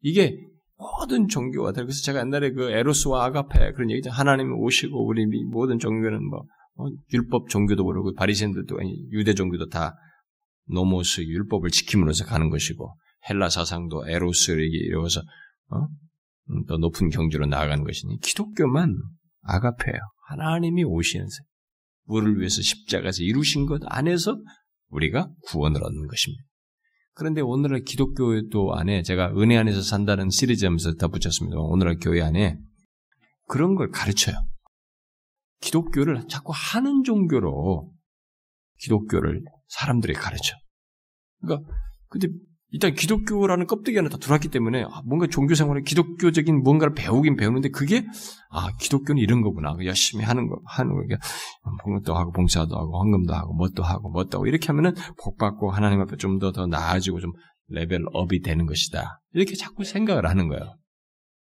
이게 0.00 0.38
모든 0.84 1.28
종교가 1.28 1.72
다 1.72 1.82
그래서 1.82 2.02
제가 2.02 2.20
옛날에 2.20 2.52
그 2.52 2.70
에로스와 2.70 3.24
아가페 3.24 3.72
그런 3.72 3.90
얘기죠. 3.90 4.10
하나님이 4.10 4.50
오시고 4.50 5.06
우리 5.06 5.24
모든 5.50 5.78
종교는 5.78 6.28
뭐 6.28 6.44
어, 6.76 6.86
율법 7.12 7.48
종교도 7.48 7.84
그러고 7.84 8.12
바리새인들도 8.14 8.76
유대 9.12 9.32
종교도 9.34 9.68
다 9.68 9.94
노모스 10.66 11.22
율법을 11.22 11.70
지킴으로써 11.70 12.24
가는 12.24 12.50
것이고 12.50 12.96
헬라 13.28 13.48
사상도 13.48 14.06
에로스를 14.08 14.62
이루어서 14.62 15.20
어? 15.68 15.86
음, 16.50 16.64
더 16.66 16.76
높은 16.76 17.08
경지로 17.08 17.46
나아가는 17.46 17.82
것이니 17.84 18.18
기독교만 18.18 18.94
아가페예요. 19.42 19.98
하나님이 20.28 20.84
오시는 20.84 21.26
세. 21.26 21.44
우리를 22.06 22.38
위해서 22.38 22.60
십자가에서 22.60 23.22
이루신 23.22 23.66
것 23.66 23.80
안에서 23.86 24.36
우리가 24.88 25.30
구원을 25.46 25.82
얻는 25.82 26.06
것입니다. 26.06 26.44
그런데 27.14 27.40
오늘날 27.40 27.82
기독교도 27.82 28.74
안에 28.74 29.02
제가 29.02 29.32
은혜 29.36 29.56
안에서 29.56 29.82
산다는 29.82 30.30
시리즈 30.30 30.64
하면서 30.64 30.94
덧붙였습니다. 30.94 31.56
오늘날 31.58 31.96
교회 32.00 32.20
안에 32.20 32.58
그런 33.46 33.76
걸 33.76 33.90
가르쳐요. 33.90 34.34
기독교를 35.60 36.26
자꾸 36.28 36.52
하는 36.54 37.04
종교로 37.04 37.92
기독교를 38.78 39.42
사람들이 39.68 40.12
가르쳐. 40.12 40.56
그러니까 41.40 41.70
근데 42.08 42.28
일단 42.74 42.92
기독교라는 42.92 43.68
껍데기 43.68 44.00
안에 44.00 44.08
다 44.08 44.16
들어왔기 44.16 44.48
때문에 44.48 44.82
아, 44.82 45.00
뭔가 45.04 45.28
종교 45.28 45.54
생활에 45.54 45.82
기독교적인 45.82 46.64
뭔가를 46.64 46.92
배우긴 46.92 47.36
배우는데 47.36 47.68
그게 47.68 48.04
아 48.50 48.66
기독교는 48.80 49.22
이런 49.22 49.42
거구나 49.42 49.76
열심히 49.84 50.24
하는 50.24 50.48
거 50.48 50.60
하는 50.64 50.92
거 50.92 51.16
봉도 51.84 52.16
하고 52.16 52.32
봉사도 52.32 52.76
하고 52.76 52.98
헌금도 52.98 53.32
하고 53.32 53.54
뭣도 53.54 53.84
하고 53.84 54.10
뭣도 54.10 54.38
하고 54.38 54.48
이렇게 54.48 54.66
하면은 54.66 54.92
복 55.22 55.38
받고 55.38 55.70
하나님 55.70 56.00
앞에 56.00 56.16
좀더더 56.16 56.66
나아지고 56.66 57.20
좀 57.20 57.32
level 57.68 58.02
up이 58.12 58.40
되는 58.40 58.66
것이다 58.66 59.20
이렇게 59.34 59.54
자꾸 59.54 59.84
생각을 59.84 60.26
하는 60.26 60.48
거예요. 60.48 60.76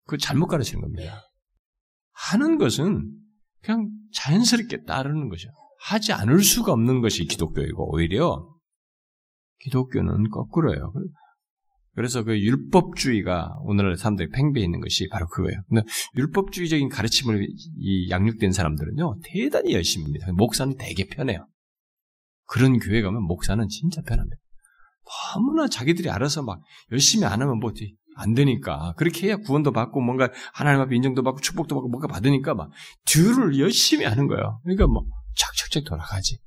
그 0.06 0.20
잘못 0.20 0.46
가르치는 0.46 0.82
겁니다. 0.82 1.24
하는 2.14 2.60
것은 2.60 3.12
그냥 3.64 3.90
자연스럽게 4.14 4.84
따르는 4.84 5.30
것이죠. 5.30 5.50
하지 5.82 6.14
않을 6.14 6.44
수가 6.44 6.74
없는 6.74 7.02
것이 7.02 7.26
기독교이고 7.26 7.96
오히려 7.96 8.57
기독교는 9.60 10.30
거꾸로예요. 10.30 10.94
그래서 11.96 12.24
그 12.24 12.40
율법주의가 12.40 13.58
오늘날 13.62 13.98
사람들이 13.98 14.30
팽배해 14.30 14.64
있는 14.64 14.82
것이 14.82 15.08
바로 15.10 15.28
그거예요. 15.28 15.60
근데 15.68 15.82
율법주의적인 16.16 16.90
가르침을 16.90 17.48
이 17.80 18.10
양육된 18.10 18.52
사람들은요, 18.52 19.20
대단히 19.24 19.74
열심히 19.74 20.06
합니다. 20.06 20.28
목사는 20.34 20.76
되게 20.78 21.08
편해요. 21.08 21.48
그런 22.46 22.78
교회 22.78 23.02
가면 23.02 23.24
목사는 23.24 23.68
진짜 23.68 24.02
편합니다. 24.04 24.38
너무나 25.34 25.68
자기들이 25.68 26.10
알아서 26.10 26.44
막 26.44 26.62
열심히 26.92 27.26
안 27.26 27.42
하면 27.42 27.60
뭐 27.60 27.72
안 28.18 28.34
되니까 28.34 28.94
그렇게 28.98 29.28
해야 29.28 29.38
구원도 29.38 29.72
받고 29.72 30.02
뭔가 30.02 30.32
하나님 30.54 30.82
앞에 30.82 30.96
인정도 30.96 31.22
받고 31.22 31.40
축복도 31.40 31.76
받고 31.76 31.88
뭔가 31.88 32.08
받으니까 32.08 32.56
막 32.56 32.72
듀를 33.06 33.60
열심히 33.60 34.06
하는 34.06 34.28
거예요. 34.28 34.60
그러니까 34.64 34.88
뭐 34.88 35.06
착착착 35.36 35.84
돌아가지. 35.86 36.40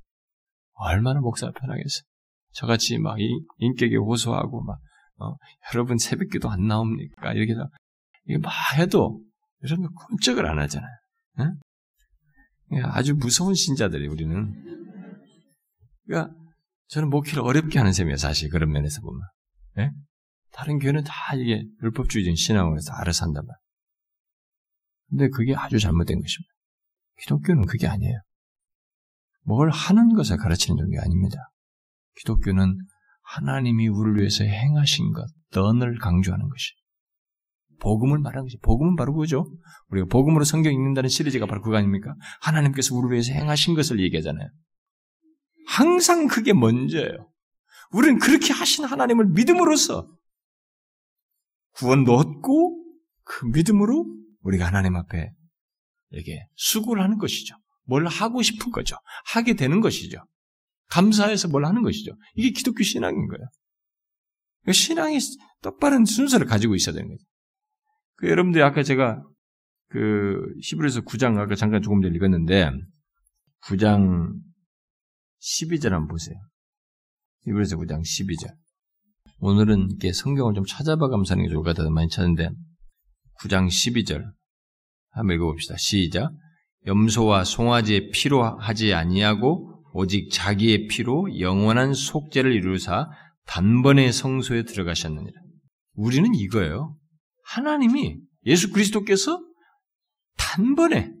얼마나 0.73 1.21
목사가 1.21 1.53
편하겠어. 1.53 2.01
저같이 2.51 2.97
막 2.97 3.17
인격에 3.57 3.95
호소하고 3.95 4.63
막 4.63 4.79
어, 5.17 5.35
여러분 5.73 5.97
새벽기도 5.97 6.49
안 6.49 6.67
나옵니까? 6.67 7.33
이렇게 7.33 7.53
이게 8.27 8.37
막 8.37 8.51
해도 8.77 9.21
여러분 9.63 9.89
꿈쩍을 9.93 10.45
안 10.45 10.59
하잖아요. 10.59 10.91
응? 11.39 11.55
아주 12.85 13.15
무서운 13.15 13.53
신자들이 13.53 14.07
우리는. 14.07 14.53
그러니까 16.05 16.33
저는 16.87 17.09
목회를 17.09 17.41
어렵게 17.41 17.77
하는 17.77 17.93
셈이에요, 17.93 18.17
사실 18.17 18.49
그런 18.49 18.71
면에서 18.71 19.01
보면. 19.01 19.21
네? 19.75 19.91
다른 20.51 20.79
교회는 20.79 21.03
다 21.03 21.35
이게 21.35 21.63
율법주의적인 21.83 22.35
신앙을 22.35 22.77
해서 22.77 22.93
알아서 22.93 23.25
한단 23.25 23.45
말이에요. 23.45 23.61
근데 25.09 25.29
그게 25.29 25.55
아주 25.55 25.79
잘못된 25.79 26.21
것입니다. 26.21 26.51
기독교는 27.19 27.65
그게 27.65 27.87
아니에요. 27.87 28.19
뭘 29.43 29.69
하는 29.69 30.13
것을 30.13 30.37
가르치는 30.37 30.77
종교가 30.77 31.03
아닙니다. 31.03 31.37
기독교는 32.19 32.77
하나님이 33.23 33.87
우리를 33.87 34.19
위해서 34.19 34.43
행하신 34.43 35.13
것, 35.13 35.27
던을 35.51 35.99
강조하는 35.99 36.49
것이. 36.49 36.73
복음을 37.79 38.19
말하는 38.19 38.45
것이. 38.45 38.57
복음은 38.61 38.95
바로 38.95 39.13
그거죠. 39.13 39.45
우리가 39.89 40.07
복음으로 40.07 40.43
성경 40.43 40.71
읽는다는 40.71 41.09
시리즈가 41.09 41.45
바로 41.45 41.61
그거 41.61 41.77
아닙니까? 41.77 42.13
하나님께서 42.41 42.95
우리를 42.95 43.13
위해서 43.13 43.33
행하신 43.33 43.73
것을 43.75 43.99
얘기하잖아요. 43.99 44.47
항상 45.67 46.27
그게 46.27 46.53
먼저예요. 46.53 47.31
우리는 47.91 48.19
그렇게 48.19 48.53
하신 48.53 48.85
하나님을 48.85 49.27
믿음으로써 49.29 50.07
구원도 51.73 52.13
얻고 52.13 52.83
그 53.23 53.45
믿음으로 53.45 54.05
우리가 54.41 54.65
하나님 54.65 54.95
앞에 54.95 55.31
이게 56.11 56.45
수고를 56.55 57.03
하는 57.03 57.17
것이죠. 57.17 57.55
뭘 57.83 58.05
하고 58.07 58.41
싶은 58.41 58.71
거죠. 58.71 58.95
하게 59.25 59.55
되는 59.55 59.81
것이죠. 59.81 60.23
감사해서 60.91 61.47
뭘 61.47 61.65
하는 61.65 61.81
것이죠. 61.81 62.11
이게 62.35 62.51
기독교 62.51 62.83
신앙인 62.83 63.27
거예요. 63.27 63.47
그러니까 64.61 64.73
신앙이 64.73 65.17
똑바른 65.61 66.05
순서를 66.05 66.45
가지고 66.45 66.75
있어야 66.75 66.93
되는 66.93 67.09
거죠. 67.09 67.23
그 68.17 68.29
여러분들이 68.29 68.63
아까 68.63 68.83
제가 68.83 69.23
그 69.89 70.37
히브리서 70.61 71.01
9장 71.01 71.37
아까 71.37 71.55
잠깐 71.55 71.81
조금 71.81 72.01
전에 72.01 72.15
읽었는데 72.15 72.71
9장 73.63 74.33
12절 75.41 75.89
한번 75.89 76.07
보세요. 76.09 76.35
히브리서 77.45 77.77
9장 77.77 78.01
12절. 78.01 78.53
오늘은 79.39 79.87
이렇게 79.89 80.13
성경을 80.13 80.53
좀 80.53 80.65
찾아봐 80.65 81.07
감사하는 81.07 81.45
게 81.45 81.49
좋을 81.49 81.63
것 81.63 81.69
같아서 81.71 81.89
많이 81.89 82.09
찾는데 82.09 82.49
9장 83.39 83.67
12절 83.67 84.23
한번 85.09 85.35
읽어봅시다. 85.37 85.75
시작. 85.77 86.31
염소와 86.85 87.43
송아지의 87.45 88.11
피로 88.11 88.43
하지 88.43 88.93
아니하고 88.93 89.70
오직 89.93 90.31
자기의 90.31 90.87
피로 90.87 91.39
영원한 91.39 91.93
속죄를 91.93 92.53
이루사 92.53 93.09
단번에 93.45 94.11
성소에 94.11 94.63
들어가셨느니라. 94.63 95.41
우리는 95.93 96.33
이거예요. 96.33 96.97
하나님이 97.43 98.17
예수 98.45 98.71
그리스도께서 98.71 99.43
단번에 100.37 101.11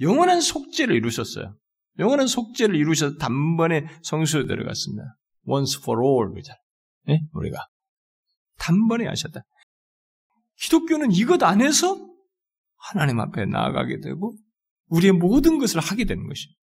영원한 0.00 0.40
속죄를 0.40 0.96
이루셨어요. 0.96 1.56
영원한 1.98 2.26
속죄를 2.26 2.74
이루셔서 2.74 3.16
단번에 3.16 3.86
성소에 4.02 4.46
들어갔습니다. 4.46 5.16
once 5.44 5.78
for 5.80 6.00
all 6.02 6.34
그죠? 6.34 6.52
네? 7.06 7.20
우리가 7.32 7.66
단번에 8.58 9.06
하셨다. 9.06 9.42
기독교는 10.60 11.12
이것 11.12 11.42
안에서 11.42 11.96
하나님 12.76 13.20
앞에 13.20 13.46
나아가게 13.46 14.00
되고 14.00 14.36
우리의 14.88 15.12
모든 15.12 15.58
것을 15.58 15.80
하게 15.80 16.04
되는 16.04 16.26
것입니다. 16.26 16.59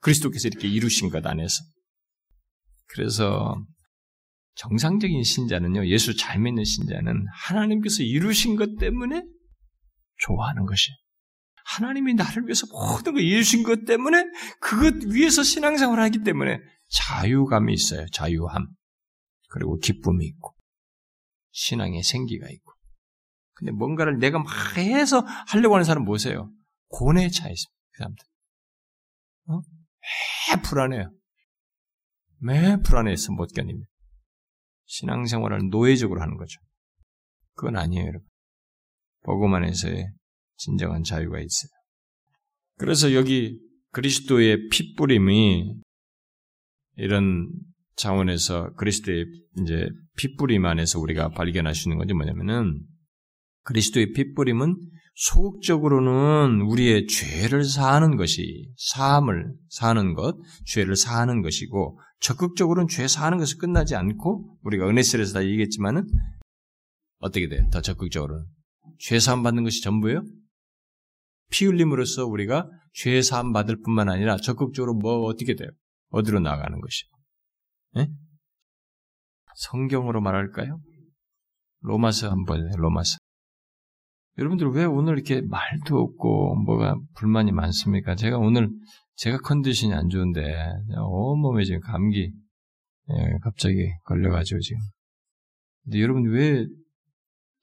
그리스도께서 0.00 0.48
이렇게 0.48 0.68
이루신 0.68 1.10
것 1.10 1.26
안에서. 1.26 1.62
그래서 2.86 3.56
정상적인 4.54 5.22
신자는요, 5.22 5.86
예수 5.86 6.16
잘 6.16 6.40
믿는 6.40 6.64
신자는 6.64 7.26
하나님께서 7.32 8.02
이루신 8.02 8.56
것 8.56 8.76
때문에 8.78 9.22
좋아하는 10.18 10.66
것이. 10.66 10.90
하나님이 11.64 12.14
나를 12.14 12.44
위해서 12.44 12.66
모든 12.70 13.14
걸 13.14 13.22
이루신 13.22 13.62
것 13.62 13.84
때문에 13.84 14.24
그것 14.60 14.94
위해서 15.12 15.42
신앙생활을 15.42 16.02
하기 16.04 16.22
때문에 16.24 16.58
자유감이 16.90 17.72
있어요. 17.72 18.06
자유함. 18.12 18.66
그리고 19.50 19.78
기쁨이 19.78 20.26
있고 20.26 20.54
신앙의 21.52 22.02
생기가 22.02 22.48
있고. 22.48 22.72
근데 23.54 23.72
뭔가를 23.72 24.18
내가 24.18 24.38
막 24.38 24.76
해서 24.76 25.24
하려고 25.48 25.74
하는 25.74 25.84
사람 25.84 26.04
뭐세요? 26.04 26.50
고뇌에 26.88 27.28
차 27.28 27.48
있습니다. 27.48 27.78
그 27.92 27.98
사람들. 27.98 28.24
어? 29.48 29.77
매 30.50 30.62
불안해요. 30.62 31.10
매 32.40 32.76
불안해서 32.82 33.32
못 33.32 33.52
견딥니다. 33.54 33.86
신앙생활을 34.86 35.68
노예적으로 35.70 36.20
하는 36.20 36.36
거죠. 36.36 36.60
그건 37.54 37.76
아니에요, 37.76 38.06
여러분. 38.06 38.26
복음 39.22 39.54
안에서의 39.54 40.10
진정한 40.56 41.02
자유가 41.02 41.38
있어요. 41.38 41.70
그래서 42.78 43.12
여기 43.12 43.58
그리스도의 43.90 44.68
핏뿌림이 44.68 45.74
이런 46.96 47.48
차원에서 47.96 48.72
그리스도의 48.74 49.26
이제 49.60 49.88
핏뿌림 50.16 50.64
안에서 50.64 51.00
우리가 51.00 51.30
발견할 51.30 51.74
수 51.74 51.88
있는 51.88 51.98
건지 51.98 52.14
뭐냐면은 52.14 52.80
그리스도의 53.64 54.12
핏뿌림은 54.12 54.76
소극적으로는 55.18 56.60
우리의 56.60 57.08
죄를 57.08 57.64
사하는 57.64 58.16
것이 58.16 58.72
사함을 58.76 59.52
사하는 59.68 60.14
것, 60.14 60.36
죄를 60.64 60.94
사하는 60.94 61.42
것이고 61.42 61.98
적극적으로는 62.20 62.86
죄 62.88 63.08
사하는 63.08 63.38
것을 63.38 63.58
끝나지 63.58 63.96
않고 63.96 64.58
우리가 64.62 64.88
은혜설에서 64.88 65.34
다 65.34 65.44
얘기했지만은 65.44 66.06
어떻게 67.18 67.48
돼요? 67.48 67.68
더 67.72 67.80
적극적으로는 67.80 68.46
죄 69.00 69.18
사함 69.18 69.42
받는 69.42 69.64
것이 69.64 69.82
전부예요? 69.82 70.22
피 71.50 71.64
흘림으로써 71.64 72.24
우리가 72.26 72.68
죄 72.92 73.20
사함 73.20 73.52
받을 73.52 73.80
뿐만 73.82 74.08
아니라 74.08 74.36
적극적으로 74.36 74.94
뭐 74.94 75.24
어떻게 75.24 75.56
돼요? 75.56 75.68
어디로 76.10 76.38
나가는 76.38 76.80
것이요? 76.80 77.10
네? 77.94 78.08
성경으로 79.56 80.20
말할까요? 80.20 80.78
로마서 81.80 82.30
한번 82.30 82.68
로마서. 82.76 83.18
여러분들 84.38 84.68
왜 84.70 84.84
오늘 84.84 85.14
이렇게 85.14 85.40
말도 85.40 85.98
없고 85.98 86.56
뭐가 86.64 86.96
불만이 87.16 87.50
많습니까? 87.52 88.14
제가 88.14 88.38
오늘 88.38 88.70
제가 89.16 89.38
컨디션이 89.38 89.94
안 89.94 90.08
좋은데 90.08 90.40
온몸에 90.96 91.64
지금 91.64 91.80
감기 91.80 92.32
예, 93.10 93.38
갑자기 93.42 93.90
걸려가지고 94.04 94.60
지금. 94.60 94.80
근데 95.84 96.00
여러분 96.00 96.30
왜 96.30 96.66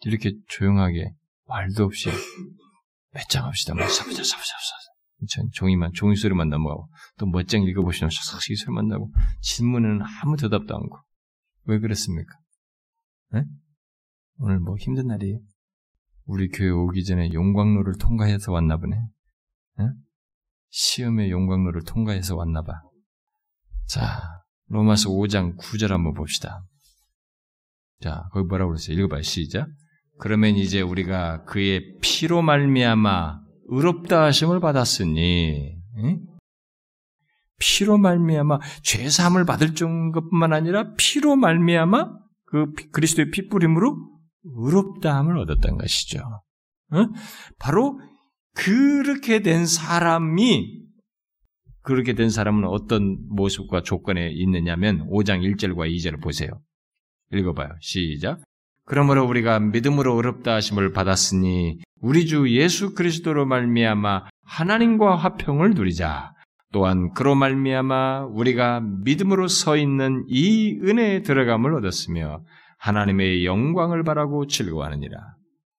이렇게 0.06 0.34
조용하게 0.50 1.14
말도 1.48 1.86
없이 1.86 2.10
몇장 3.14 3.46
합시다. 3.46 3.74
뭐 3.74 3.88
사부자 3.88 4.24
사부자 4.24 4.54
사부자. 5.24 5.50
종이만 5.54 5.94
종이 5.94 6.16
소리만 6.18 6.50
넘어가고 6.50 6.90
또몇장 7.18 7.64
읽어보시면 7.64 8.10
싹싹 8.10 8.42
소리만 8.42 8.90
나고 8.90 9.10
질문은 9.42 10.02
아무 10.02 10.36
대답도 10.36 10.76
않고 10.76 10.98
왜 11.68 11.80
그랬습니까? 11.80 12.36
네? 13.32 13.44
오늘 14.40 14.60
뭐 14.60 14.76
힘든 14.78 15.08
날이에요? 15.08 15.40
우리 16.26 16.50
교회 16.50 16.70
오기 16.70 17.04
전에 17.04 17.34
용광로를 17.34 17.98
통과해서 18.00 18.52
왔나 18.52 18.78
보네. 18.78 18.96
네? 19.78 19.86
시험의 20.70 21.32
용광로를 21.32 21.84
통과해서 21.84 22.36
왔나 22.36 22.64
봐. 22.64 22.74
자, 23.88 24.22
로마서 24.68 25.10
5장 25.10 25.58
9절 25.58 25.90
한번 25.90 26.14
봅시다. 26.14 26.66
자, 28.02 28.28
거기 28.32 28.48
뭐라고 28.48 28.72
그랬어요? 28.72 28.98
읽어봐요. 28.98 29.22
시작. 29.22 29.68
그러면 30.18 30.56
이제 30.56 30.82
우리가 30.82 31.44
그의 31.44 31.98
피로 32.02 32.42
말미암아 32.42 33.42
의롭다 33.68 34.24
하심을 34.24 34.60
받았으니 34.60 35.78
응? 35.98 36.20
피로 37.60 37.98
말미암아 37.98 38.60
죄 38.84 39.10
사함을 39.10 39.46
받을 39.46 39.74
것뿐만 39.74 40.54
아니라 40.54 40.94
피로 40.98 41.36
말미암아 41.36 42.12
그 42.46 42.72
그리스도의 42.92 43.32
피 43.32 43.48
뿌림으로 43.48 44.15
의롭다함을 44.46 45.38
얻었던 45.40 45.78
것이죠. 45.78 46.20
응? 46.94 47.12
바로 47.60 48.00
그렇게 48.54 49.42
된 49.42 49.66
사람이 49.66 50.86
그렇게 51.82 52.14
된 52.14 52.30
사람은 52.30 52.66
어떤 52.66 53.18
모습과 53.30 53.84
조건에 53.84 54.32
있느냐면 54.32 55.08
5장 55.10 55.42
1절과 55.42 55.92
2절을 55.96 56.22
보세요. 56.22 56.50
읽어봐요. 57.32 57.70
시작. 57.80 58.42
그러므로 58.86 59.26
우리가 59.28 59.60
믿음으로 59.60 60.16
어렵다 60.16 60.56
하심을 60.56 60.94
받았으니 60.94 61.80
우리 62.02 62.26
주 62.26 62.50
예수 62.50 62.94
그리스도로 62.94 63.46
말미암아 63.46 64.26
하나님과 64.44 65.16
화평을 65.16 65.72
누리자. 65.72 66.34
또한 66.72 67.12
그로 67.14 67.36
말미암아 67.36 68.26
우리가 68.32 68.82
믿음으로 69.04 69.48
서 69.48 69.78
있는 69.78 70.26
이 70.28 70.80
은혜에 70.84 71.22
들어감을 71.22 71.74
얻었으며 71.76 72.44
하나님의 72.86 73.46
영광을 73.46 74.04
바라고 74.04 74.46
즐거워하느니라. 74.46 75.18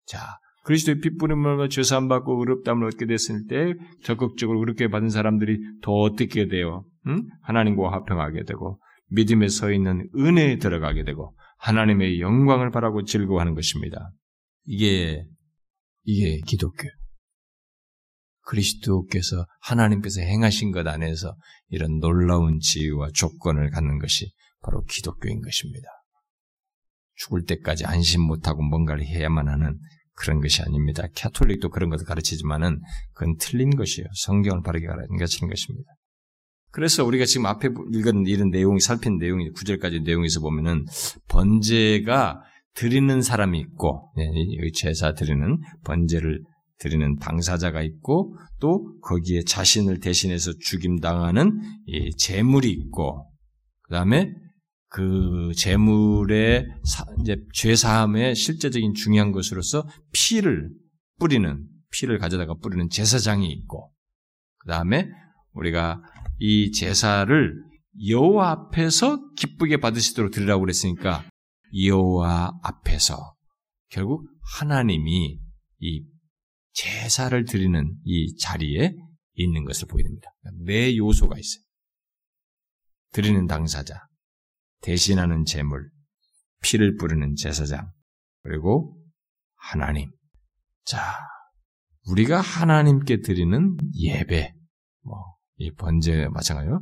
자, 0.07 0.39
그리스도의 0.65 0.99
핏부림을 0.99 1.69
죄사함 1.69 2.09
받고 2.09 2.41
의롭다함을 2.41 2.85
얻게 2.89 3.07
됐을 3.07 3.47
때 3.47 3.75
적극적으로 4.03 4.59
그렇게 4.59 4.89
받은 4.89 5.11
사람들이 5.11 5.61
더 5.83 5.93
어떻게 5.93 6.49
돼요? 6.49 6.85
응? 7.07 7.23
하나님과 7.43 7.93
화평하게 7.93 8.43
되고 8.43 8.81
믿음에 9.11 9.47
서 9.47 9.71
있는 9.71 10.09
은혜에 10.17 10.59
들어가게 10.59 11.05
되고 11.05 11.37
하나님의 11.59 12.21
영광을 12.21 12.73
바라고 12.73 13.05
즐거워하는 13.05 13.55
것입니다. 13.55 14.11
이게 14.65 15.25
이게 16.03 16.41
기독교. 16.41 16.89
그리스도께서 18.47 19.47
하나님께서 19.61 20.23
행하신 20.23 20.73
것 20.73 20.87
안에서 20.89 21.37
이런 21.69 22.01
놀라운 22.01 22.59
지위와 22.59 23.11
조건을 23.15 23.71
갖는 23.71 24.01
것이 24.01 24.33
바로 24.61 24.83
기독교인 24.83 25.41
것입니다. 25.41 25.89
죽을 27.17 27.45
때까지 27.45 27.85
안심 27.85 28.23
못하고 28.23 28.63
뭔가를 28.63 29.05
해야만 29.05 29.49
하는 29.49 29.79
그런 30.15 30.41
것이 30.41 30.63
아닙니다. 30.63 31.05
캐톨릭도 31.15 31.69
그런 31.71 31.91
것을 31.91 32.07
가르치지만은 32.07 32.81
그건 33.13 33.37
틀린 33.39 33.77
것이에요. 33.77 34.09
성경을 34.15 34.63
바르게 34.63 34.87
가르치는 34.87 35.51
것입니다. 35.51 35.91
그래서 36.71 37.05
우리가 37.05 37.25
지금 37.25 37.47
앞에 37.47 37.69
읽은 37.93 38.27
이런 38.27 38.51
내용이 38.51 38.81
살핀 38.81 39.19
내용이 39.19 39.51
구절까지 39.51 40.01
내용에서 40.01 40.41
보면은 40.41 40.85
번제가 41.29 42.43
드리는 42.75 43.23
사람이 43.23 43.59
있고 43.61 44.13
네, 44.17 44.27
제사 44.75 45.15
드리는 45.15 45.59
번제를 45.85 46.43
드리는 46.79 47.17
당사자가 47.17 47.83
있고 47.83 48.37
또 48.61 48.99
거기에 49.01 49.43
자신을 49.45 50.01
대신해서 50.01 50.53
죽임 50.61 50.99
당하는 51.01 51.59
재물이 52.19 52.71
있고 52.71 53.27
그 53.83 53.95
다음에 53.95 54.35
그 54.89 55.53
재물의 55.57 56.67
이제 57.21 57.37
죄 57.53 57.75
사함의 57.75 58.35
실제적인 58.35 58.95
중요한 58.95 59.33
것으로서 59.33 59.87
피를 60.13 60.71
뿌리는 61.19 61.67
피를 61.91 62.19
가져다가 62.19 62.55
뿌리는 62.55 62.89
제사장이 62.89 63.51
있고 63.53 63.93
그 64.59 64.69
다음에 64.69 65.09
우리가 65.53 66.03
이 66.39 66.71
제사를 66.73 67.55
여호와 68.09 68.51
앞에서 68.51 69.33
기쁘게 69.35 69.79
받으시도록 69.79 70.31
드리라고 70.31 70.61
그랬으니까 70.61 71.25
여호와 71.85 72.59
앞에서 72.63 73.35
결국 73.89 74.29
하나님이 74.59 75.39
이 75.81 76.05
제사를 76.73 77.45
드리는 77.45 77.97
이 78.05 78.37
자리에 78.37 78.95
있는 79.35 79.65
것을 79.65 79.89
보여줍니다. 79.89 80.29
네 80.67 80.97
요소가 80.97 81.39
있어요. 81.39 81.63
드리는 83.13 83.47
당사자, 83.47 84.07
대신하는 84.87 85.45
제물, 85.45 85.91
피를 86.63 86.95
뿌리는 86.95 87.35
제사장, 87.35 87.91
그리고 88.45 88.97
하나님. 89.57 90.13
자, 90.85 91.01
우리가 92.07 92.41
하나님께 92.41 93.21
드리는 93.23 93.77
예배, 93.95 94.55
뭐, 95.03 95.35
이 95.57 95.73
번제 95.73 96.29
마찬가지로 96.29 96.81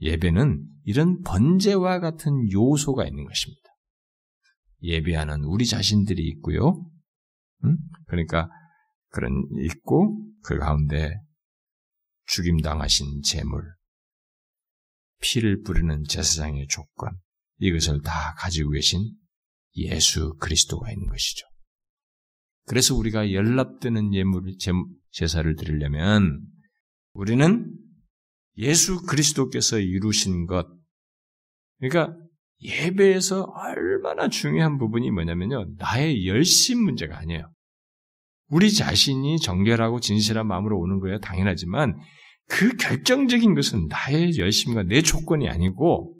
예배는 0.00 0.64
이런 0.84 1.22
번제와 1.22 1.98
같은 1.98 2.52
요소가 2.52 3.04
있는 3.04 3.24
것입니다. 3.24 3.68
예배하는 4.82 5.42
우리 5.42 5.66
자신들이 5.66 6.24
있고요. 6.28 6.88
음? 7.64 7.78
그러니까 8.06 8.48
그런 9.08 9.32
있고 9.64 10.24
그 10.44 10.56
가운데 10.56 11.20
죽임 12.26 12.58
당하신 12.58 13.22
제물, 13.22 13.74
피를 15.20 15.62
뿌리는 15.62 16.04
제사장의 16.04 16.68
조건 16.68 17.18
이것을 17.60 18.02
다 18.02 18.34
가지고 18.38 18.70
계신 18.70 19.12
예수 19.76 20.34
그리스도가 20.40 20.90
있는 20.90 21.06
것이죠. 21.06 21.46
그래서 22.66 22.94
우리가 22.94 23.32
연락되는 23.32 24.14
예물 24.14 24.56
제사를 25.10 25.56
드리려면 25.56 26.40
우리는 27.12 27.72
예수 28.56 29.02
그리스도께서 29.02 29.78
이루신 29.78 30.46
것 30.46 30.68
그러니까 31.78 32.16
예배에서 32.62 33.44
얼마나 33.44 34.28
중요한 34.28 34.78
부분이 34.78 35.10
뭐냐면요. 35.10 35.76
나의 35.78 36.26
열심 36.26 36.82
문제가 36.84 37.18
아니에요. 37.18 37.50
우리 38.48 38.72
자신이 38.72 39.38
정결하고 39.38 40.00
진실한 40.00 40.46
마음으로 40.46 40.78
오는 40.78 41.00
거야 41.00 41.18
당연하지만 41.18 41.98
그 42.48 42.76
결정적인 42.76 43.54
것은 43.54 43.86
나의 43.86 44.36
열심과 44.36 44.82
내 44.84 45.02
조건이 45.02 45.48
아니고 45.48 46.19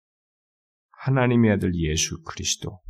하나님의 1.01 1.53
아들 1.53 1.75
예수 1.75 2.21
그리스도 2.23 2.81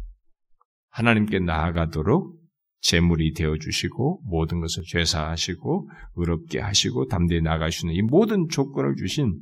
하나님께 0.90 1.38
나아가도록 1.38 2.40
제물이 2.80 3.34
되어 3.34 3.56
주시고 3.58 4.22
모든 4.24 4.60
것을 4.60 4.82
죄사하시고 4.88 5.88
의롭게 6.16 6.58
하시고 6.58 7.06
담대히 7.06 7.40
나가시는 7.42 7.94
이 7.94 8.02
모든 8.02 8.48
조건을 8.48 8.96
주신 8.96 9.38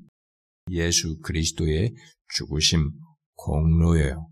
예수 0.71 1.19
그리스도의 1.21 1.95
죽으심 2.35 2.91
공로예요. 3.37 4.29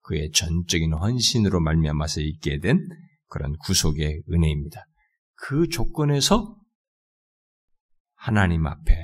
그의 0.00 0.30
전적인 0.32 0.94
헌신으로 0.94 1.60
말미암아서 1.60 2.22
있게 2.22 2.58
된 2.58 2.80
그런 3.28 3.54
구속의 3.58 4.22
은혜입니다. 4.32 4.86
그 5.34 5.68
조건에서 5.68 6.56
하나님 8.14 8.66
앞에 8.66 8.96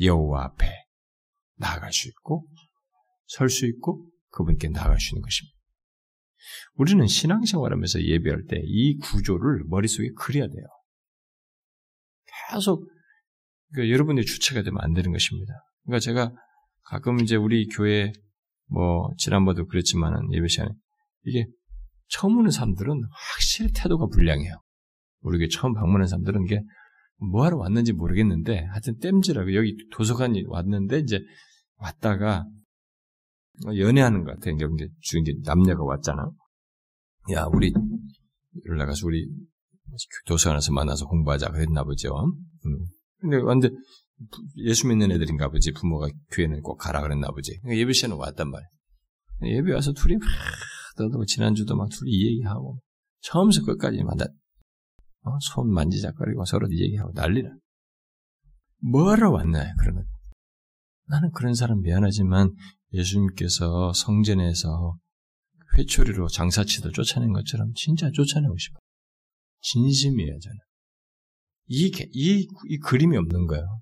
여호와 0.00 0.44
앞에 0.46 0.66
나아갈 1.56 1.92
수 1.92 2.08
있고 2.08 2.48
설 3.36 3.48
수 3.48 3.66
있고 3.66 4.06
그분께 4.30 4.68
나아갈 4.68 4.98
수 5.00 5.14
있는 5.14 5.22
것입니다. 5.22 5.54
우리는 6.74 7.06
신앙생활하면서 7.06 8.02
예배할 8.02 8.44
때 8.48 8.60
이 8.64 8.98
구조를 8.98 9.64
머릿속에 9.66 10.10
그려야 10.16 10.48
돼요. 10.48 10.64
계속 12.50 12.88
그러니까 13.72 13.92
여러분의 13.92 14.24
주체가 14.24 14.62
되면 14.62 14.80
안 14.80 14.92
되는 14.92 15.12
것입니다. 15.12 15.52
그러니까 15.84 16.00
제가 16.00 16.32
가끔 16.84 17.20
이제 17.20 17.36
우리 17.36 17.66
교회 17.66 18.12
뭐 18.66 19.10
지난번도 19.18 19.66
그랬지만은 19.66 20.32
예배 20.32 20.48
시간에 20.48 20.70
이게 21.24 21.46
처음 22.08 22.36
오는 22.38 22.50
사람들은 22.50 23.02
확실히 23.10 23.72
태도가 23.72 24.06
불량해요. 24.06 24.54
우리 25.20 25.38
교회 25.38 25.48
처음 25.48 25.74
방문한 25.74 26.06
사람들은 26.06 26.44
이게 26.44 26.60
뭐하러 27.18 27.56
왔는지 27.56 27.92
모르겠는데 27.92 28.64
하여튼 28.66 28.98
땜질하고 28.98 29.54
여기 29.54 29.76
도서관이 29.92 30.44
왔는데 30.46 30.98
이제 31.00 31.20
왔다가 31.76 32.44
연애하는 33.76 34.24
것 34.24 34.34
같아. 34.34 34.50
이제 34.50 34.66
이제 35.20 35.34
남녀가 35.44 35.84
왔잖아. 35.84 36.30
야 37.32 37.46
우리 37.52 37.72
연락가서 38.66 39.06
우리 39.06 39.28
도서관에서 40.26 40.72
만나서 40.72 41.06
공부하자 41.06 41.50
그랬나 41.50 41.84
보죠. 41.84 42.14
음. 42.66 42.86
근데 43.20 43.36
완전 43.38 43.76
예수 44.56 44.86
믿는 44.88 45.10
애들인가 45.12 45.48
보지. 45.48 45.72
부모가 45.72 46.08
교회는 46.32 46.62
꼭 46.62 46.76
가라 46.76 47.00
그랬나 47.02 47.28
보지. 47.28 47.58
그러니까 47.60 47.80
예배 47.80 47.92
시간에 47.92 48.14
왔단 48.14 48.50
말이야. 48.50 48.68
예배 49.42 49.72
와서 49.72 49.92
둘이 49.92 50.16
막 50.16 50.28
떠들고 50.96 51.24
지난주도 51.26 51.76
막 51.76 51.88
둘이 51.90 52.26
얘기하고 52.26 52.78
처음부터 53.20 53.64
끝까지 53.64 54.02
만나 54.02 54.24
어? 55.22 55.38
손 55.40 55.72
만지작거리고 55.72 56.44
서로 56.44 56.68
얘기하고 56.70 57.12
난리나. 57.14 57.50
뭐하러 58.80 59.30
왔나 59.30 59.64
그러면 59.80 60.04
나는 61.06 61.30
그런 61.32 61.54
사람 61.54 61.80
미안하지만 61.80 62.50
예수님께서 62.94 63.92
성전에서 63.92 64.96
회초리로 65.76 66.28
장사치도 66.28 66.92
쫓아낸 66.92 67.32
것처럼 67.32 67.72
진짜 67.74 68.10
쫓아내고 68.12 68.56
싶어. 68.56 68.78
진심이에요, 69.60 70.38
저는. 70.38 70.58
이, 71.66 71.90
이, 72.12 72.46
이 72.68 72.78
그림이 72.78 73.16
없는 73.16 73.46
거예요. 73.46 73.80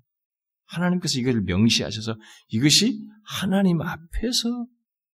하나님께서 0.65 1.19
이걸 1.19 1.41
명시하셔서 1.41 2.15
이것이 2.49 2.99
하나님 3.25 3.81
앞에서 3.81 4.65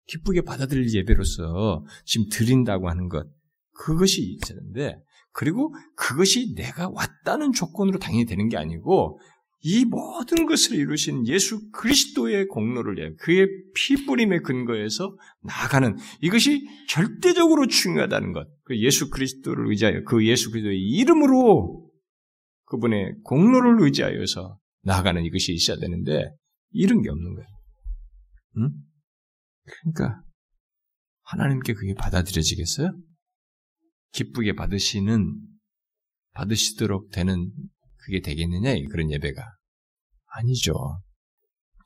기쁘게 0.08 0.42
받아들일 0.42 0.94
예배로서 0.94 1.84
지금 2.06 2.28
드린다고 2.30 2.90
하는 2.90 3.10
것, 3.10 3.28
그것이 3.74 4.38
있는데, 4.50 4.96
그리고 5.32 5.74
그것이 5.96 6.56
내가 6.56 6.90
왔다는 6.90 7.52
조건으로 7.54 8.00
당연히 8.00 8.26
되는 8.26 8.48
게 8.50 8.58
아니고, 8.58 9.20
이 9.62 9.86
모든 9.86 10.46
것을 10.46 10.76
이루신 10.76 11.28
예수 11.28 11.70
그리스도의 11.72 12.48
공로를 12.48 12.98
위해 12.98 13.14
그의 13.20 13.48
피뿌림의 13.74 14.44
근거에서 14.44 15.18
나아가는 15.42 15.98
이것이 16.22 16.68
절대적으로 16.88 17.68
중요하다는 17.68 18.34
것. 18.34 18.48
그 18.64 18.80
예수 18.80 19.10
그리스도를 19.10 19.70
의지하여 19.70 20.04
그 20.04 20.26
예수 20.28 20.52
그리스도의 20.52 20.80
이름으로 20.80 21.90
그분의 22.66 23.16
공로를 23.24 23.84
의지하여서 23.84 24.60
나아가는 24.84 25.24
이것이 25.26 25.54
있어야 25.54 25.78
되는데 25.78 26.30
이런 26.72 27.02
게 27.02 27.10
없는 27.10 27.34
거예요. 27.34 27.48
응? 28.58 28.70
그러니까 29.64 30.22
하나님께 31.24 31.74
그게 31.74 31.94
받아들여지겠어요? 31.94 32.96
기쁘게 34.14 34.54
받으시는 34.54 35.36
받으시도록 36.34 37.12
되는 37.12 37.52
그게 38.08 38.22
되겠느냐 38.22 38.74
그런 38.90 39.12
예배가 39.12 39.44
아니죠. 40.38 40.74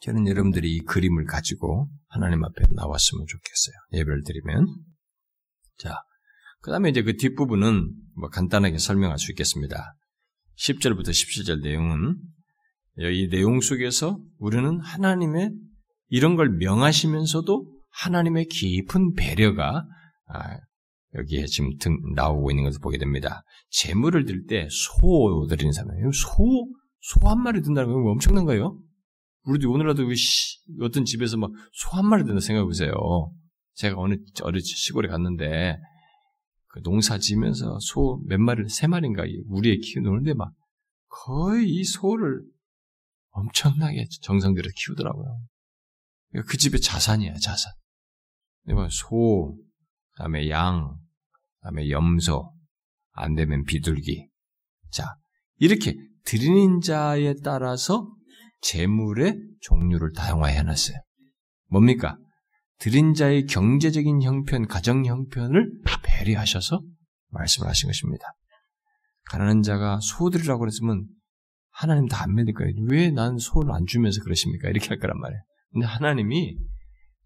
저는 0.01 0.27
여러분들이 0.27 0.75
이 0.75 0.79
그림을 0.81 1.25
가지고 1.25 1.89
하나님 2.07 2.43
앞에 2.43 2.65
나왔으면 2.71 3.25
좋겠어요. 3.27 3.75
예배를 3.93 4.23
드리면 4.23 4.67
자, 5.77 5.95
그 6.61 6.69
다음에 6.69 6.89
이제 6.89 7.01
그 7.01 7.17
뒷부분은 7.17 7.91
뭐 8.17 8.29
간단하게 8.29 8.77
설명할 8.77 9.17
수 9.17 9.31
있겠습니다. 9.31 9.95
10절부터 10.57 11.09
17절 11.09 11.61
내용은 11.61 12.17
이 12.97 13.29
내용 13.29 13.61
속에서 13.61 14.19
우리는 14.37 14.79
하나님의 14.79 15.51
이런 16.09 16.35
걸 16.35 16.49
명하시면서도 16.49 17.65
하나님의 17.89 18.45
깊은 18.45 19.15
배려가 19.15 19.85
아, 20.27 20.57
여기에 21.15 21.45
지금 21.47 21.77
등, 21.77 21.97
나오고 22.15 22.51
있는 22.51 22.63
것을 22.63 22.79
보게 22.79 22.97
됩니다. 22.97 23.43
재물을 23.69 24.25
들 24.25 24.45
때 24.47 24.67
소 24.69 25.45
드리는 25.49 25.71
사람이에요. 25.71 26.11
소, 26.11 26.67
소 27.01 27.27
한 27.27 27.41
마리 27.41 27.61
든다는 27.61 27.91
건 27.91 28.07
엄청난 28.11 28.45
거예요. 28.45 28.79
우리도 29.43 29.71
오늘라도 29.71 30.03
어떤 30.81 31.03
집에서 31.05 31.37
막 31.37 31.51
소 31.73 31.97
한 31.97 32.05
마리 32.05 32.23
든다 32.23 32.39
생각해 32.39 32.65
보세요. 32.65 32.93
제가 33.73 33.99
어느, 33.99 34.15
어느 34.43 34.59
시골에 34.59 35.09
갔는데, 35.09 35.77
그 36.67 36.81
농사 36.83 37.17
지면서 37.17 37.77
소 37.81 38.21
몇 38.27 38.39
마리, 38.39 38.67
세 38.69 38.87
마리인가 38.87 39.23
우리에 39.47 39.77
키우는데 39.77 40.33
막 40.35 40.53
거의 41.09 41.67
이 41.69 41.83
소를 41.83 42.41
엄청나게 43.31 44.05
정성 44.21 44.53
들여 44.53 44.69
키우더라고요. 44.75 45.41
그 46.47 46.57
집의 46.57 46.79
자산이야, 46.79 47.33
자산. 47.35 47.73
소, 48.89 49.57
다음에 50.17 50.49
양, 50.49 50.95
다음에 51.61 51.89
염소, 51.89 52.53
안 53.11 53.35
되면 53.35 53.63
비둘기. 53.63 54.27
자, 54.91 55.05
이렇게 55.57 55.95
드리는 56.25 56.81
자에 56.81 57.35
따라서 57.43 58.11
재물의 58.61 59.37
종류를 59.61 60.11
다양화해 60.13 60.61
놨어요. 60.63 60.97
뭡니까? 61.69 62.17
드린 62.79 63.13
자의 63.13 63.45
경제적인 63.45 64.21
형편, 64.23 64.67
가정 64.67 65.05
형편을 65.05 65.71
배려하셔서 66.03 66.81
말씀을 67.29 67.69
하신 67.69 67.87
것입니다. 67.89 68.25
가난한 69.25 69.61
자가 69.61 69.99
소들이라고 70.01 70.59
그랬으면 70.59 71.05
하나님 71.69 72.07
다 72.07 72.23
안 72.23 72.35
믿을 72.35 72.53
거예요. 72.53 72.73
왜 72.89 73.11
난 73.11 73.37
소를 73.37 73.71
안 73.71 73.85
주면서 73.85 74.21
그러십니까? 74.23 74.69
이렇게 74.69 74.89
할 74.89 74.99
거란 74.99 75.19
말이에요. 75.19 75.41
근데 75.71 75.85
하나님이 75.85 76.57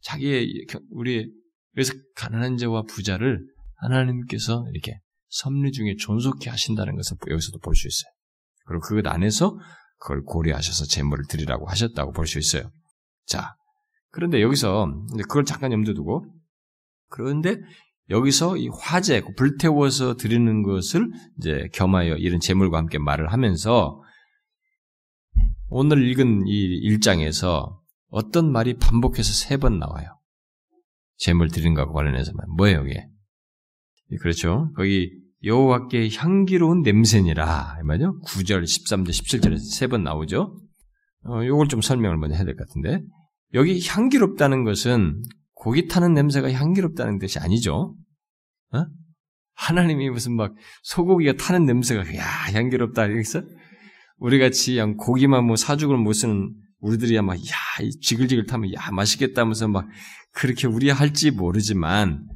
자기의 0.01 0.65
우리 0.91 1.31
그래서 1.73 1.93
가난한 2.15 2.57
자와 2.57 2.83
부자를 2.83 3.45
하나님께서 3.85 4.65
이렇게 4.73 4.99
섭리 5.29 5.71
중에 5.71 5.95
존속케 5.97 6.49
하신다는 6.49 6.95
것을 6.95 7.17
여기서도 7.29 7.59
볼 7.59 7.75
수 7.75 7.87
있어요. 7.87 8.11
그리고 8.65 8.81
그것 8.81 9.07
안에서 9.07 9.57
그걸 9.99 10.23
고려하셔서 10.23 10.85
재물을 10.85 11.25
드리라고 11.29 11.67
하셨다고 11.67 12.11
볼 12.11 12.27
수 12.27 12.39
있어요. 12.39 12.71
자, 13.25 13.55
그런데 14.11 14.41
여기서 14.41 14.87
그걸 15.23 15.45
잠깐 15.45 15.71
염두에 15.71 15.93
두고 15.93 16.25
그런데 17.09 17.57
여기서 18.09 18.57
이 18.57 18.69
화재, 18.69 19.21
불태워서 19.35 20.15
드리는 20.15 20.63
것을 20.63 21.09
이제 21.39 21.67
겸하여 21.73 22.15
이런 22.17 22.39
제물과 22.39 22.77
함께 22.77 22.99
말을 22.99 23.33
하면서 23.33 24.01
오늘 25.69 26.07
읽은 26.07 26.47
이 26.47 26.51
일장에서 26.51 27.81
어떤 28.09 28.51
말이 28.51 28.77
반복해서 28.77 29.33
세 29.33 29.57
번 29.57 29.79
나와요. 29.79 30.07
제물 31.17 31.49
드리는 31.49 31.73
것과 31.73 31.91
관련해서만. 31.93 32.45
뭐예요, 32.57 32.85
이게? 32.85 33.07
그렇죠. 34.21 34.71
거기 34.75 35.11
여호와께 35.43 36.09
향기로운 36.15 36.81
냄새니라. 36.81 37.79
말이죠. 37.83 38.19
9절, 38.25 38.63
13절, 38.63 39.09
17절에 39.09 39.57
세번 39.59 40.03
나오죠. 40.03 40.57
어, 41.27 41.45
요걸 41.45 41.67
좀 41.67 41.81
설명을 41.81 42.17
먼저 42.17 42.35
해야 42.35 42.45
될 42.45 42.55
것 42.55 42.67
같은데. 42.67 43.03
여기 43.53 43.79
향기롭다는 43.85 44.63
것은 44.63 45.21
고기 45.53 45.87
타는 45.87 46.13
냄새가 46.13 46.51
향기롭다는 46.51 47.19
뜻이 47.19 47.39
아니죠. 47.39 47.95
어? 48.73 48.85
하나님이 49.55 50.09
무슨 50.09 50.35
막 50.35 50.53
소고기가 50.83 51.33
타는 51.33 51.65
냄새가 51.65 52.15
야 52.15 52.23
향기롭다 52.53 53.05
이랬어? 53.05 53.41
우리 54.17 54.39
같이 54.39 54.73
그냥 54.73 54.97
고기만 54.97 55.45
뭐 55.45 55.55
사죽을 55.55 55.97
못 55.97 56.13
쓰는 56.13 56.53
우리들이야 56.79 57.21
막야 57.21 57.39
지글지글 58.01 58.45
타면 58.47 58.73
야 58.73 58.91
맛있겠다면서 58.91 59.67
막 59.69 59.87
그렇게 60.33 60.67
우리 60.67 60.89
할지 60.89 61.31
모르지만 61.31 62.27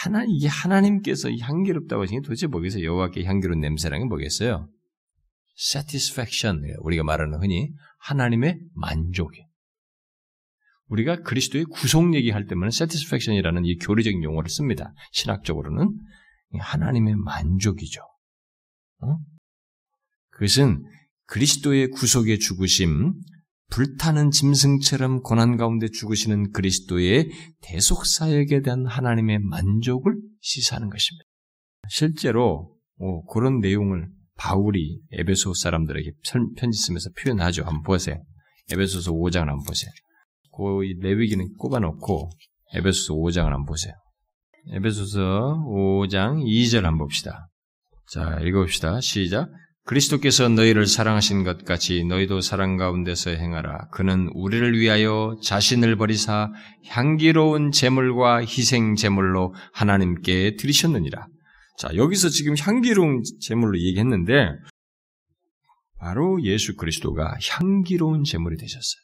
하나 0.00 0.24
이게 0.26 0.48
하나님께서 0.48 1.30
향기롭다고 1.30 2.06
게 2.06 2.20
도대체 2.22 2.46
뭐겠어요? 2.46 2.84
여호와께 2.84 3.24
향기로운 3.24 3.60
냄새라는 3.60 4.06
게 4.06 4.08
뭐겠어요? 4.08 4.68
satisfaction 5.56 6.62
우리가 6.80 7.02
말하는 7.04 7.38
흔히 7.40 7.70
하나님의 7.98 8.58
만족이 8.74 9.44
우리가 10.88 11.20
그리스도의 11.22 11.64
구속 11.66 12.14
얘기할 12.14 12.46
때만 12.46 12.68
satisfaction이라는 12.68 13.64
이 13.64 13.76
교리적인 13.76 14.22
용어를 14.22 14.48
씁니다. 14.50 14.92
신학적으로는 15.12 15.98
하나님의 16.58 17.16
만족이죠. 17.16 18.02
어? 19.00 19.16
그것은 20.30 20.84
그리스도의 21.26 21.88
구속의 21.88 22.38
죽으심, 22.38 23.14
불타는 23.72 24.30
짐승처럼 24.30 25.22
고난 25.22 25.56
가운데 25.56 25.88
죽으시는 25.88 26.52
그리스도의 26.52 27.30
대속 27.62 28.04
사역에 28.04 28.60
대한 28.60 28.84
하나님의 28.86 29.38
만족을 29.38 30.14
시사하는 30.40 30.90
것입니다. 30.90 31.24
실제로 31.88 32.76
오, 32.98 33.24
그런 33.26 33.60
내용을 33.60 34.08
바울이 34.36 35.00
에베소 35.12 35.54
사람들에게 35.54 36.12
편지 36.56 36.78
쓰면서 36.78 37.10
표현하죠. 37.18 37.62
한번 37.62 37.82
보세요. 37.82 38.22
에베소서 38.70 39.12
5장을 39.12 39.46
한번 39.46 39.64
보세요. 39.66 39.90
그 40.54 40.62
레위기는 41.00 41.54
꼽아놓고 41.56 42.30
에베소서 42.74 43.14
5장을 43.14 43.44
한번 43.44 43.64
보세요. 43.64 43.94
에베소서 44.72 45.64
5장 45.66 46.44
2절 46.44 46.82
한번 46.82 46.98
봅시다. 46.98 47.48
자, 48.10 48.38
읽어봅시다. 48.40 49.00
시작. 49.00 49.48
그리스도께서 49.84 50.48
너희를 50.48 50.86
사랑하신 50.86 51.42
것 51.42 51.64
같이 51.64 52.04
너희도 52.04 52.40
사랑 52.40 52.76
가운데서 52.76 53.30
행하라. 53.30 53.88
그는 53.90 54.28
우리를 54.32 54.78
위하여 54.78 55.36
자신을 55.42 55.96
버리사 55.96 56.52
향기로운 56.86 57.72
제물과 57.72 58.42
희생 58.42 58.94
제물로 58.94 59.54
하나님께 59.72 60.56
드리셨느니라. 60.56 61.26
자, 61.78 61.88
여기서 61.96 62.28
지금 62.28 62.54
향기로운 62.56 63.22
제물로 63.40 63.76
얘기했는데 63.78 64.50
바로 65.98 66.42
예수 66.44 66.76
그리스도가 66.76 67.36
향기로운 67.50 68.22
제물이 68.24 68.56
되셨어요. 68.56 69.02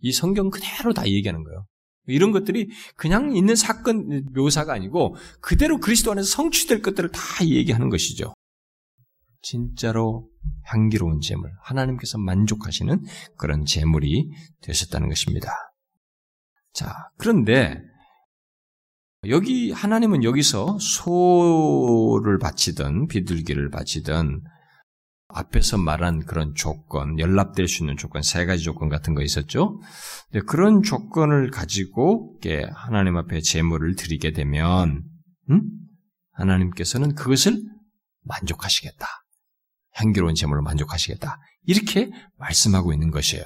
이 0.00 0.12
성경 0.12 0.48
그대로 0.48 0.94
다 0.94 1.06
얘기하는 1.06 1.44
거예요. 1.44 1.66
이런 2.06 2.32
것들이 2.32 2.70
그냥 2.96 3.36
있는 3.36 3.54
사건 3.54 4.24
묘사가 4.32 4.72
아니고 4.72 5.16
그대로 5.42 5.78
그리스도 5.78 6.12
안에서 6.12 6.26
성취될 6.28 6.80
것들을 6.80 7.10
다 7.10 7.44
얘기하는 7.44 7.90
것이죠. 7.90 8.32
진짜로 9.48 10.28
향기로운 10.64 11.20
제물, 11.20 11.50
하나님께서 11.62 12.18
만족하시는 12.18 13.02
그런 13.38 13.64
제물이 13.64 14.28
되셨다는 14.60 15.08
것입니다. 15.08 15.50
자, 16.74 16.94
그런데 17.16 17.80
여기 19.26 19.72
하나님은 19.72 20.22
여기서 20.22 20.78
소를 20.78 22.38
바치든 22.38 23.06
비둘기를 23.06 23.70
바치든 23.70 24.42
앞에서 25.28 25.78
말한 25.78 26.26
그런 26.26 26.54
조건, 26.54 27.18
연락될 27.18 27.68
수 27.68 27.82
있는 27.82 27.96
조건, 27.96 28.20
세 28.20 28.44
가지 28.44 28.62
조건 28.62 28.90
같은 28.90 29.14
거 29.14 29.22
있었죠? 29.22 29.80
그런 30.46 30.82
조건을 30.82 31.50
가지고 31.50 32.38
하나님 32.74 33.16
앞에 33.16 33.40
제물을 33.40 33.94
드리게 33.96 34.32
되면, 34.32 35.04
음? 35.50 35.62
하나님께서는 36.32 37.14
그것을 37.14 37.62
만족하시겠다. 38.24 39.06
향기로운 39.98 40.34
제물로 40.34 40.62
만족하시겠다. 40.62 41.38
이렇게 41.64 42.10
말씀하고 42.36 42.92
있는 42.92 43.10
것이에요. 43.10 43.44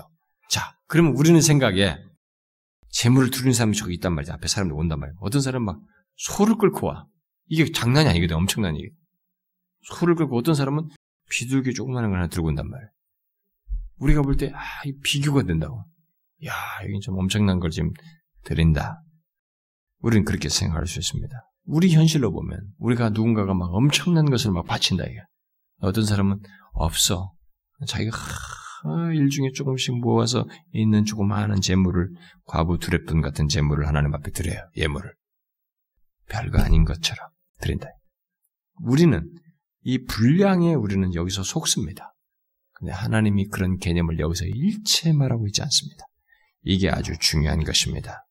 자, 0.49 0.77
그러면 0.87 1.15
우리는 1.17 1.41
생각에 1.41 1.97
제물을 2.91 3.31
드리는 3.31 3.53
사람이 3.53 3.77
저기 3.77 3.95
있단 3.95 4.15
말이야. 4.15 4.35
앞에 4.35 4.47
사람들 4.47 4.77
온단 4.77 5.01
말이야. 5.01 5.15
어떤 5.21 5.41
사람은 5.41 5.65
막 5.65 5.81
소를 6.17 6.57
끌고 6.57 6.89
와. 6.89 7.07
이게 7.47 7.71
장난이 7.73 8.09
아니거든. 8.09 8.37
엄청난 8.37 8.77
일. 8.77 8.91
소를 9.83 10.15
끌고 10.15 10.39
어떤 10.39 10.55
사람은 10.55 10.89
비둘기 11.31 11.73
조그마한 11.75 12.11
걸 12.11 12.19
하나 12.19 12.29
들고 12.29 12.49
온단 12.49 12.69
말이야. 12.69 12.89
우리가 13.97 14.23
볼 14.23 14.37
때, 14.37 14.53
아, 14.55 14.61
이 14.85 14.93
비교가 15.03 15.43
된다고. 15.43 15.85
야, 16.45 16.53
이건 16.87 17.01
좀 17.01 17.19
엄청난 17.19 17.61
걸 17.61 17.71
지금 17.71 17.93
드린다. 18.45 19.03
우리는 20.01 20.25
그렇게 20.25 20.49
생각할 20.49 20.87
수 20.87 20.99
있습니다. 20.99 21.35
우리 21.65 21.95
현실로 21.95 22.33
보면, 22.33 22.61
우리가 22.79 23.11
누군가가 23.11 23.55
막 23.55 23.73
엄청난 23.73 24.29
것을 24.29 24.51
막 24.51 24.67
바친다, 24.67 25.05
이게. 25.05 25.21
어떤 25.83 26.05
사람은 26.05 26.41
없어. 26.73 27.35
자기가 27.87 28.17
일 29.15 29.29
중에 29.29 29.51
조금씩 29.55 29.99
모아서 29.99 30.47
있는 30.73 31.05
조그마한 31.05 31.61
재물을 31.61 32.09
과부 32.47 32.79
두랩돈 32.79 33.23
같은 33.23 33.49
재물을 33.49 33.87
하나님 33.87 34.15
앞에 34.15 34.31
드려요. 34.31 34.61
예물을. 34.77 35.13
별거 36.29 36.63
아닌 36.63 36.85
것처럼 36.85 37.29
드린다. 37.61 37.89
우리는 38.81 39.29
이 39.83 40.05
분량에 40.05 40.75
우리는 40.75 41.15
여기서 41.15 41.43
속습니다. 41.43 42.15
근데 42.73 42.93
하나님이 42.93 43.49
그런 43.49 43.79
개념을 43.79 44.19
여기서 44.19 44.45
일체 44.47 45.13
말하고 45.13 45.47
있지 45.49 45.63
않습니다. 45.63 46.05
이게 46.63 46.89
아주 46.91 47.13
중요한 47.19 47.63
것입니다. 47.65 48.25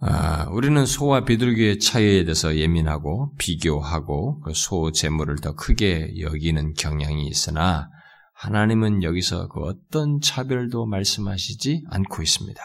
아, 0.00 0.46
우리는 0.50 0.84
소와 0.84 1.24
비둘기의 1.24 1.78
차이에 1.78 2.24
대해서 2.24 2.56
예민하고 2.56 3.32
비교하고 3.38 4.40
그 4.40 4.52
소 4.52 4.92
재물을 4.92 5.36
더 5.36 5.54
크게 5.54 6.20
여기는 6.20 6.74
경향이 6.74 7.26
있으나 7.26 7.88
하나님은 8.34 9.02
여기서 9.02 9.48
그 9.48 9.60
어떤 9.60 10.20
차별도 10.20 10.86
말씀하시지 10.86 11.84
않고 11.90 12.22
있습니다. 12.22 12.60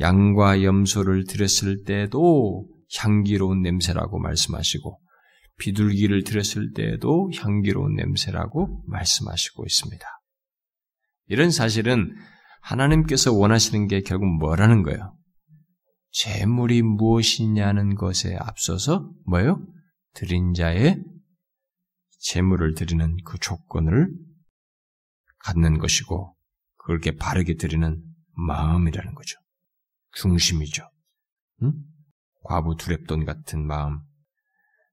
양과 0.00 0.62
염소를 0.62 1.24
드렸을 1.26 1.84
때도 1.84 2.66
향기로운 2.96 3.60
냄새라고 3.62 4.18
말씀하시고 4.18 5.00
비둘기를 5.58 6.24
드렸을 6.24 6.72
때에도 6.72 7.30
향기로운 7.36 7.94
냄새라고 7.96 8.82
말씀하시고 8.88 9.64
있습니다. 9.66 10.04
이런 11.28 11.50
사실은 11.50 12.16
하나님께서 12.62 13.32
원하시는 13.34 13.86
게 13.88 14.00
결국 14.00 14.26
뭐라는 14.38 14.82
거예요? 14.82 15.14
재물이 16.14 16.82
무엇이냐는 16.82 17.96
것에 17.96 18.36
앞서서 18.38 19.10
뭐예요? 19.26 19.60
드린 20.14 20.54
자의 20.54 21.02
재물을 22.20 22.74
드리는 22.74 23.16
그 23.24 23.36
조건을 23.38 24.08
갖는 25.40 25.78
것이고 25.78 26.36
그렇게 26.76 27.16
바르게 27.16 27.56
드리는 27.56 28.00
마음이라는 28.36 29.14
거죠. 29.14 29.38
중심이죠. 30.12 30.88
응? 31.62 31.72
과부 32.44 32.76
두랩돈 32.76 33.26
같은 33.26 33.66
마음, 33.66 33.98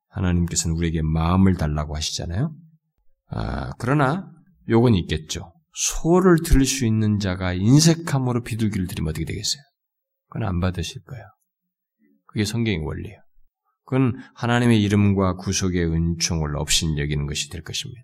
하나님께서는 0.08 0.76
우리에게 0.76 1.04
마음을 1.04 1.56
달라고 1.56 1.96
하시잖아요. 1.96 2.56
아, 3.28 3.74
그러나 3.78 4.32
요건 4.70 4.96
있겠죠. 4.96 5.54
소를 5.74 6.38
들을 6.44 6.66
수 6.66 6.86
있는 6.86 7.20
자가 7.20 7.54
인색함으로 7.54 8.42
비둘기를 8.42 8.88
드리면 8.88 9.12
어떻게 9.12 9.26
되겠어요? 9.26 9.62
그건 10.32 10.48
안 10.48 10.62
받으실 10.62 11.04
거예요. 11.04 11.26
그게 12.26 12.46
성경의 12.46 12.80
원리예요. 12.80 13.20
그건 13.84 14.18
하나님의 14.36 14.82
이름과 14.82 15.36
구속의 15.36 15.86
은총을 15.86 16.56
없인 16.56 16.98
여기는 16.98 17.26
것이 17.28 17.50
될 17.50 17.62
것입니다. 17.62 18.02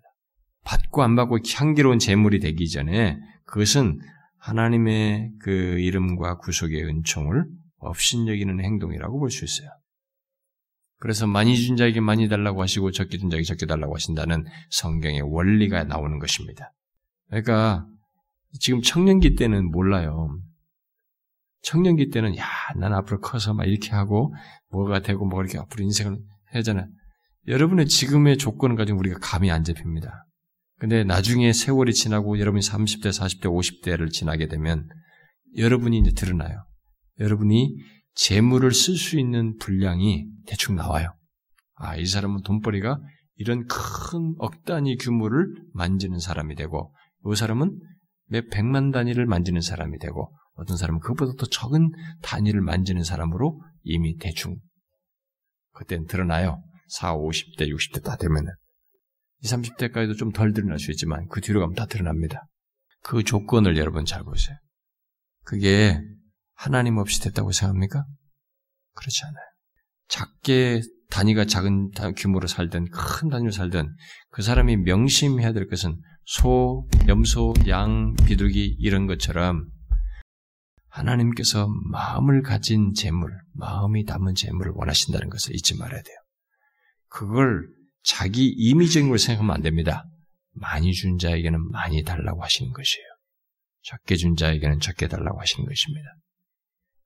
받고 0.64 1.02
안 1.02 1.16
받고 1.16 1.38
향기로운 1.50 1.98
재물이 1.98 2.40
되기 2.40 2.68
전에 2.68 3.18
그것은 3.46 3.98
하나님의 4.36 5.32
그 5.40 5.50
이름과 5.50 6.36
구속의 6.36 6.84
은총을 6.84 7.46
없인 7.78 8.28
여기는 8.28 8.62
행동이라고 8.62 9.18
볼 9.18 9.30
수 9.30 9.46
있어요. 9.46 9.70
그래서 10.98 11.26
많이 11.26 11.56
준 11.56 11.76
자에게 11.76 12.00
많이 12.00 12.28
달라고 12.28 12.60
하시고 12.60 12.90
적게 12.90 13.16
준 13.16 13.30
자에게 13.30 13.44
적게 13.44 13.64
달라고 13.64 13.94
하신다는 13.94 14.44
성경의 14.68 15.22
원리가 15.22 15.84
나오는 15.84 16.18
것입니다. 16.18 16.74
그러니까 17.28 17.86
지금 18.60 18.82
청년기 18.82 19.36
때는 19.36 19.70
몰라요. 19.70 20.38
청년기 21.62 22.10
때는 22.10 22.36
야, 22.36 22.44
난 22.76 22.92
앞으로 22.94 23.20
커서 23.20 23.54
막 23.54 23.64
이렇게 23.66 23.90
하고 23.90 24.34
뭐가 24.70 25.00
되고 25.00 25.26
뭐 25.26 25.40
이렇게 25.42 25.58
앞으로 25.58 25.84
인생을 25.84 26.18
해잖아요. 26.54 26.86
여러분의 27.46 27.86
지금의 27.86 28.38
조건을 28.38 28.76
가지고 28.76 28.98
우리가 28.98 29.18
감이 29.20 29.50
안 29.50 29.64
잡힙니다. 29.64 30.26
근데 30.78 31.02
나중에 31.02 31.52
세월이 31.52 31.92
지나고 31.92 32.38
여러분이 32.38 32.64
30대, 32.64 33.08
40대, 33.08 33.46
50대를 33.46 34.12
지나게 34.12 34.46
되면 34.46 34.88
여러분이 35.56 35.98
이제 35.98 36.12
드러나요. 36.12 36.64
여러분이 37.18 37.74
재물을 38.14 38.72
쓸 38.72 38.96
수 38.96 39.18
있는 39.18 39.56
분량이 39.56 40.26
대충 40.46 40.76
나와요. 40.76 41.14
아, 41.74 41.96
이 41.96 42.06
사람은 42.06 42.42
돈벌이가 42.42 43.00
이런 43.36 43.66
큰 43.66 44.34
억 44.38 44.64
단위 44.64 44.96
규모를 44.96 45.54
만지는 45.72 46.18
사람이 46.18 46.56
되고, 46.56 46.92
이 47.30 47.36
사람은 47.36 47.78
몇 48.26 48.48
백만 48.50 48.90
단위를 48.90 49.26
만지는 49.26 49.60
사람이 49.60 49.98
되고, 49.98 50.32
어떤 50.58 50.76
사람은 50.76 51.00
그것보다 51.00 51.32
더 51.38 51.46
적은 51.46 51.90
단위를 52.22 52.60
만지는 52.60 53.04
사람으로 53.04 53.62
이미 53.84 54.16
대충 54.18 54.56
그땐 55.72 56.06
드러나요. 56.06 56.62
4, 56.88 57.14
50대, 57.16 57.68
60대 57.68 58.02
다 58.02 58.16
되면은. 58.16 58.50
20, 59.40 59.58
30대까지도 59.58 60.18
좀 60.18 60.32
덜 60.32 60.52
드러날 60.52 60.78
수 60.78 60.90
있지만 60.90 61.26
그 61.28 61.40
뒤로 61.40 61.60
가면 61.60 61.74
다 61.74 61.86
드러납니다. 61.86 62.48
그 63.02 63.22
조건을 63.22 63.76
여러분 63.76 64.04
잘 64.04 64.24
보세요. 64.24 64.56
그게 65.44 66.00
하나님 66.54 66.96
없이 66.96 67.22
됐다고 67.22 67.52
생각합니까? 67.52 68.04
그렇지 68.94 69.22
않아요. 69.24 69.44
작게 70.08 70.80
단위가 71.10 71.44
작은 71.44 71.92
규모로 72.16 72.48
살든 72.48 72.90
큰 72.90 73.28
단위로 73.28 73.52
살든 73.52 73.94
그 74.30 74.42
사람이 74.42 74.78
명심해야 74.78 75.52
될 75.52 75.68
것은 75.68 76.00
소, 76.24 76.88
염소, 77.06 77.54
양, 77.68 78.14
비둘기 78.26 78.76
이런 78.80 79.06
것처럼 79.06 79.66
하나님께서 80.88 81.68
마음을 81.90 82.42
가진 82.42 82.92
재물, 82.94 83.30
마음이 83.54 84.04
담은 84.04 84.34
재물을 84.34 84.72
원하신다는 84.74 85.28
것을 85.28 85.54
잊지 85.54 85.76
말아야 85.76 86.02
돼요. 86.02 86.16
그걸 87.08 87.68
자기 88.02 88.48
임의적인 88.48 89.08
걸 89.08 89.18
생각하면 89.18 89.54
안 89.54 89.62
됩니다. 89.62 90.04
많이 90.52 90.92
준 90.92 91.18
자에게는 91.18 91.70
많이 91.70 92.02
달라고 92.02 92.42
하시는 92.42 92.72
것이에요. 92.72 93.06
적게 93.82 94.16
준 94.16 94.36
자에게는 94.36 94.80
적게 94.80 95.08
달라고 95.08 95.40
하시는 95.40 95.66
것입니다. 95.66 96.08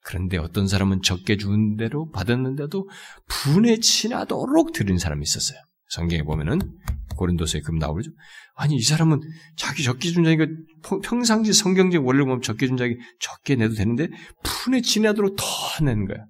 그런데 0.04 0.36
어떤 0.36 0.66
사람은 0.66 1.02
적게 1.02 1.36
준 1.36 1.76
대로 1.76 2.10
받았는데도 2.10 2.88
분에 3.28 3.76
치나도록 3.78 4.72
드린 4.72 4.98
사람이 4.98 5.22
있었어요. 5.22 5.58
성경에 5.88 6.22
보면은 6.22 6.60
고린도서에 7.14 7.60
금 7.62 7.78
나오죠. 7.78 8.10
아니 8.54 8.76
이 8.76 8.82
사람은 8.82 9.20
자기 9.56 9.82
자니까 9.82 10.46
평상시 11.02 11.52
성경적 11.52 12.06
원리를 12.06 12.24
보면 12.26 12.42
자에게 12.42 12.98
적게 13.20 13.56
내도 13.56 13.74
되는데 13.74 14.08
분에 14.42 14.80
지나도록 14.80 15.36
더 15.36 15.84
내는 15.84 16.06
거야. 16.06 16.26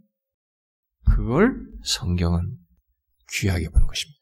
그걸 1.05 1.61
성경은 1.85 2.57
귀하게 3.35 3.68
보는 3.68 3.87
것입니다. 3.87 4.18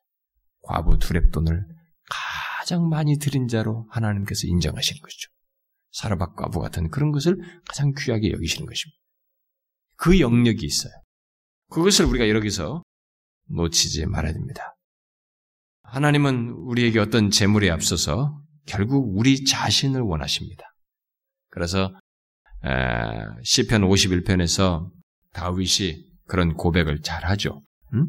과부 0.63 0.99
두랩돈을 0.99 1.65
가장 2.09 2.89
많이 2.89 3.19
드린 3.19 3.49
자로 3.49 3.87
하나님께서 3.91 4.47
인정하시는 4.47 5.01
것이죠. 5.01 5.31
사라박 5.93 6.37
과부 6.37 6.61
같은 6.61 6.89
그런 6.91 7.11
것을 7.11 7.37
가장 7.67 7.93
귀하게 7.99 8.33
여기시는 8.33 8.67
것입니다. 8.67 8.99
그 9.97 10.21
영역이 10.21 10.65
있어요. 10.65 10.93
그것을 11.71 12.07
우리가 12.07 12.29
여기서 12.29 12.83
놓치지 13.49 14.07
말아야 14.07 14.33
됩니다. 14.33 14.77
하나님은 15.91 16.51
우리에게 16.51 17.01
어떤 17.01 17.31
재물에 17.31 17.69
앞서서 17.69 18.41
결국 18.67 19.19
우리 19.19 19.45
자신을 19.45 20.01
원하십니다. 20.01 20.65
그래서 21.51 21.93
시편 23.43 23.83
51편에서 23.83 24.89
다윗이 25.33 26.05
그런 26.27 26.55
고백을 26.55 27.01
잘 27.03 27.25
하죠. 27.25 27.63
음? 27.95 28.07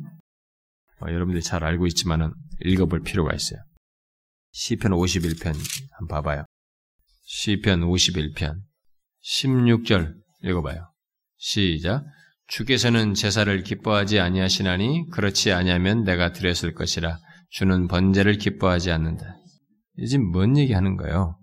어, 1.02 1.08
여러분들이 1.08 1.42
잘 1.42 1.64
알고 1.64 1.88
있지만은 1.88 2.32
읽어볼 2.64 3.02
필요가 3.02 3.34
있어요. 3.34 3.60
시편 4.52 4.92
51편 4.92 5.56
한번 5.98 6.22
봐봐요. 6.22 6.46
시편 7.24 7.82
51편 7.82 8.60
16절 9.24 10.14
읽어봐요. 10.44 10.92
시작. 11.38 12.06
주께서는 12.48 13.16
제사를 13.16 13.64
기뻐하지 13.64 14.20
아니하시나니 14.20 15.10
그렇지 15.12 15.52
아니하면 15.52 16.04
내가 16.04 16.32
드렸을 16.34 16.74
것이라 16.74 17.18
주는 17.52 17.88
번제를 17.88 18.38
기뻐하지 18.38 18.92
않는다. 18.92 19.38
지금 20.08 20.32
뭔 20.32 20.58
얘기 20.58 20.74
하는 20.74 20.98
거예요? 20.98 21.38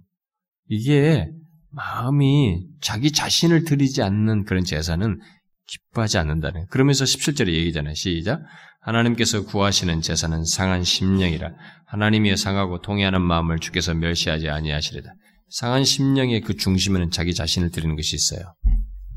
이게 0.69 1.31
마음이 1.71 2.67
자기 2.81 3.13
자신을 3.13 3.65
드리지 3.65 4.03
않는 4.03 4.45
그런 4.45 4.65
제사는 4.65 5.21
기뻐하지 5.67 6.19
않는다는. 6.19 6.67
그러면서 6.71 7.05
17절에 7.05 7.53
얘기잖아요. 7.53 7.95
시작. 7.95 8.41
하나님께서 8.81 9.45
구하시는 9.45 10.01
제사는 10.01 10.45
상한 10.45 10.83
심령이라 10.83 11.51
하나님이 11.87 12.37
상하고 12.37 12.81
통해하는 12.81 13.21
마음을 13.21 13.59
주께서 13.59 13.93
멸시하지 13.93 14.49
아니하시리다. 14.49 15.11
상한 15.51 15.85
심령의 15.85 16.41
그 16.41 16.57
중심에는 16.57 17.11
자기 17.11 17.35
자신을 17.35 17.71
드리는 17.71 17.97
것이 17.97 18.17
있어요. 18.17 18.55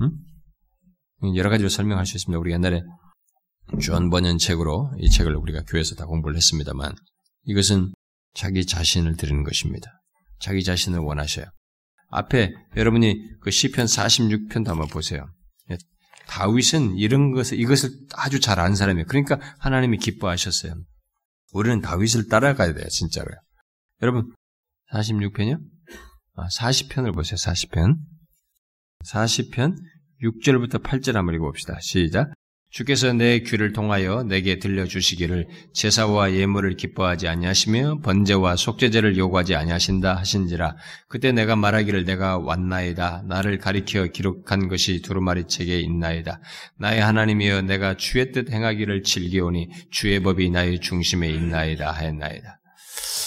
응? 0.01 1.35
여러 1.35 1.49
가지로 1.49 1.69
설명할 1.69 2.05
수 2.05 2.17
있습니다. 2.17 2.37
우리 2.37 2.51
옛날에 2.51 2.81
주한 3.79 4.09
번연 4.09 4.37
책으로 4.37 4.91
이 4.97 5.09
책을 5.09 5.35
우리가 5.35 5.63
교회에서 5.63 5.95
다 5.95 6.05
공부를 6.05 6.35
했습니다만 6.35 6.95
이것은 7.45 7.93
자기 8.33 8.65
자신을 8.65 9.17
드리는 9.17 9.43
것입니다. 9.43 10.01
자기 10.39 10.63
자신을 10.63 10.99
원하셔요. 10.99 11.45
앞에 12.09 12.53
여러분이 12.75 13.39
그 13.41 13.51
시편 13.51 13.85
46편도 13.85 14.67
한번 14.67 14.87
보세요. 14.87 15.27
다윗은 16.27 16.97
이런 16.97 17.31
것을 17.31 17.59
이것을 17.59 17.89
아주 18.13 18.39
잘 18.39 18.59
아는 18.59 18.75
사람이에요. 18.75 19.05
그러니까 19.07 19.39
하나님이 19.59 19.97
기뻐하셨어요. 19.97 20.75
우리는 21.51 21.81
다윗을 21.81 22.29
따라가야 22.29 22.73
돼요, 22.73 22.87
진짜로요. 22.87 23.35
여러분 24.01 24.33
46편이요? 24.93 25.59
아, 26.35 26.47
40편을 26.47 27.13
보세요. 27.13 27.35
40편. 27.35 27.97
40편 29.05 29.75
6절부터 30.23 30.83
8절 30.83 31.13
한번 31.13 31.35
읽어봅시다. 31.35 31.77
시작. 31.81 32.31
주께서 32.71 33.11
내 33.11 33.39
귀를 33.39 33.73
통하여 33.73 34.23
내게 34.23 34.57
들려주시기를 34.57 35.47
제사와 35.73 36.33
예물을 36.33 36.77
기뻐하지 36.77 37.27
아니하시며 37.27 37.99
번제와 37.99 38.55
속죄제를 38.55 39.17
요구하지 39.17 39.55
아니하신다 39.55 40.15
하신지라 40.15 40.77
그때 41.09 41.33
내가 41.33 41.57
말하기를 41.57 42.05
내가 42.05 42.37
왔나이다. 42.37 43.23
나를 43.27 43.57
가리켜 43.57 44.07
기록한 44.07 44.69
것이 44.69 45.01
두루마리 45.01 45.47
책에 45.47 45.79
있나이다. 45.81 46.41
나의 46.79 47.01
하나님이여 47.01 47.63
내가 47.63 47.97
주의 47.97 48.31
뜻 48.31 48.49
행하기를 48.49 49.03
즐기오니 49.03 49.69
주의 49.91 50.21
법이 50.21 50.49
나의 50.49 50.79
중심에 50.79 51.29
있나이다 51.29 51.91
하였나이다. 51.91 52.61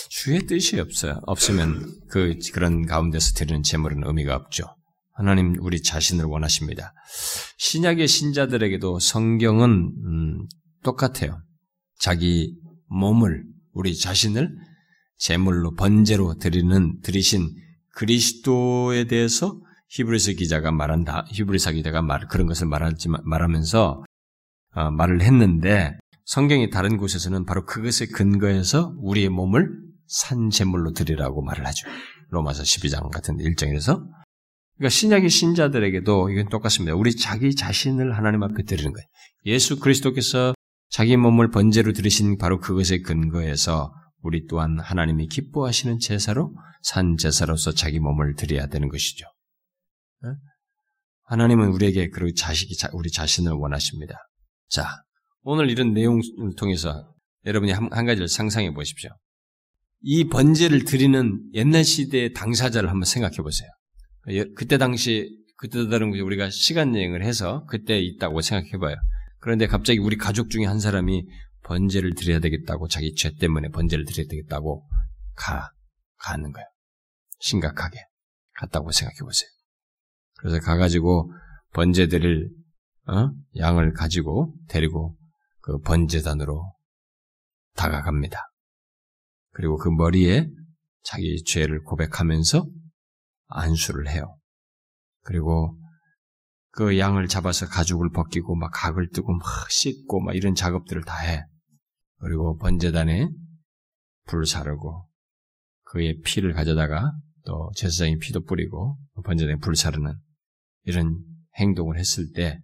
주의 0.09 0.39
뜻이 0.47 0.81
없어요 0.81 1.21
없으면 1.27 1.93
그 2.09 2.39
그런 2.55 2.87
가운데서 2.87 3.35
드리는 3.35 3.63
제물은 3.63 4.07
의미가 4.07 4.35
없죠 4.37 4.65
하나님 5.15 5.55
우리 5.61 5.81
자신을 5.81 6.25
원하십니다. 6.25 6.93
신약의 7.59 8.09
신자들에게도 8.09 8.99
성경은 8.99 9.93
음, 10.05 10.47
똑같아요. 10.83 11.41
자기 11.99 12.57
몸을 12.87 13.45
우리 13.73 13.97
자신을 13.97 14.51
제물로 15.17 15.75
번제로 15.75 16.35
드리는 16.35 17.01
드리신 17.03 17.49
그리스도에 17.95 19.05
대해서 19.05 19.61
히브리서 19.91 20.33
기자가 20.33 20.73
말한다. 20.73 21.25
히브리서 21.29 21.73
기자가 21.73 22.03
말 22.03 22.27
그런 22.27 22.49
것을 22.49 22.67
말하지 22.67 23.09
말하면서 23.23 24.05
어, 24.75 24.91
말을 24.91 25.23
했는데 25.23 25.97
성경이 26.25 26.71
다른 26.71 26.97
곳에서는 26.97 27.45
바로 27.45 27.65
그것에 27.65 28.07
근거해서 28.07 28.95
우리의 28.99 29.29
몸을 29.29 29.71
산 30.09 30.51
제물로 30.51 30.93
드리라고 30.93 31.43
말을 31.43 31.65
하죠. 31.67 31.89
로마서 32.31 32.65
12장 32.65 33.11
같은 33.11 33.39
일정에서 33.39 34.05
그러니까 34.77 34.89
신약의 34.91 35.31
신자들에게도 35.31 36.31
이건 36.31 36.49
똑같습니다. 36.49 36.95
우리 36.97 37.15
자기 37.15 37.55
자신을 37.55 38.17
하나님 38.17 38.43
앞에 38.43 38.65
드리는 38.65 38.93
거예요. 38.93 39.07
예수 39.47 39.79
그리스도께서 39.79 40.55
자기 40.89 41.17
몸을 41.17 41.51
번제로 41.51 41.93
들으신 41.93 42.39
바로 42.39 42.61
그것에 42.61 42.99
근거해서 43.01 43.93
우리 44.23 44.47
또한 44.47 44.79
하나님이 44.81 45.29
기뻐하시는 45.29 45.99
제사로 46.01 46.55
산 46.83 47.17
제사로서 47.17 47.73
자기 47.73 48.01
몸을 48.01 48.35
드려야 48.37 48.67
되는 48.67 48.89
것이죠. 48.89 49.27
하나님은 51.25 51.69
우리에게 51.69 52.09
그 52.09 52.33
자식이 52.35 52.75
우리 52.93 53.11
자신을 53.11 53.53
원하십니다. 53.53 54.15
자, 54.69 54.89
오늘 55.43 55.71
이런 55.71 55.93
내용을 55.93 56.23
통해서 56.57 57.13
여러분이 57.47 57.73
한, 57.73 57.89
한 57.93 58.07
가지를 58.07 58.29
상상해 58.29 58.73
보십시오. 58.73 59.11
이 60.01 60.29
번제를 60.29 60.85
드리는 60.85 61.43
옛날 61.55 61.85
시대의 61.85 62.33
당사자를 62.33 62.91
한번 62.91 63.05
생각해 63.05 63.37
보세요. 63.37 63.69
예, 64.29 64.45
그때 64.55 64.79
당시 64.79 65.29
그때 65.57 65.89
다른 65.89 66.13
우리가 66.13 66.51
시간 66.51 66.95
여행을 66.95 67.25
해서 67.25 67.65
그때 67.69 67.99
있다고 67.99 68.41
생각해봐요. 68.41 68.97
그런데 69.39 69.67
갑자기 69.67 69.99
우리 69.99 70.17
가족 70.17 70.51
중에 70.51 70.65
한 70.65 70.81
사람이 70.81 71.27
번제를 71.65 72.15
드려야 72.15 72.41
되겠다고 72.41 72.89
자기 72.89 73.15
죄 73.15 73.33
때문에 73.39 73.69
번제를 73.69 74.05
드려야 74.05 74.27
되겠다고 74.29 74.87
가 75.35 75.71
가는 76.19 76.53
거예요. 76.53 76.67
심각하게 77.41 77.99
갔다고 78.55 78.91
생각해 78.91 79.19
보세요. 79.21 79.49
그래서 80.39 80.61
가가지고 80.61 81.33
번제들을 81.73 82.51
어? 83.07 83.31
양을 83.57 83.93
가지고 83.93 84.55
데리고 84.69 85.17
그 85.61 85.79
번제단으로 85.79 86.75
다가갑니다. 87.75 88.39
그리고 89.51 89.77
그 89.77 89.89
머리에 89.89 90.49
자기 91.03 91.43
죄를 91.45 91.83
고백하면서 91.83 92.67
안수를 93.47 94.09
해요. 94.09 94.39
그리고 95.23 95.79
그 96.71 96.99
양을 96.99 97.29
잡아서 97.29 97.67
가죽을 97.67 98.11
벗기고 98.11 98.57
막 98.57 98.71
각을 98.75 99.11
뜨고 99.11 99.33
막 99.37 99.71
씻고 99.71 100.21
막 100.21 100.35
이런 100.35 100.55
작업들을 100.55 101.05
다 101.05 101.17
해. 101.19 101.45
그리고 102.19 102.57
번제단에 102.57 103.29
불 104.27 104.47
사르고 104.47 105.09
그의 105.83 106.21
피를 106.25 106.53
가져다가 106.53 107.13
또 107.45 107.71
제사장이 107.77 108.19
피도 108.19 108.45
뿌리고 108.45 108.99
번제단에 109.25 109.59
불 109.59 109.77
사르는 109.77 110.15
이런 110.85 111.19
행동을 111.59 111.99
했을 111.99 112.33
때 112.33 112.59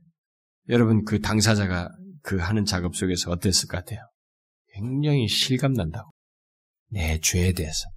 여러분 0.68 1.04
그 1.04 1.20
당사자가 1.20 1.90
그 2.22 2.38
하는 2.38 2.64
작업 2.64 2.96
속에서 2.96 3.30
어땠을 3.30 3.68
것 3.68 3.78
같아요? 3.78 4.00
굉장히 4.72 5.28
실감난다고. 5.28 6.10
내 6.90 7.18
죄에 7.20 7.52
대해서. 7.52 7.88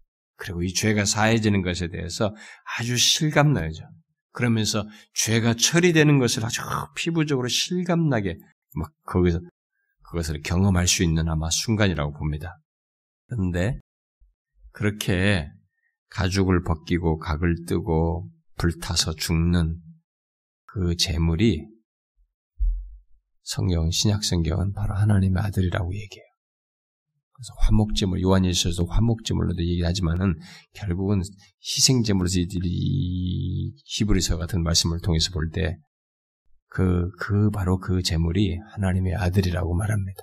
그리고 0.44 0.62
이 0.62 0.74
죄가 0.74 1.06
사해지는 1.06 1.62
것에 1.62 1.88
대해서 1.88 2.36
아주 2.78 2.98
실감나죠. 2.98 3.86
그러면서 4.34 4.86
죄가 5.14 5.54
처리되는 5.54 6.20
것을 6.20 6.46
아주 6.46 6.62
피부적으로 6.98 7.48
실감나게 7.48 8.38
막 8.76 8.92
거기서 9.06 9.40
그것을 10.02 10.42
경험할 10.42 10.86
수 10.86 11.02
있는 11.02 11.30
아마 11.30 11.50
순간이라고 11.50 12.12
봅니다. 12.12 12.60
그런데 13.28 13.80
그렇게 14.74 15.50
가죽을 16.10 16.64
벗기고 16.64 17.20
각을 17.20 17.64
뜨고 17.66 18.30
불타서 18.58 19.16
죽는 19.16 19.78
그 20.66 20.98
재물이 20.98 21.66
성경 23.44 23.90
신약 23.92 24.26
성경은 24.26 24.74
바로 24.74 24.94
하나님의 24.96 25.42
아들이라고 25.42 25.94
얘기해요. 25.94 26.33
그래서 27.34 27.54
화목제물 27.60 28.22
요한일서에서 28.22 28.86
화목제물로도 28.86 29.64
얘기하지만은 29.64 30.40
결국은 30.74 31.22
희생제물로서 31.62 32.40
이 32.40 33.74
히브리서 33.86 34.38
같은 34.38 34.64
말씀을 34.64 35.00
통해서 35.02 35.32
볼 35.32 35.52
때 35.52 35.78
그, 36.74 37.12
그 37.20 37.52
바로 37.52 37.78
그 37.78 38.02
제물이 38.02 38.58
하나님의 38.74 39.14
아들이라고 39.16 39.76
말합니다. 39.76 40.22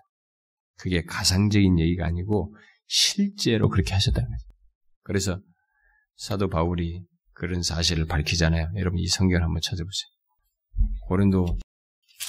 그게 0.78 1.04
가상적인 1.04 1.78
얘기가 1.78 2.06
아니고 2.06 2.56
실제로 2.86 3.68
그렇게 3.68 3.92
하셨다는 3.94 4.28
거죠. 4.28 4.44
그래서 5.02 5.40
사도 6.16 6.48
바울이 6.48 7.04
그런 7.34 7.62
사실을 7.62 8.06
밝히잖아요. 8.06 8.72
여러분 8.76 8.98
이 8.98 9.06
성경을 9.06 9.44
한번 9.44 9.61
찾아보세요. 9.62 10.08
고린도 11.06 11.58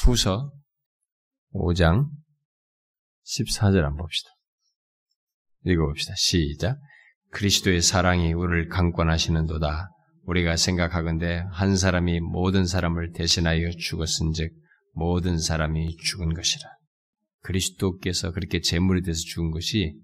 후서 0.04 0.52
5장 1.54 2.08
14절 3.26 3.82
한번 3.82 3.98
봅시다. 3.98 4.30
읽어봅시다. 5.66 6.14
시작. 6.16 6.78
그리스도의 7.32 7.82
사랑이 7.82 8.34
우리를 8.34 8.68
강권하시는도다. 8.70 9.90
우리가 10.26 10.56
생각하건대 10.56 11.44
한 11.52 11.76
사람이 11.76 12.20
모든 12.20 12.66
사람을 12.66 13.12
대신하여 13.14 13.72
죽었은즉 13.72 14.52
모든 14.94 15.40
사람이 15.40 15.98
죽은 15.98 16.34
것이라. 16.34 16.70
그리스도께서 17.42 18.32
그렇게 18.32 18.62
제물이 18.62 19.02
돼서 19.02 19.20
죽은 19.26 19.52
것이 19.52 19.96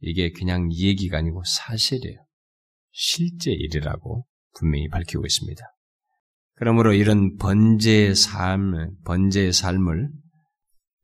이게 0.00 0.30
그냥 0.30 0.70
얘기가 0.72 1.18
아니고 1.18 1.42
사실이에요. 1.44 2.18
실제 2.90 3.52
일이라고 3.52 4.26
분명히 4.54 4.88
밝히고 4.88 5.24
있습니다. 5.24 5.62
그러므로 6.54 6.92
이런 6.92 7.36
번제의 7.36 8.14
삶, 8.14 8.94
번제의 9.04 9.52
삶을 9.52 10.10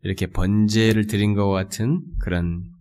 이렇게 0.03 0.27
번제를 0.27 1.07
드린 1.07 1.35
것 1.35 1.49
같은 1.51 2.03
그런 2.21 2.63
어, 2.63 2.78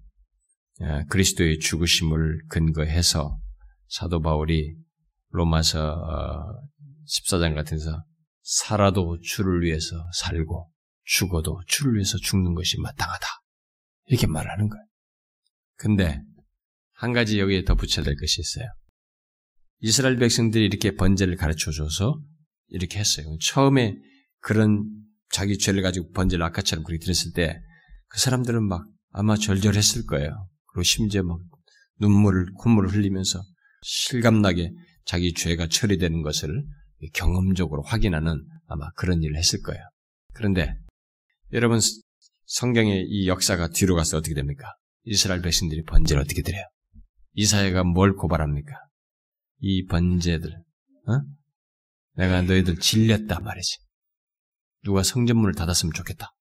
그리스도의 1.09 1.59
죽으심을 1.59 2.41
근거해서 2.49 3.39
사도 3.87 4.21
바울이 4.21 4.75
로마서 5.29 6.01
14장 7.07 7.51
어, 7.51 7.55
같은 7.55 7.77
데서 7.77 8.03
살아도 8.41 9.19
주를 9.21 9.61
위해서 9.61 9.95
살고 10.13 10.71
죽어도 11.03 11.61
주를 11.67 11.95
위해서 11.95 12.17
죽는 12.17 12.53
것이 12.53 12.79
마땅하다. 12.79 13.25
이렇게 14.05 14.27
말하는 14.27 14.69
거예요. 14.69 14.85
근데 15.75 16.21
한 16.93 17.13
가지 17.13 17.39
여기에 17.39 17.63
덧붙여야 17.63 18.05
될 18.05 18.15
것이 18.15 18.41
있어요. 18.41 18.67
이스라엘 19.79 20.17
백성들이 20.17 20.65
이렇게 20.65 20.95
번제를 20.95 21.35
가르쳐 21.35 21.71
줘서 21.71 22.19
이렇게 22.67 22.99
했어요. 22.99 23.25
처음에 23.41 23.95
그런 24.39 24.85
자기 25.31 25.57
죄를 25.57 25.81
가지고 25.81 26.11
번제를 26.11 26.43
아까처럼 26.45 26.83
그렇게 26.83 27.03
드렸을 27.03 27.33
때 27.33 27.61
그 28.07 28.19
사람들은 28.19 28.63
막 28.63 28.85
아마 29.11 29.35
절절했을 29.35 30.05
거예요. 30.05 30.49
그리고 30.77 30.83
심지어 30.83 31.23
막 31.23 31.39
눈물을 31.99 32.53
콧물을 32.53 32.91
흘리면서 32.91 33.41
실감나게 33.81 34.71
자기 35.05 35.33
죄가 35.33 35.67
처리되는 35.69 36.21
것을 36.21 36.63
경험적으로 37.13 37.81
확인하는 37.81 38.45
아마 38.67 38.91
그런 38.91 39.23
일을 39.23 39.37
했을 39.37 39.59
거예요. 39.61 39.81
그런데 40.33 40.75
여러분 41.51 41.79
성경의 42.45 43.07
이 43.07 43.27
역사가 43.27 43.69
뒤로 43.69 43.95
가서 43.95 44.17
어떻게 44.17 44.35
됩니까? 44.35 44.71
이스라엘 45.03 45.41
백성들이 45.41 45.81
번제를 45.83 46.21
어떻게 46.21 46.43
드려요? 46.43 46.63
이사야가 47.33 47.83
뭘 47.83 48.13
고발합니까? 48.13 48.71
이 49.59 49.85
번제들, 49.85 50.51
어? 50.53 51.21
내가 52.17 52.43
너희들 52.43 52.77
질렸다 52.77 53.39
말이지. 53.39 53.77
누가 54.83 55.01
성전문을 55.01 55.55
닫았으면 55.55 55.93
좋겠다. 55.93 56.35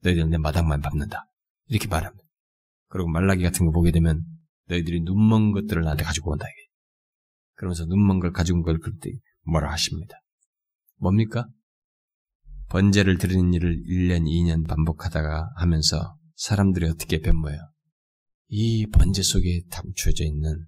너희들 0.00 0.30
내 0.30 0.38
마당만 0.38 0.80
밟는다. 0.80 1.26
이렇게 1.66 1.88
말합니다. 1.88 2.25
그리고 2.96 3.10
말라기 3.10 3.42
같은 3.42 3.66
거 3.66 3.72
보게 3.72 3.90
되면 3.90 4.24
너희들이 4.68 5.02
눈먼 5.02 5.52
것들을 5.52 5.82
나한테 5.82 6.02
가지고 6.02 6.32
온다. 6.32 6.46
그러면서 7.54 7.84
눈먼 7.84 8.20
걸 8.20 8.32
가지고 8.32 8.58
온 8.58 8.64
걸 8.64 8.78
그때 8.78 9.10
뭐라 9.44 9.70
하십니다. 9.70 10.16
뭡니까? 10.96 11.46
번제를 12.70 13.18
드리는 13.18 13.52
일을 13.52 13.82
1년, 13.82 14.24
2년 14.24 14.66
반복하다가 14.66 15.50
하면서 15.56 16.16
사람들이 16.36 16.86
어떻게 16.86 17.20
변모해요? 17.20 17.60
이 18.48 18.86
번제 18.86 19.22
속에 19.22 19.64
담춰져 19.70 20.24
있는 20.24 20.64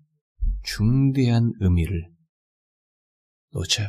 중대한 0.62 1.50
의미를 1.60 2.10
놓쳐요. 3.52 3.88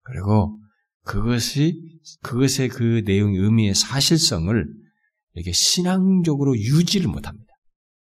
그리고 0.00 0.58
그것이 1.04 2.00
그것의 2.22 2.70
그 2.70 3.02
내용 3.04 3.34
의미의 3.34 3.74
사실성을 3.74 4.66
이렇게 5.38 5.52
신앙적으로 5.52 6.56
유지를 6.56 7.08
못합니다. 7.08 7.52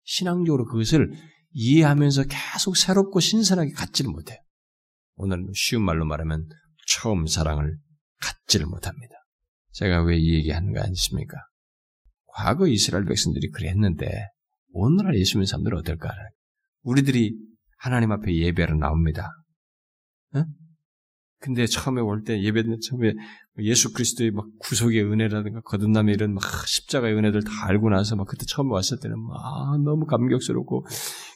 신앙적으로 0.03 0.65
그것을 0.65 1.11
이해하면서 1.51 2.23
계속 2.23 2.75
새롭고 2.77 3.19
신선하게 3.19 3.71
갖지를 3.71 4.11
못해요. 4.11 4.37
오늘 5.15 5.45
쉬운 5.53 5.83
말로 5.83 6.05
말하면 6.05 6.47
처음 6.87 7.27
사랑을 7.27 7.77
갖지를 8.21 8.65
못합니다. 8.65 9.15
제가 9.71 10.03
왜 10.03 10.17
이 10.17 10.33
얘기하는 10.35 10.73
거 10.73 10.81
아니십니까? 10.81 11.37
과거 12.27 12.67
이스라엘 12.67 13.05
백성들이 13.05 13.49
그랬는데 13.51 14.27
오늘날 14.71 15.17
예수 15.17 15.37
믿는 15.37 15.45
사람들은 15.45 15.77
어떨까? 15.79 16.13
우리들이 16.83 17.35
하나님 17.77 18.11
앞에 18.11 18.35
예배로 18.35 18.75
나옵니다. 18.77 19.29
응? 20.35 20.45
근데 21.41 21.65
처음에 21.65 22.01
올 22.01 22.23
때 22.23 22.41
예배 22.41 22.63
처음에 22.63 23.13
예수 23.59 23.93
그리스도의 23.93 24.31
막 24.31 24.45
구속의 24.59 25.03
은혜라든가 25.03 25.61
거듭남의 25.61 26.13
이런 26.13 26.33
막 26.33 26.43
십자가의 26.67 27.15
은혜들 27.15 27.43
다 27.43 27.51
알고 27.67 27.89
나서 27.89 28.15
막 28.15 28.27
그때 28.27 28.45
처음 28.47 28.71
왔을 28.71 28.99
때는 29.01 29.17
막 29.17 29.81
너무 29.83 30.05
감격스럽고 30.05 30.85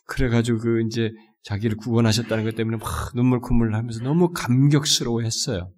그래가지고 0.07 0.59
그 0.59 0.81
이제 0.85 1.11
자기를 1.43 1.77
구원하셨다는 1.77 2.43
것 2.43 2.55
때문에 2.55 2.77
막 2.77 3.13
눈물 3.15 3.39
콧물 3.39 3.75
하면서 3.75 4.01
너무 4.03 4.31
감격스러워했어요. 4.31 5.71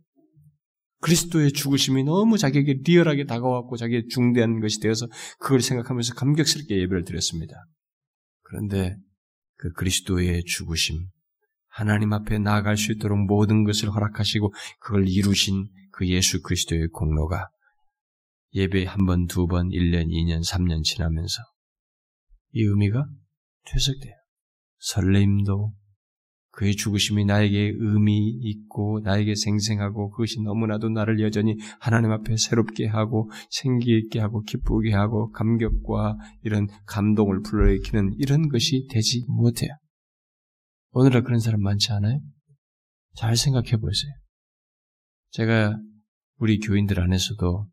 그리스도의 1.01 1.51
죽으심이 1.51 2.03
너무 2.03 2.37
자기에게 2.37 2.81
리얼하게 2.83 3.25
다가왔고 3.25 3.77
자기의 3.77 4.07
중대한 4.07 4.59
것이 4.59 4.79
되어서 4.79 5.07
그걸 5.39 5.61
생각하면서 5.61 6.15
감격스럽게 6.15 6.79
예배를 6.81 7.03
드렸습니다. 7.03 7.53
그런데 8.41 8.95
그 9.57 9.71
그리스도의 9.73 10.43
죽으심, 10.45 11.07
하나님 11.75 12.13
앞에 12.13 12.39
나아갈 12.39 12.77
수 12.77 12.93
있도록 12.93 13.19
모든 13.25 13.65
것을 13.65 13.89
허락하시고 13.89 14.53
그걸 14.79 15.09
이루신 15.09 15.67
그 15.91 16.07
예수 16.07 16.41
그리스도의 16.41 16.87
공로가 16.87 17.49
예배 18.53 18.85
한 18.85 19.05
번, 19.05 19.25
두 19.27 19.45
번, 19.45 19.67
1년, 19.67 20.07
2년, 20.07 20.41
3년 20.49 20.83
지나면서 20.83 21.41
이 22.53 22.61
의미가 22.61 23.05
퇴색돼요. 23.65 24.13
설레임도 24.77 25.73
그의 26.51 26.77
죽으심이 26.77 27.25
나에게 27.25 27.73
의미 27.77 28.29
있고 28.29 29.01
나에게 29.03 29.35
생생하고 29.35 30.11
그것이 30.11 30.41
너무나도 30.43 30.87
나를 30.87 31.19
여전히 31.19 31.57
하나님 31.81 32.11
앞에 32.11 32.37
새롭게 32.37 32.87
하고 32.87 33.29
생기 33.49 33.97
있게 33.97 34.21
하고 34.21 34.43
기쁘게 34.43 34.93
하고 34.93 35.29
감격과 35.31 36.15
이런 36.43 36.67
감동을 36.85 37.41
불러일으키는 37.41 38.13
이런 38.17 38.47
것이 38.47 38.87
되지 38.89 39.25
못해요. 39.27 39.71
오늘날 40.97 41.23
그런 41.23 41.39
사람 41.39 41.61
많지 41.61 41.91
않아요? 41.91 42.21
잘 43.15 43.35
생각해 43.35 43.77
보세요. 43.77 44.11
제가 45.31 45.77
우리 46.37 46.59
교인들 46.59 46.99
안에서도 47.01 47.69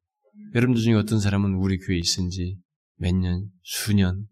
여러분들 0.54 0.82
중에 0.82 0.94
어떤 0.94 1.20
사람은 1.20 1.54
우리 1.54 1.78
교회에 1.78 1.98
있은 1.98 2.30
지 2.30 2.56
몇 3.02 3.16
년, 3.16 3.50
수년, 3.62 4.28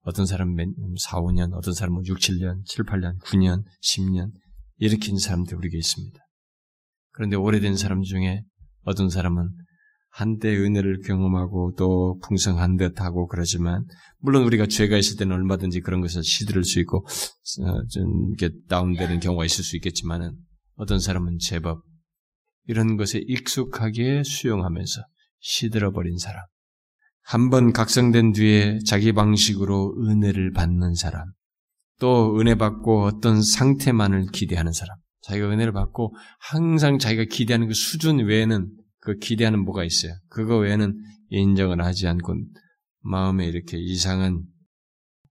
어떤 0.00 0.24
사람은 0.24 0.54
몇, 0.54 0.68
4, 0.98 1.20
5년, 1.20 1.52
어떤 1.52 1.74
사람은 1.74 2.06
6, 2.06 2.18
7년, 2.18 2.64
7, 2.64 2.86
8년, 2.86 3.18
9년, 3.20 3.64
10년, 3.82 4.30
이렇게 4.78 5.08
있는 5.08 5.18
사람들 5.18 5.54
우리에게 5.58 5.76
있습니다. 5.76 6.18
그런데 7.12 7.36
오래된 7.36 7.76
사람 7.76 8.02
중에 8.02 8.42
어떤 8.84 9.10
사람은 9.10 9.50
한때 10.14 10.56
은혜를 10.56 11.00
경험하고 11.04 11.74
또 11.76 12.20
풍성한 12.22 12.76
듯하고 12.76 13.26
그러지만 13.26 13.84
물론 14.20 14.44
우리가 14.44 14.66
죄가 14.66 14.96
있을 14.96 15.16
때는 15.16 15.34
얼마든지 15.34 15.80
그런 15.80 16.00
것을 16.00 16.22
시들을 16.22 16.62
수 16.62 16.78
있고 16.78 16.98
어, 16.98 17.86
좀 17.88 18.32
이렇게 18.38 18.54
다운되는 18.68 19.18
경우가 19.18 19.44
있을 19.44 19.64
수 19.64 19.74
있겠지만은 19.74 20.36
어떤 20.76 21.00
사람은 21.00 21.38
제법 21.40 21.82
이런 22.68 22.96
것에 22.96 23.22
익숙하게 23.26 24.22
수용하면서 24.22 25.02
시들어 25.40 25.90
버린 25.90 26.16
사람 26.16 26.44
한 27.22 27.50
번 27.50 27.72
각성된 27.72 28.32
뒤에 28.34 28.78
자기 28.86 29.12
방식으로 29.12 29.96
은혜를 29.98 30.52
받는 30.52 30.94
사람 30.94 31.24
또 31.98 32.38
은혜 32.38 32.54
받고 32.54 33.02
어떤 33.02 33.42
상태만을 33.42 34.26
기대하는 34.32 34.72
사람 34.72 34.96
자기가 35.22 35.48
은혜를 35.50 35.72
받고 35.72 36.14
항상 36.38 37.00
자기가 37.00 37.24
기대하는 37.28 37.66
그 37.66 37.74
수준 37.74 38.20
외에는 38.20 38.70
그 39.04 39.18
기대하는 39.18 39.64
뭐가 39.64 39.84
있어요. 39.84 40.14
그거 40.28 40.56
외에는 40.58 40.98
인정을 41.28 41.84
하지 41.84 42.06
않고 42.08 42.34
마음에 43.00 43.46
이렇게 43.46 43.78
이상한 43.78 44.42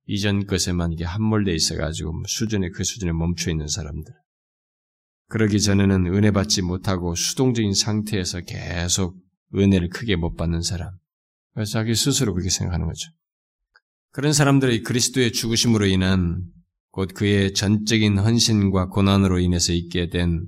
이전 0.05 0.45
것에만 0.45 0.91
이게 0.91 1.05
함몰돼 1.05 1.53
있어가지고 1.53 2.23
수준에 2.27 2.69
그 2.69 2.83
수준에 2.83 3.11
멈춰 3.11 3.49
있는 3.49 3.67
사람들. 3.67 4.13
그러기 5.29 5.59
전에는 5.59 6.05
은혜 6.13 6.31
받지 6.31 6.61
못하고 6.61 7.15
수동적인 7.15 7.73
상태에서 7.73 8.41
계속 8.41 9.17
은혜를 9.55 9.89
크게 9.89 10.17
못 10.17 10.35
받는 10.35 10.61
사람. 10.61 10.91
그래서 11.53 11.71
자기 11.71 11.95
스스로 11.95 12.33
그렇게 12.33 12.49
생각하는 12.49 12.85
거죠. 12.85 13.09
그런 14.11 14.33
사람들의 14.33 14.83
그리스도의 14.83 15.31
죽으심으로 15.31 15.87
인한 15.87 16.43
곧 16.91 17.09
그의 17.15 17.53
전적인 17.53 18.19
헌신과 18.19 18.89
고난으로 18.89 19.39
인해서 19.39 19.73
있게 19.73 20.09
된 20.09 20.45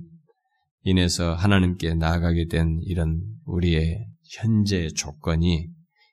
인해서 0.88 1.34
하나님께 1.34 1.94
나아가게 1.94 2.46
된 2.46 2.78
이런 2.84 3.20
우리의 3.44 4.06
현재 4.36 4.86
조건이 4.90 5.68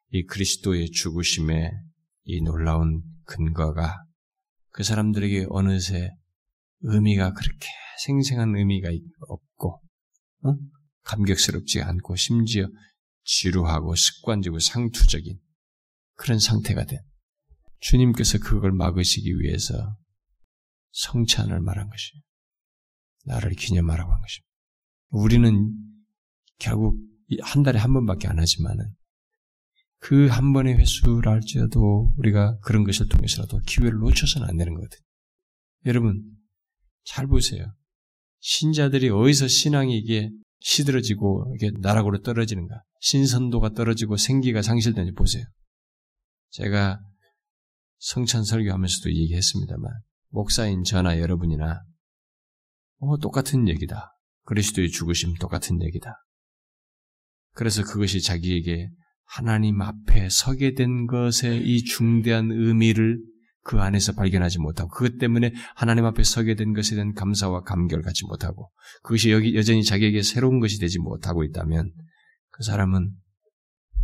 이 0.09 0.25
그리스도의 0.25 0.89
죽으심의 0.89 1.69
이 2.23 2.41
놀라운 2.41 3.03
근거가 3.25 4.03
그 4.71 4.81
사람들에게 4.81 5.45
어느새 5.49 6.09
의미가 6.81 7.33
그렇게 7.33 7.67
생생한 8.03 8.55
의미가 8.55 8.89
없고 9.27 9.79
어? 10.45 10.55
감격스럽지 11.03 11.83
않고 11.83 12.15
심지어 12.15 12.65
지루하고 13.25 13.93
습관적이고 13.95 14.57
상투적인 14.57 15.37
그런 16.15 16.39
상태가 16.39 16.83
된 16.85 16.97
주님께서 17.79 18.39
그걸 18.39 18.71
막으시기 18.71 19.37
위해서 19.37 19.97
성찬을 20.93 21.59
말한 21.59 21.89
것이에요. 21.89 22.23
나를 23.25 23.51
기념하라고 23.51 24.11
한 24.11 24.19
것입니다. 24.19 24.52
우리는 25.14 25.72
결국 26.57 26.98
한 27.41 27.64
달에 27.64 27.80
한 27.80 27.94
번밖에 27.94 28.27
안 28.27 28.40
하지만은 28.40 28.85
그 29.99 30.27
한 30.27 30.52
번의 30.52 30.76
횟수를 30.76 31.31
할지라도 31.31 32.14
우리가 32.18 32.57
그런 32.60 32.84
것을 32.84 33.07
통해서라도 33.07 33.60
기회를 33.65 33.99
놓쳐서는 33.99 34.49
안 34.49 34.57
되는 34.57 34.73
거거든요. 34.73 35.02
여러분, 35.85 36.23
잘 37.06 37.27
보세요. 37.27 37.73
신자들이 38.40 39.10
어디서 39.10 39.48
신앙이 39.48 39.98
이게 39.98 40.30
시들어지고 40.60 41.53
이게 41.56 41.72
나락으로 41.80 42.22
떨어지는가? 42.22 42.84
신선도가 42.99 43.73
떨어지고 43.76 44.18
생기가 44.18 44.61
상실되는지 44.61 45.14
보세요. 45.14 45.45
제가 46.49 46.99
성찬 47.99 48.44
설교하면서도 48.44 49.10
얘기했습니다만 49.10 49.91
목사인 50.30 50.84
저나 50.84 51.19
여러분이나 51.19 51.81
어, 52.99 53.18
똑같은 53.19 53.68
얘기다. 53.69 54.12
그리스도의 54.45 54.89
죽으심 54.89 55.35
똑같은 55.35 55.81
얘기다. 55.81 56.15
그래서 57.53 57.83
그것이 57.83 58.21
자기에게 58.21 58.89
하나님 59.25 59.81
앞에 59.81 60.29
서게 60.29 60.73
된 60.73 61.07
것의 61.07 61.63
이 61.63 61.83
중대한 61.83 62.51
의미를 62.51 63.19
그 63.61 63.79
안에서 63.79 64.13
발견하지 64.13 64.59
못하고 64.59 64.89
그것 64.89 65.17
때문에 65.17 65.53
하나님 65.75 66.05
앞에 66.05 66.23
서게 66.23 66.55
된 66.55 66.73
것에 66.73 66.95
대한 66.95 67.13
감사와 67.13 67.61
감격을 67.61 68.03
갖지 68.03 68.25
못하고 68.25 68.71
그것이 69.03 69.31
여기 69.31 69.55
여전히 69.55 69.83
자기에게 69.83 70.21
새로운 70.21 70.59
것이 70.59 70.79
되지 70.79 70.99
못하고 70.99 71.43
있다면 71.43 71.93
그 72.49 72.63
사람은 72.63 73.13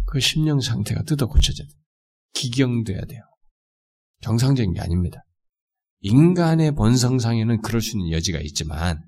그 0.05 0.19
심령 0.19 0.61
상태가 0.61 1.03
뜯어 1.03 1.27
고쳐져야 1.27 1.67
돼. 1.67 1.73
기경돼야 2.33 3.01
돼요. 3.05 3.21
정상적인 4.21 4.73
게 4.73 4.81
아닙니다. 4.81 5.23
인간의 6.01 6.73
본성상에는 6.75 7.61
그럴 7.61 7.81
수 7.81 7.97
있는 7.97 8.11
여지가 8.11 8.39
있지만, 8.39 9.03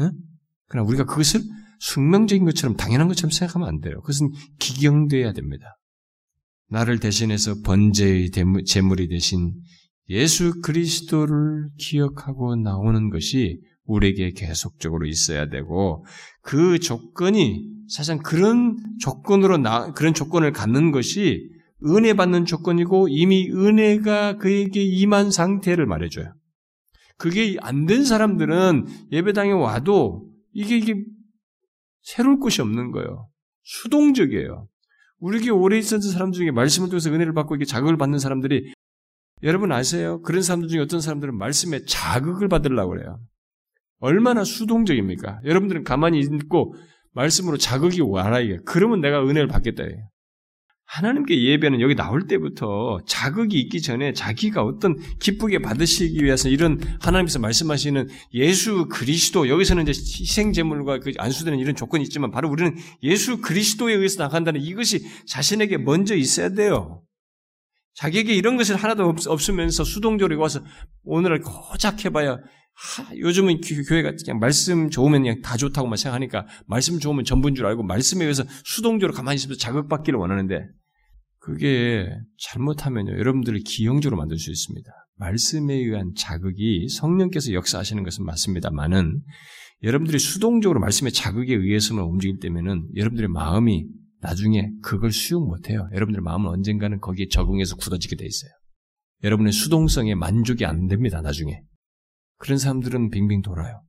응? 0.00 0.12
그러나 0.70 0.88
우리가 0.88 1.04
그것을 1.04 1.40
숙명적인 1.80 2.44
것처럼 2.44 2.76
당연한 2.76 3.08
것처럼 3.08 3.30
생각하면 3.30 3.68
안 3.68 3.80
돼요. 3.80 4.00
그것은 4.00 4.30
기경돼야 4.58 5.32
됩니다. 5.32 5.76
나를 6.68 7.00
대신해서 7.00 7.56
번제의 7.64 8.30
제물이 8.64 9.08
되신 9.08 9.54
예수 10.08 10.60
그리스도를 10.62 11.68
기억하고 11.76 12.56
나오는 12.56 13.10
것이 13.10 13.60
우리에게 13.84 14.32
계속적으로 14.32 15.06
있어야 15.06 15.48
되고 15.48 16.04
그 16.42 16.78
조건이 16.78 17.66
사실 17.88 18.18
그런 18.18 18.76
조건으로 19.00 19.58
나 19.58 19.92
그런 19.92 20.14
조건을 20.14 20.52
갖는 20.52 20.92
것이 20.92 21.50
은혜 21.84 22.14
받는 22.14 22.44
조건이고 22.44 23.08
이미 23.08 23.50
은혜가 23.50 24.36
그에게 24.36 24.84
임한 24.84 25.32
상태를 25.32 25.86
말해줘요. 25.86 26.32
그게 27.16 27.56
안 27.60 27.86
된 27.86 28.04
사람들은 28.04 28.86
예배당에 29.10 29.50
와도 29.52 30.29
이게, 30.52 30.76
이게 30.76 30.94
새로울 32.02 32.40
것이 32.40 32.60
없는 32.62 32.92
거예요. 32.92 33.28
수동적이에요. 33.62 34.68
우리에게 35.18 35.50
오래 35.50 35.78
있었던 35.78 36.10
사람 36.10 36.32
중에 36.32 36.50
말씀을 36.50 36.88
통해서 36.88 37.10
은혜를 37.10 37.34
받고 37.34 37.56
이게 37.56 37.64
자극을 37.64 37.96
받는 37.96 38.18
사람들이 38.18 38.72
여러분 39.42 39.72
아세요? 39.72 40.20
그런 40.22 40.42
사람들 40.42 40.68
중에 40.68 40.80
어떤 40.80 41.00
사람들은 41.00 41.36
말씀에 41.36 41.84
자극을 41.84 42.48
받으려고 42.48 42.90
그래요. 42.90 43.20
얼마나 43.98 44.44
수동적입니까? 44.44 45.40
여러분들은 45.44 45.84
가만히 45.84 46.20
있고 46.20 46.74
말씀으로 47.12 47.56
자극이 47.56 48.00
와라 48.00 48.40
이게. 48.40 48.58
그러면 48.64 49.00
내가 49.00 49.22
은혜를 49.22 49.46
받겠다. 49.48 49.84
이게. 49.84 49.96
하나님께 50.90 51.40
예배는 51.40 51.80
여기 51.80 51.94
나올 51.94 52.26
때부터 52.26 52.98
자극이 53.06 53.60
있기 53.60 53.80
전에 53.80 54.12
자기가 54.12 54.64
어떤 54.64 54.96
기쁘게 55.20 55.60
받으시기 55.60 56.24
위해서 56.24 56.48
이런 56.48 56.80
하나님께서 57.00 57.38
말씀하시는 57.38 58.08
예수 58.34 58.88
그리스도 58.88 59.48
여기서는 59.48 59.86
이제 59.86 59.92
희생 59.92 60.52
제물과 60.52 60.98
그 60.98 61.12
안수되는 61.16 61.60
이런 61.60 61.76
조건이 61.76 62.02
있지만 62.02 62.32
바로 62.32 62.50
우리는 62.50 62.76
예수 63.04 63.40
그리스도에 63.40 63.94
의해서 63.94 64.20
나간다는 64.24 64.60
이것이 64.60 65.06
자신에게 65.28 65.76
먼저 65.78 66.16
있어야 66.16 66.48
돼요. 66.48 67.02
자기에게 67.94 68.34
이런 68.34 68.56
것이 68.56 68.72
하나도 68.72 69.14
없, 69.26 69.48
으면서 69.48 69.84
수동적으로 69.84 70.40
와서 70.40 70.60
오늘을 71.04 71.40
고작 71.42 72.04
해봐야 72.04 72.32
하, 72.32 73.16
요즘은 73.16 73.60
교회가 73.60 74.14
그냥 74.24 74.40
말씀 74.40 74.90
좋으면 74.90 75.22
그냥 75.22 75.40
다 75.40 75.56
좋다고만 75.56 75.96
생각하니까 75.96 76.46
말씀 76.66 76.98
좋으면 76.98 77.24
전부인 77.24 77.54
줄 77.54 77.66
알고 77.66 77.84
말씀에 77.84 78.24
의해서 78.24 78.42
수동적으로 78.64 79.14
가만히 79.14 79.36
있으면서 79.36 79.60
자극받기를 79.60 80.18
원하는데 80.18 80.79
그게 81.50 82.08
잘못하면요, 82.38 83.18
여러분들을 83.18 83.60
기형적으로 83.64 84.16
만들 84.16 84.38
수 84.38 84.50
있습니다. 84.50 84.88
말씀에 85.16 85.74
의한 85.74 86.12
자극이 86.16 86.88
성령께서 86.88 87.52
역사하시는 87.52 88.02
것은 88.04 88.24
맞습니다만은 88.24 89.20
여러분들이 89.82 90.18
수동적으로 90.20 90.78
말씀의 90.78 91.12
자극에 91.12 91.52
의해서만 91.52 92.04
움직일 92.04 92.38
때면은 92.38 92.88
여러분들의 92.94 93.28
마음이 93.30 93.84
나중에 94.20 94.70
그걸 94.82 95.10
수용 95.10 95.46
못해요. 95.46 95.88
여러분들의 95.92 96.22
마음은 96.22 96.48
언젠가는 96.48 97.00
거기에 97.00 97.26
적응해서 97.28 97.74
굳어지게 97.76 98.16
돼 98.16 98.26
있어요. 98.26 98.50
여러분의 99.24 99.52
수동성에 99.52 100.14
만족이 100.14 100.64
안 100.64 100.86
됩니다. 100.86 101.20
나중에 101.20 101.62
그런 102.38 102.58
사람들은 102.58 103.10
빙빙 103.10 103.42
돌아요. 103.42 103.82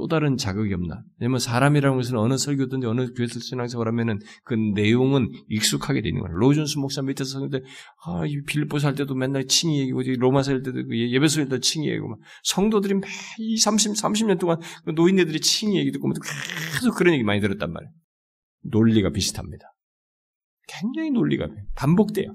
또 0.00 0.08
다른 0.08 0.38
자극이 0.38 0.72
없나? 0.72 1.02
왜냐면 1.18 1.40
사람이라는 1.40 1.94
것은 1.94 2.16
어느 2.16 2.38
설교든지 2.38 2.86
어느 2.86 3.12
교회에서 3.12 3.38
신앙생활 3.38 3.86
하면은 3.88 4.18
그 4.44 4.54
내용은 4.54 5.30
익숙하게 5.50 6.00
되는 6.00 6.20
거예요. 6.20 6.34
로준스 6.38 6.78
목사 6.78 7.02
밑에서 7.02 7.38
설교때 7.38 7.62
아, 8.06 8.24
이 8.26 8.42
빌보스 8.46 8.86
할 8.86 8.94
때도 8.94 9.14
맨날 9.14 9.46
칭의 9.46 9.78
얘기고, 9.80 10.00
로마서 10.00 10.52
할 10.52 10.62
때도 10.62 10.86
그 10.86 10.98
예배소 10.98 11.40
할 11.40 11.48
때도 11.50 11.60
칭의 11.60 11.90
얘기고, 11.90 12.08
막 12.08 12.18
성도들이 12.44 12.94
매 12.94 13.00
30, 13.60 13.92
30년 13.92 14.38
동안 14.38 14.58
그 14.86 14.92
노인네들이 14.92 15.38
칭의 15.38 15.76
얘기 15.76 15.92
듣고 15.92 16.10
계속 16.10 16.94
그런 16.96 17.12
얘기 17.12 17.22
많이 17.22 17.42
들었단 17.42 17.70
말이에요. 17.70 17.92
논리가 18.62 19.10
비슷합니다. 19.10 19.66
굉장히 20.66 21.10
논리가 21.10 21.46
반복돼요. 21.76 22.32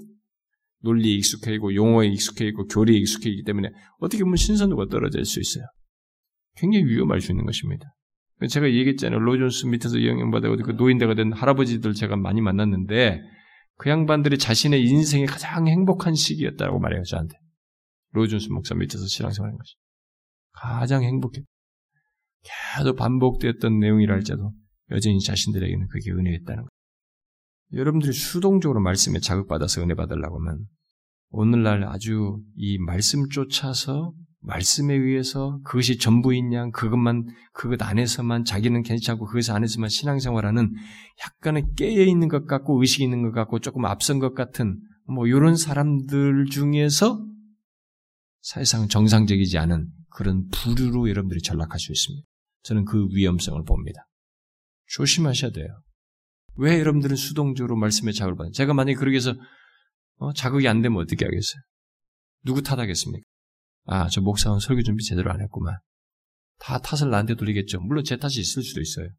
논리에 0.82 1.16
익숙해 1.16 1.56
있고, 1.56 1.74
용어에 1.74 2.10
익숙해 2.10 2.46
있고, 2.50 2.68
교리에 2.68 2.96
익숙해 3.00 3.28
있기 3.32 3.44
때문에 3.44 3.70
어떻게 4.00 4.24
보면 4.24 4.36
신선도가 4.36 4.86
떨어질 4.92 5.26
수 5.26 5.40
있어요. 5.40 5.66
굉장히 6.56 6.86
위험할 6.86 7.22
수 7.22 7.32
있는 7.32 7.46
것입니다. 7.46 7.86
제가 8.50 8.68
얘기했잖아요. 8.68 9.20
로존스 9.20 9.68
밑에서 9.68 10.04
영향받아고 10.04 10.58
그 10.58 10.72
노인대가 10.72 11.16
된 11.16 11.32
할아버지들 11.32 11.94
제가 11.94 12.16
많이 12.18 12.42
만났는데 12.42 13.22
그 13.78 13.90
양반들이 13.90 14.38
자신의 14.38 14.86
인생의 14.86 15.28
가장 15.28 15.68
행복한 15.68 16.16
시기였다고 16.16 16.80
말해요, 16.80 17.04
저한테. 17.04 17.36
로존스 18.12 18.50
목사 18.50 18.76
밑에서 18.76 19.06
신앙생활한 19.06 19.58
것이. 19.58 19.76
가장 20.54 21.04
행복해. 21.04 21.42
계속 22.78 22.96
반복되었던 22.96 23.80
내용이라 23.80 24.14
할지라도 24.14 24.54
여전히 24.92 25.20
자신들에게는 25.20 25.88
그게 25.88 26.12
은혜였다는 26.12 26.64
거예요. 26.64 26.70
여러분들이 27.74 28.14
수동적으로 28.14 28.80
말씀에 28.82 29.20
자극받아서 29.20 29.82
은혜 29.82 29.96
받으려고 29.96 30.40
하면 30.40 30.66
오늘날 31.30 31.84
아주 31.84 32.40
이 32.56 32.78
말씀 32.78 33.28
쫓아서 33.30 34.14
말씀에 34.46 34.94
의해서 34.94 35.60
그것이 35.64 35.98
전부인 35.98 36.54
양 36.54 36.72
그것만 36.72 37.26
그것 37.54 37.82
안에서만 37.82 38.46
자기는 38.46 38.84
괜찮고 38.84 39.26
그것 39.26 39.50
안에서만 39.50 39.90
신앙생활하는 39.90 40.74
약간의 41.24 41.66
깨어 41.76 42.04
있는 42.04 42.28
것 42.28 42.46
같고 42.46 42.80
의식 42.82 43.02
있는 43.02 43.22
것 43.24 43.32
같고 43.32 43.60
조금 43.60 43.86
앞선 43.86 44.20
것 44.20 44.34
같은 44.34 44.80
뭐 45.08 45.28
이런 45.28 45.56
사람들 45.56 46.46
중에서 46.52 47.26
사실상 48.42 48.88
정상적이지 48.88 49.58
않은 49.58 49.88
그런 50.10 50.48
부류로 50.50 51.10
여러분들이 51.10 51.42
전락할 51.42 51.80
수 51.80 51.92
있습니다. 51.92 52.26
저는 52.64 52.86
그 52.86 53.08
위험성을 53.12 53.62
봅니다. 53.64 54.08
조심하셔야 54.88 55.52
돼요. 55.52 55.68
왜 56.58 56.80
여러분들은 56.80 57.16
수동적으로 57.16 57.76
말씀에 57.76 58.12
자극을 58.12 58.38
받는? 58.38 58.52
제가 58.54 58.74
만약에 58.74 58.96
그러기 58.96 59.12
위해서 59.14 59.34
어, 60.18 60.32
자극이 60.34 60.68
안 60.68 60.82
되면 60.82 61.02
어떻게 61.02 61.26
하겠어요? 61.26 61.62
누구 62.44 62.62
탓하겠습니까? 62.62 63.26
아, 63.86 64.08
저 64.10 64.22
목사는 64.22 64.60
설교 64.60 64.84
준비 64.84 65.04
제대로 65.04 65.32
안 65.32 65.42
했구만. 65.42 65.78
다 66.60 66.80
탓을 66.80 67.10
나한테 67.12 67.36
돌리겠죠. 67.36 67.82
물론 67.82 68.04
제 68.04 68.18
탓이 68.18 68.40
있을 68.40 68.64
수도 68.64 68.82
있어요. 68.82 69.10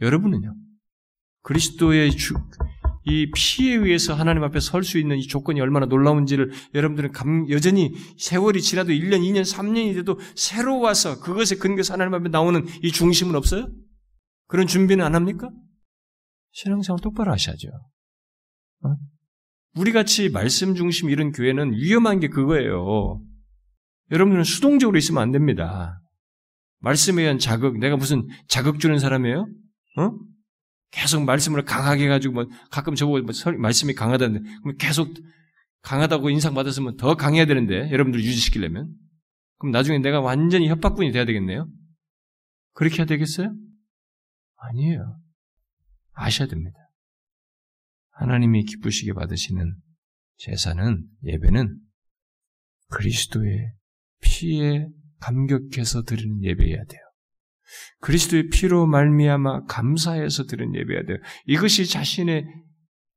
여러분은요? 0.00 0.54
그리스도의 1.42 2.12
주, 2.12 2.34
이 3.04 3.30
피에 3.34 3.74
의해서 3.74 4.14
하나님 4.14 4.44
앞에 4.44 4.60
설 4.60 4.84
수 4.84 4.98
있는 4.98 5.18
이 5.18 5.26
조건이 5.26 5.60
얼마나 5.60 5.86
놀라운지를 5.86 6.52
여러분들은 6.74 7.12
감, 7.12 7.50
여전히 7.50 7.92
세월이 8.16 8.62
지나도 8.62 8.90
1년, 8.90 9.20
2년, 9.20 9.42
3년이 9.42 9.94
돼도 9.94 10.20
새로 10.36 10.78
와서 10.78 11.20
그것에 11.20 11.56
근거해서 11.56 11.94
하나님 11.94 12.14
앞에 12.14 12.28
나오는 12.28 12.64
이 12.82 12.92
중심은 12.92 13.34
없어요? 13.34 13.68
그런 14.46 14.66
준비는 14.66 15.04
안 15.04 15.14
합니까? 15.14 15.50
신앙생활 16.52 17.00
똑바로 17.00 17.32
하셔야죠. 17.32 17.68
어? 18.84 18.96
우리 19.74 19.90
같이 19.90 20.28
말씀 20.28 20.74
중심 20.74 21.10
이런 21.10 21.32
교회는 21.32 21.72
위험한 21.72 22.20
게 22.20 22.28
그거예요. 22.28 23.20
여러분들은 24.12 24.44
수동적으로 24.44 24.98
있으면 24.98 25.22
안 25.22 25.32
됩니다. 25.32 26.00
말씀에 26.80 27.22
의한 27.22 27.38
자극, 27.38 27.78
내가 27.78 27.96
무슨 27.96 28.28
자극 28.46 28.78
주는 28.78 28.98
사람이에요? 28.98 29.48
어? 29.98 30.10
계속 30.90 31.24
말씀을 31.24 31.64
강하게 31.64 32.04
해가지고, 32.04 32.34
뭐, 32.34 32.46
가끔 32.70 32.94
저보고 32.94 33.22
뭐 33.22 33.32
설, 33.32 33.56
말씀이 33.56 33.94
강하다는데, 33.94 34.48
그럼 34.62 34.76
계속 34.76 35.14
강하다고 35.80 36.28
인상받았으면 36.28 36.96
더 36.98 37.16
강해야 37.16 37.46
되는데, 37.46 37.90
여러분들 37.90 38.20
유지시키려면. 38.20 38.94
그럼 39.58 39.72
나중에 39.72 39.98
내가 39.98 40.20
완전히 40.20 40.68
협박꾼이 40.68 41.12
돼야 41.12 41.24
되겠네요? 41.24 41.68
그렇게 42.74 42.98
해야 42.98 43.06
되겠어요? 43.06 43.54
아니에요. 44.56 45.18
아셔야 46.12 46.48
됩니다. 46.48 46.76
하나님이 48.10 48.64
기쁘시게 48.64 49.14
받으시는 49.14 49.74
제사는, 50.36 51.06
예배는 51.24 51.78
그리스도의 52.90 53.72
피에 54.22 54.88
감격해서 55.20 56.02
드리는 56.02 56.42
예배여야 56.42 56.84
돼요. 56.84 57.00
그리스도의 58.00 58.48
피로 58.50 58.86
말미암아 58.86 59.64
감사해서 59.66 60.44
드리는 60.44 60.74
예배여야 60.74 61.04
돼요. 61.04 61.18
이것이 61.46 61.86
자신의 61.86 62.46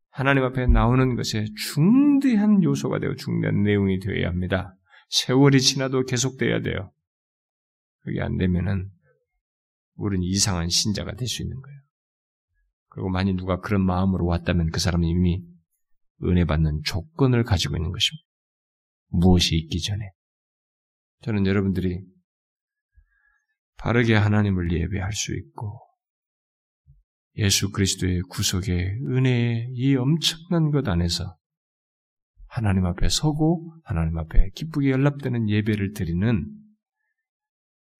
하나님 0.09 0.43
앞에 0.43 0.67
나오는 0.67 1.15
것에 1.15 1.45
중대한 1.73 2.63
요소가 2.63 2.99
되어 2.99 3.15
중대한 3.15 3.63
내용이 3.63 3.99
되어야 3.99 4.27
합니다. 4.27 4.75
세월이 5.09 5.59
지나도 5.59 6.05
계속돼야 6.05 6.61
돼요. 6.61 6.91
그게 8.01 8.21
안 8.21 8.37
되면은 8.37 8.89
우리는 9.95 10.23
이상한 10.23 10.69
신자가 10.69 11.15
될 11.15 11.27
수 11.27 11.41
있는 11.41 11.59
거예요. 11.59 11.79
그리고 12.89 13.09
만약 13.09 13.35
누가 13.35 13.59
그런 13.59 13.81
마음으로 13.85 14.25
왔다면 14.25 14.69
그 14.71 14.79
사람은 14.79 15.05
이미 15.05 15.43
은혜 16.23 16.45
받는 16.45 16.81
조건을 16.85 17.43
가지고 17.43 17.75
있는 17.75 17.91
것입니다. 17.91 18.25
무엇이 19.09 19.57
있기 19.57 19.81
전에. 19.81 20.11
저는 21.25 21.47
여러분들이 21.47 22.05
바르게 23.77 24.13
하나님을 24.13 24.71
예배할 24.71 25.11
수 25.11 25.35
있고 25.35 25.81
예수 27.37 27.71
그리스도의 27.71 28.21
구속의 28.29 28.99
은혜의 29.07 29.69
이 29.73 29.95
엄청난 29.95 30.69
것 30.69 30.87
안에서 30.87 31.35
하나님 32.45 32.85
앞에 32.85 33.09
서고 33.09 33.75
하나님 33.83 34.19
앞에 34.19 34.51
기쁘게 34.51 34.91
연락되는 34.91 35.49
예배를 35.49 35.93
드리는 35.93 36.45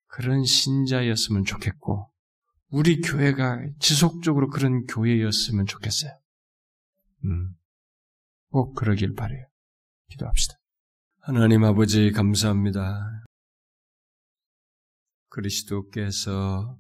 그런 0.06 0.46
신자였으면 0.46 1.46
좋겠고 1.46 2.12
우리 2.68 3.02
교회가 3.02 3.60
지속적으로 3.80 4.50
그런 4.50 4.86
교회였으면 4.86 5.66
좋겠어요. 5.66 6.12
음, 7.24 7.56
꼭 8.52 8.76
그러길 8.76 9.16
바래요. 9.16 9.48
기도합시다. 10.10 10.60
하나님 11.28 11.64
아버지 11.64 12.12
감사합니다. 12.12 13.26
그리스도께서 15.30 16.78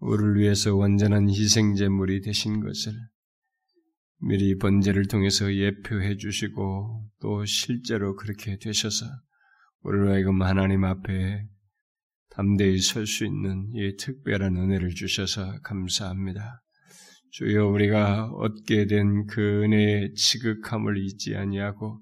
우리를 0.00 0.40
위해서 0.40 0.74
완전한 0.74 1.28
희생제물이 1.28 2.22
되신 2.22 2.58
것을 2.58 2.92
미리 4.18 4.58
번제를 4.58 5.06
통해서 5.06 5.54
예표해 5.54 6.16
주시고 6.16 7.08
또 7.20 7.44
실제로 7.44 8.16
그렇게 8.16 8.58
되셔서 8.58 9.06
우리로 9.82 10.10
하여금 10.10 10.42
하나님 10.42 10.82
앞에 10.82 11.46
담대히 12.30 12.80
설 12.80 13.06
수 13.06 13.24
있는 13.24 13.70
이 13.74 13.94
특별한 13.96 14.56
은혜를 14.56 14.90
주셔서 14.90 15.60
감사합니다. 15.62 16.64
주여 17.30 17.68
우리가 17.68 18.24
얻게 18.26 18.86
된 18.86 19.28
그 19.28 19.62
은혜의 19.62 20.14
지극함을 20.14 20.98
잊지 20.98 21.36
아니하고 21.36 22.00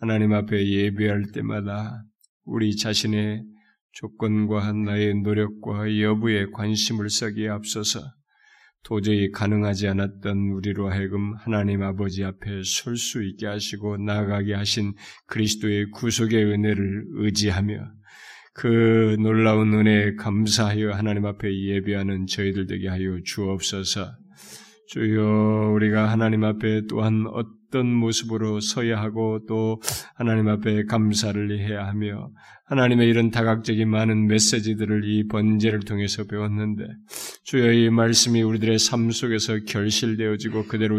하나님 0.00 0.32
앞에 0.32 0.66
예배할 0.66 1.32
때마다 1.32 2.04
우리 2.44 2.76
자신의 2.76 3.42
조건과 3.92 4.72
나의 4.72 5.22
노력과 5.22 6.00
여부에 6.00 6.46
관심을 6.52 7.10
쓰기에 7.10 7.48
앞서서 7.48 8.00
도저히 8.84 9.30
가능하지 9.32 9.88
않았던 9.88 10.52
우리로 10.52 10.88
하여금 10.88 11.34
하나님 11.34 11.82
아버지 11.82 12.24
앞에 12.24 12.62
설 12.64 12.96
수 12.96 13.24
있게 13.24 13.46
하시고 13.46 13.96
나아가게 13.96 14.54
하신 14.54 14.94
그리스도의 15.26 15.90
구속의 15.90 16.44
은혜를 16.44 17.04
의지하며 17.16 17.90
그 18.54 19.16
놀라운 19.20 19.74
은혜에 19.74 20.14
감사하여 20.14 20.92
하나님 20.92 21.26
앞에 21.26 21.48
예배하는 21.52 22.26
저희들 22.26 22.66
되게 22.66 22.88
하여 22.88 23.18
주옵소서. 23.24 24.12
주여 24.88 25.72
우리가 25.74 26.10
하나님 26.10 26.44
앞에 26.44 26.82
또한 26.88 27.24
어떤 27.32 27.57
모습으로 27.76 28.60
서야 28.60 29.00
하고 29.00 29.40
또 29.46 29.80
하나님 30.14 30.48
앞에 30.48 30.84
감사를 30.84 31.58
해야 31.58 31.86
하며 31.86 32.30
하나님의 32.68 33.08
이런 33.08 33.30
다각적인 33.30 33.88
많은 33.88 34.26
메시지들을 34.26 35.02
이 35.04 35.26
번제를 35.26 35.80
통해서 35.80 36.24
배웠는데 36.24 36.84
주여 37.44 37.72
이 37.72 37.88
말씀이 37.88 38.42
우리들의 38.42 38.78
삶 38.78 39.10
속에서 39.10 39.60
결실되어지고 39.66 40.66
그대로 40.66 40.98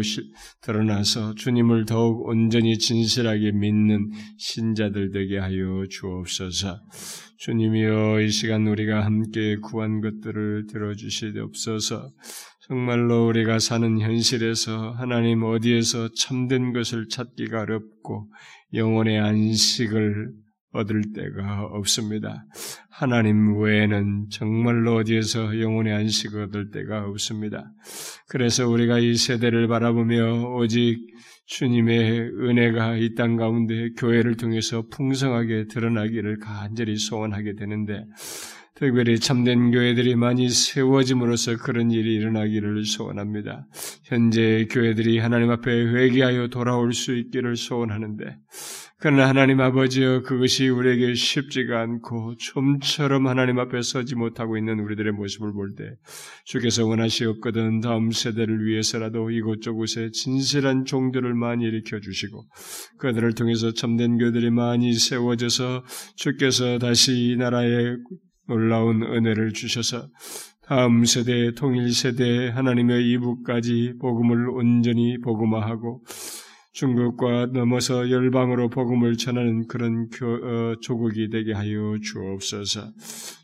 드러나서 0.62 1.34
주님을 1.36 1.86
더욱 1.86 2.26
온전히 2.26 2.76
진실하게 2.78 3.52
믿는 3.52 4.10
신자들 4.36 5.12
되게 5.12 5.38
하여 5.38 5.84
주옵소서. 5.88 6.80
주님이여 7.38 8.20
이 8.20 8.30
시간 8.30 8.66
우리가 8.66 9.04
함께 9.04 9.56
구한 9.56 10.00
것들을 10.00 10.66
들어주시옵소서. 10.66 12.12
정말로 12.70 13.26
우리가 13.26 13.58
사는 13.58 14.00
현실에서 14.00 14.92
하나님 14.92 15.42
어디에서 15.42 16.10
참된 16.14 16.72
것을 16.72 17.08
찾기가 17.08 17.62
어렵고 17.62 18.28
영혼의 18.74 19.18
안식을 19.18 20.30
얻을 20.74 21.02
데가 21.12 21.64
없습니다. 21.64 22.46
하나님 22.88 23.60
외에는 23.60 24.28
정말로 24.30 24.98
어디에서 24.98 25.60
영혼의 25.60 25.92
안식을 25.94 26.44
얻을 26.44 26.70
데가 26.70 27.06
없습니다. 27.06 27.72
그래서 28.28 28.68
우리가 28.68 29.00
이 29.00 29.16
세대를 29.16 29.66
바라보며 29.66 30.54
오직 30.54 30.96
주님의 31.46 32.20
은혜가 32.20 32.98
이 32.98 33.16
땅 33.16 33.34
가운데 33.34 33.90
교회를 33.98 34.36
통해서 34.36 34.84
풍성하게 34.92 35.66
드러나기를 35.66 36.38
간절히 36.38 36.96
소원하게 36.96 37.56
되는데 37.56 38.04
특별히 38.80 39.20
참된 39.20 39.72
교회들이 39.72 40.16
많이 40.16 40.48
세워짐으로써 40.48 41.58
그런 41.58 41.90
일이 41.90 42.14
일어나기를 42.14 42.86
소원합니다. 42.86 43.66
현재 44.04 44.66
교회들이 44.70 45.18
하나님 45.18 45.50
앞에 45.50 45.70
회개하여 45.70 46.48
돌아올 46.48 46.94
수 46.94 47.14
있기를 47.14 47.56
소원하는데 47.56 48.38
그러나 49.02 49.28
하나님 49.28 49.60
아버지여 49.60 50.22
그것이 50.22 50.68
우리에게 50.68 51.14
쉽지가 51.14 51.80
않고 51.80 52.36
좀처럼 52.38 53.26
하나님 53.26 53.58
앞에 53.58 53.82
서지 53.82 54.14
못하고 54.14 54.56
있는 54.56 54.80
우리들의 54.80 55.12
모습을 55.12 55.52
볼 55.52 55.74
때 55.76 55.84
주께서 56.44 56.86
원하시었거든 56.86 57.80
다음 57.80 58.10
세대를 58.10 58.64
위해서라도 58.66 59.30
이곳저곳에 59.30 60.10
진실한 60.10 60.84
종들을 60.84 61.34
많이 61.34 61.64
일으켜 61.64 62.00
주시고 62.00 62.46
그들을 62.98 63.34
통해서 63.34 63.72
참된 63.72 64.18
교들이 64.18 64.50
많이 64.50 64.92
세워져서 64.94 65.84
주께서 66.16 66.78
다시 66.78 67.12
이 67.12 67.36
나라에 67.36 67.96
놀라운 68.50 69.04
은혜를 69.04 69.52
주셔서 69.52 70.08
다음 70.66 71.04
세대, 71.04 71.54
통일 71.54 71.92
세대, 71.92 72.48
하나님의 72.48 73.08
이북까지 73.12 73.94
복음을 74.00 74.48
온전히 74.48 75.20
복음화하고 75.20 76.02
중국과 76.72 77.46
넘어서 77.52 78.10
열방으로 78.10 78.68
복음을 78.68 79.16
전하는 79.16 79.68
그런 79.68 80.08
교, 80.10 80.26
어, 80.26 80.74
조국이 80.80 81.30
되게 81.30 81.52
하여 81.52 81.96
주옵소서. 82.02 82.92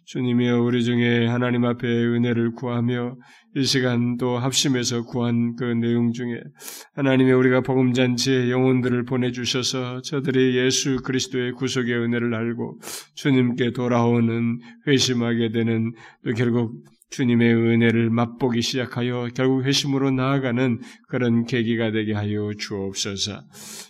주님이여 0.07 0.63
우리 0.63 0.85
중에 0.85 1.27
하나님 1.27 1.65
앞에 1.65 1.87
은혜를 1.87 2.53
구하며 2.53 3.17
이 3.57 3.65
시간 3.65 4.19
또 4.19 4.37
합심해서 4.37 5.05
구한 5.05 5.57
그 5.57 5.65
내용 5.65 6.13
중에 6.13 6.43
하나님의 6.95 7.33
우리가 7.33 7.63
복음잔치에 7.63 8.51
영혼들을 8.51 9.07
보내주셔서 9.07 10.03
저들이 10.03 10.59
예수 10.59 10.99
그리스도의 11.03 11.53
구속의 11.53 11.95
은혜를 11.95 12.35
알고 12.35 12.79
주님께 13.15 13.73
돌아오는 13.73 14.59
회심하게 14.87 15.53
되는 15.53 15.95
또 16.23 16.35
결국 16.35 16.85
주님의 17.09 17.55
은혜를 17.55 18.11
맛보기 18.11 18.61
시작하여 18.61 19.29
결국 19.35 19.65
회심으로 19.65 20.11
나아가는 20.11 20.79
그런 21.09 21.47
계기가 21.47 21.93
되게 21.93 22.13
하여 22.13 22.51
주옵소서. 22.59 23.41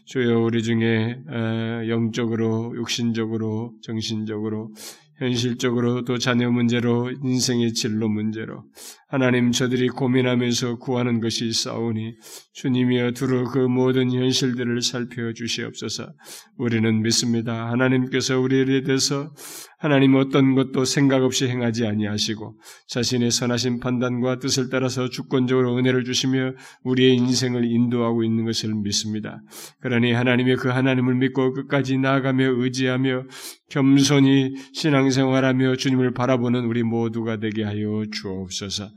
주여 0.05 0.43
우리 0.43 0.62
중에 0.62 1.16
어, 1.28 1.88
영적으로, 1.88 2.72
육신적으로, 2.76 3.72
정신적으로 3.82 4.70
현실적으로 5.18 6.05
또 6.05 6.18
자녀 6.18 6.51
문제로 6.51 7.10
인생의 7.10 7.72
진로 7.72 8.09
문제로 8.09 8.64
하나님 9.09 9.53
저들이 9.53 9.89
고민하면서 9.89 10.78
구하는 10.78 11.20
것이 11.20 11.53
싸우니 11.53 12.16
주님이여 12.55 13.12
두루 13.12 13.45
그 13.53 13.59
모든 13.59 14.11
현실들을 14.11 14.83
살펴 14.83 15.33
주시옵소서. 15.33 16.12
우리는 16.59 17.03
믿습니다. 17.03 17.70
하나님께서 17.70 18.41
우리에 18.41 18.83
대해서 18.83 19.33
하나님 19.78 20.15
어떤 20.16 20.55
것도 20.55 20.85
생각 20.85 21.23
없이 21.23 21.47
행하지 21.47 21.87
아니하시고 21.87 22.59
자신의 22.89 23.31
선하신 23.31 23.78
판단과 23.78 24.39
뜻을 24.41 24.70
따라서 24.70 25.09
주권적으로 25.09 25.77
은혜를 25.77 26.05
주시며 26.05 26.55
우리의 26.83 27.16
인생을 27.16 27.65
인도하고 27.65 28.24
있는 28.24 28.45
것을 28.47 28.74
믿습니다. 28.74 29.41
그러니 29.81 30.12
하나님의 30.12 30.57
그 30.57 30.69
하나님을 30.69 31.15
믿고 31.16 31.53
끝까지 31.53 31.99
나아가며 31.99 32.55
의지하며 32.57 33.24
겸손히 33.69 34.55
신앙생활하며 34.73 35.77
주님을 35.77 36.15
바라보는 36.15 36.65
우리 36.65 36.83
모두가 36.83 37.39
되게 37.39 37.62
하여 37.62 38.05
주옵소서. 38.11 38.89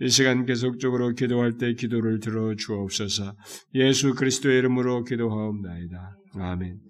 이 0.00 0.08
시간 0.08 0.46
계속적으로 0.46 1.14
기도할 1.14 1.58
때 1.58 1.74
기도를 1.74 2.20
들어 2.20 2.54
주옵소서. 2.54 3.34
예수 3.74 4.14
그리스도의 4.14 4.58
이름으로 4.58 5.04
기도하옵나이다. 5.04 6.16
아멘. 6.34 6.85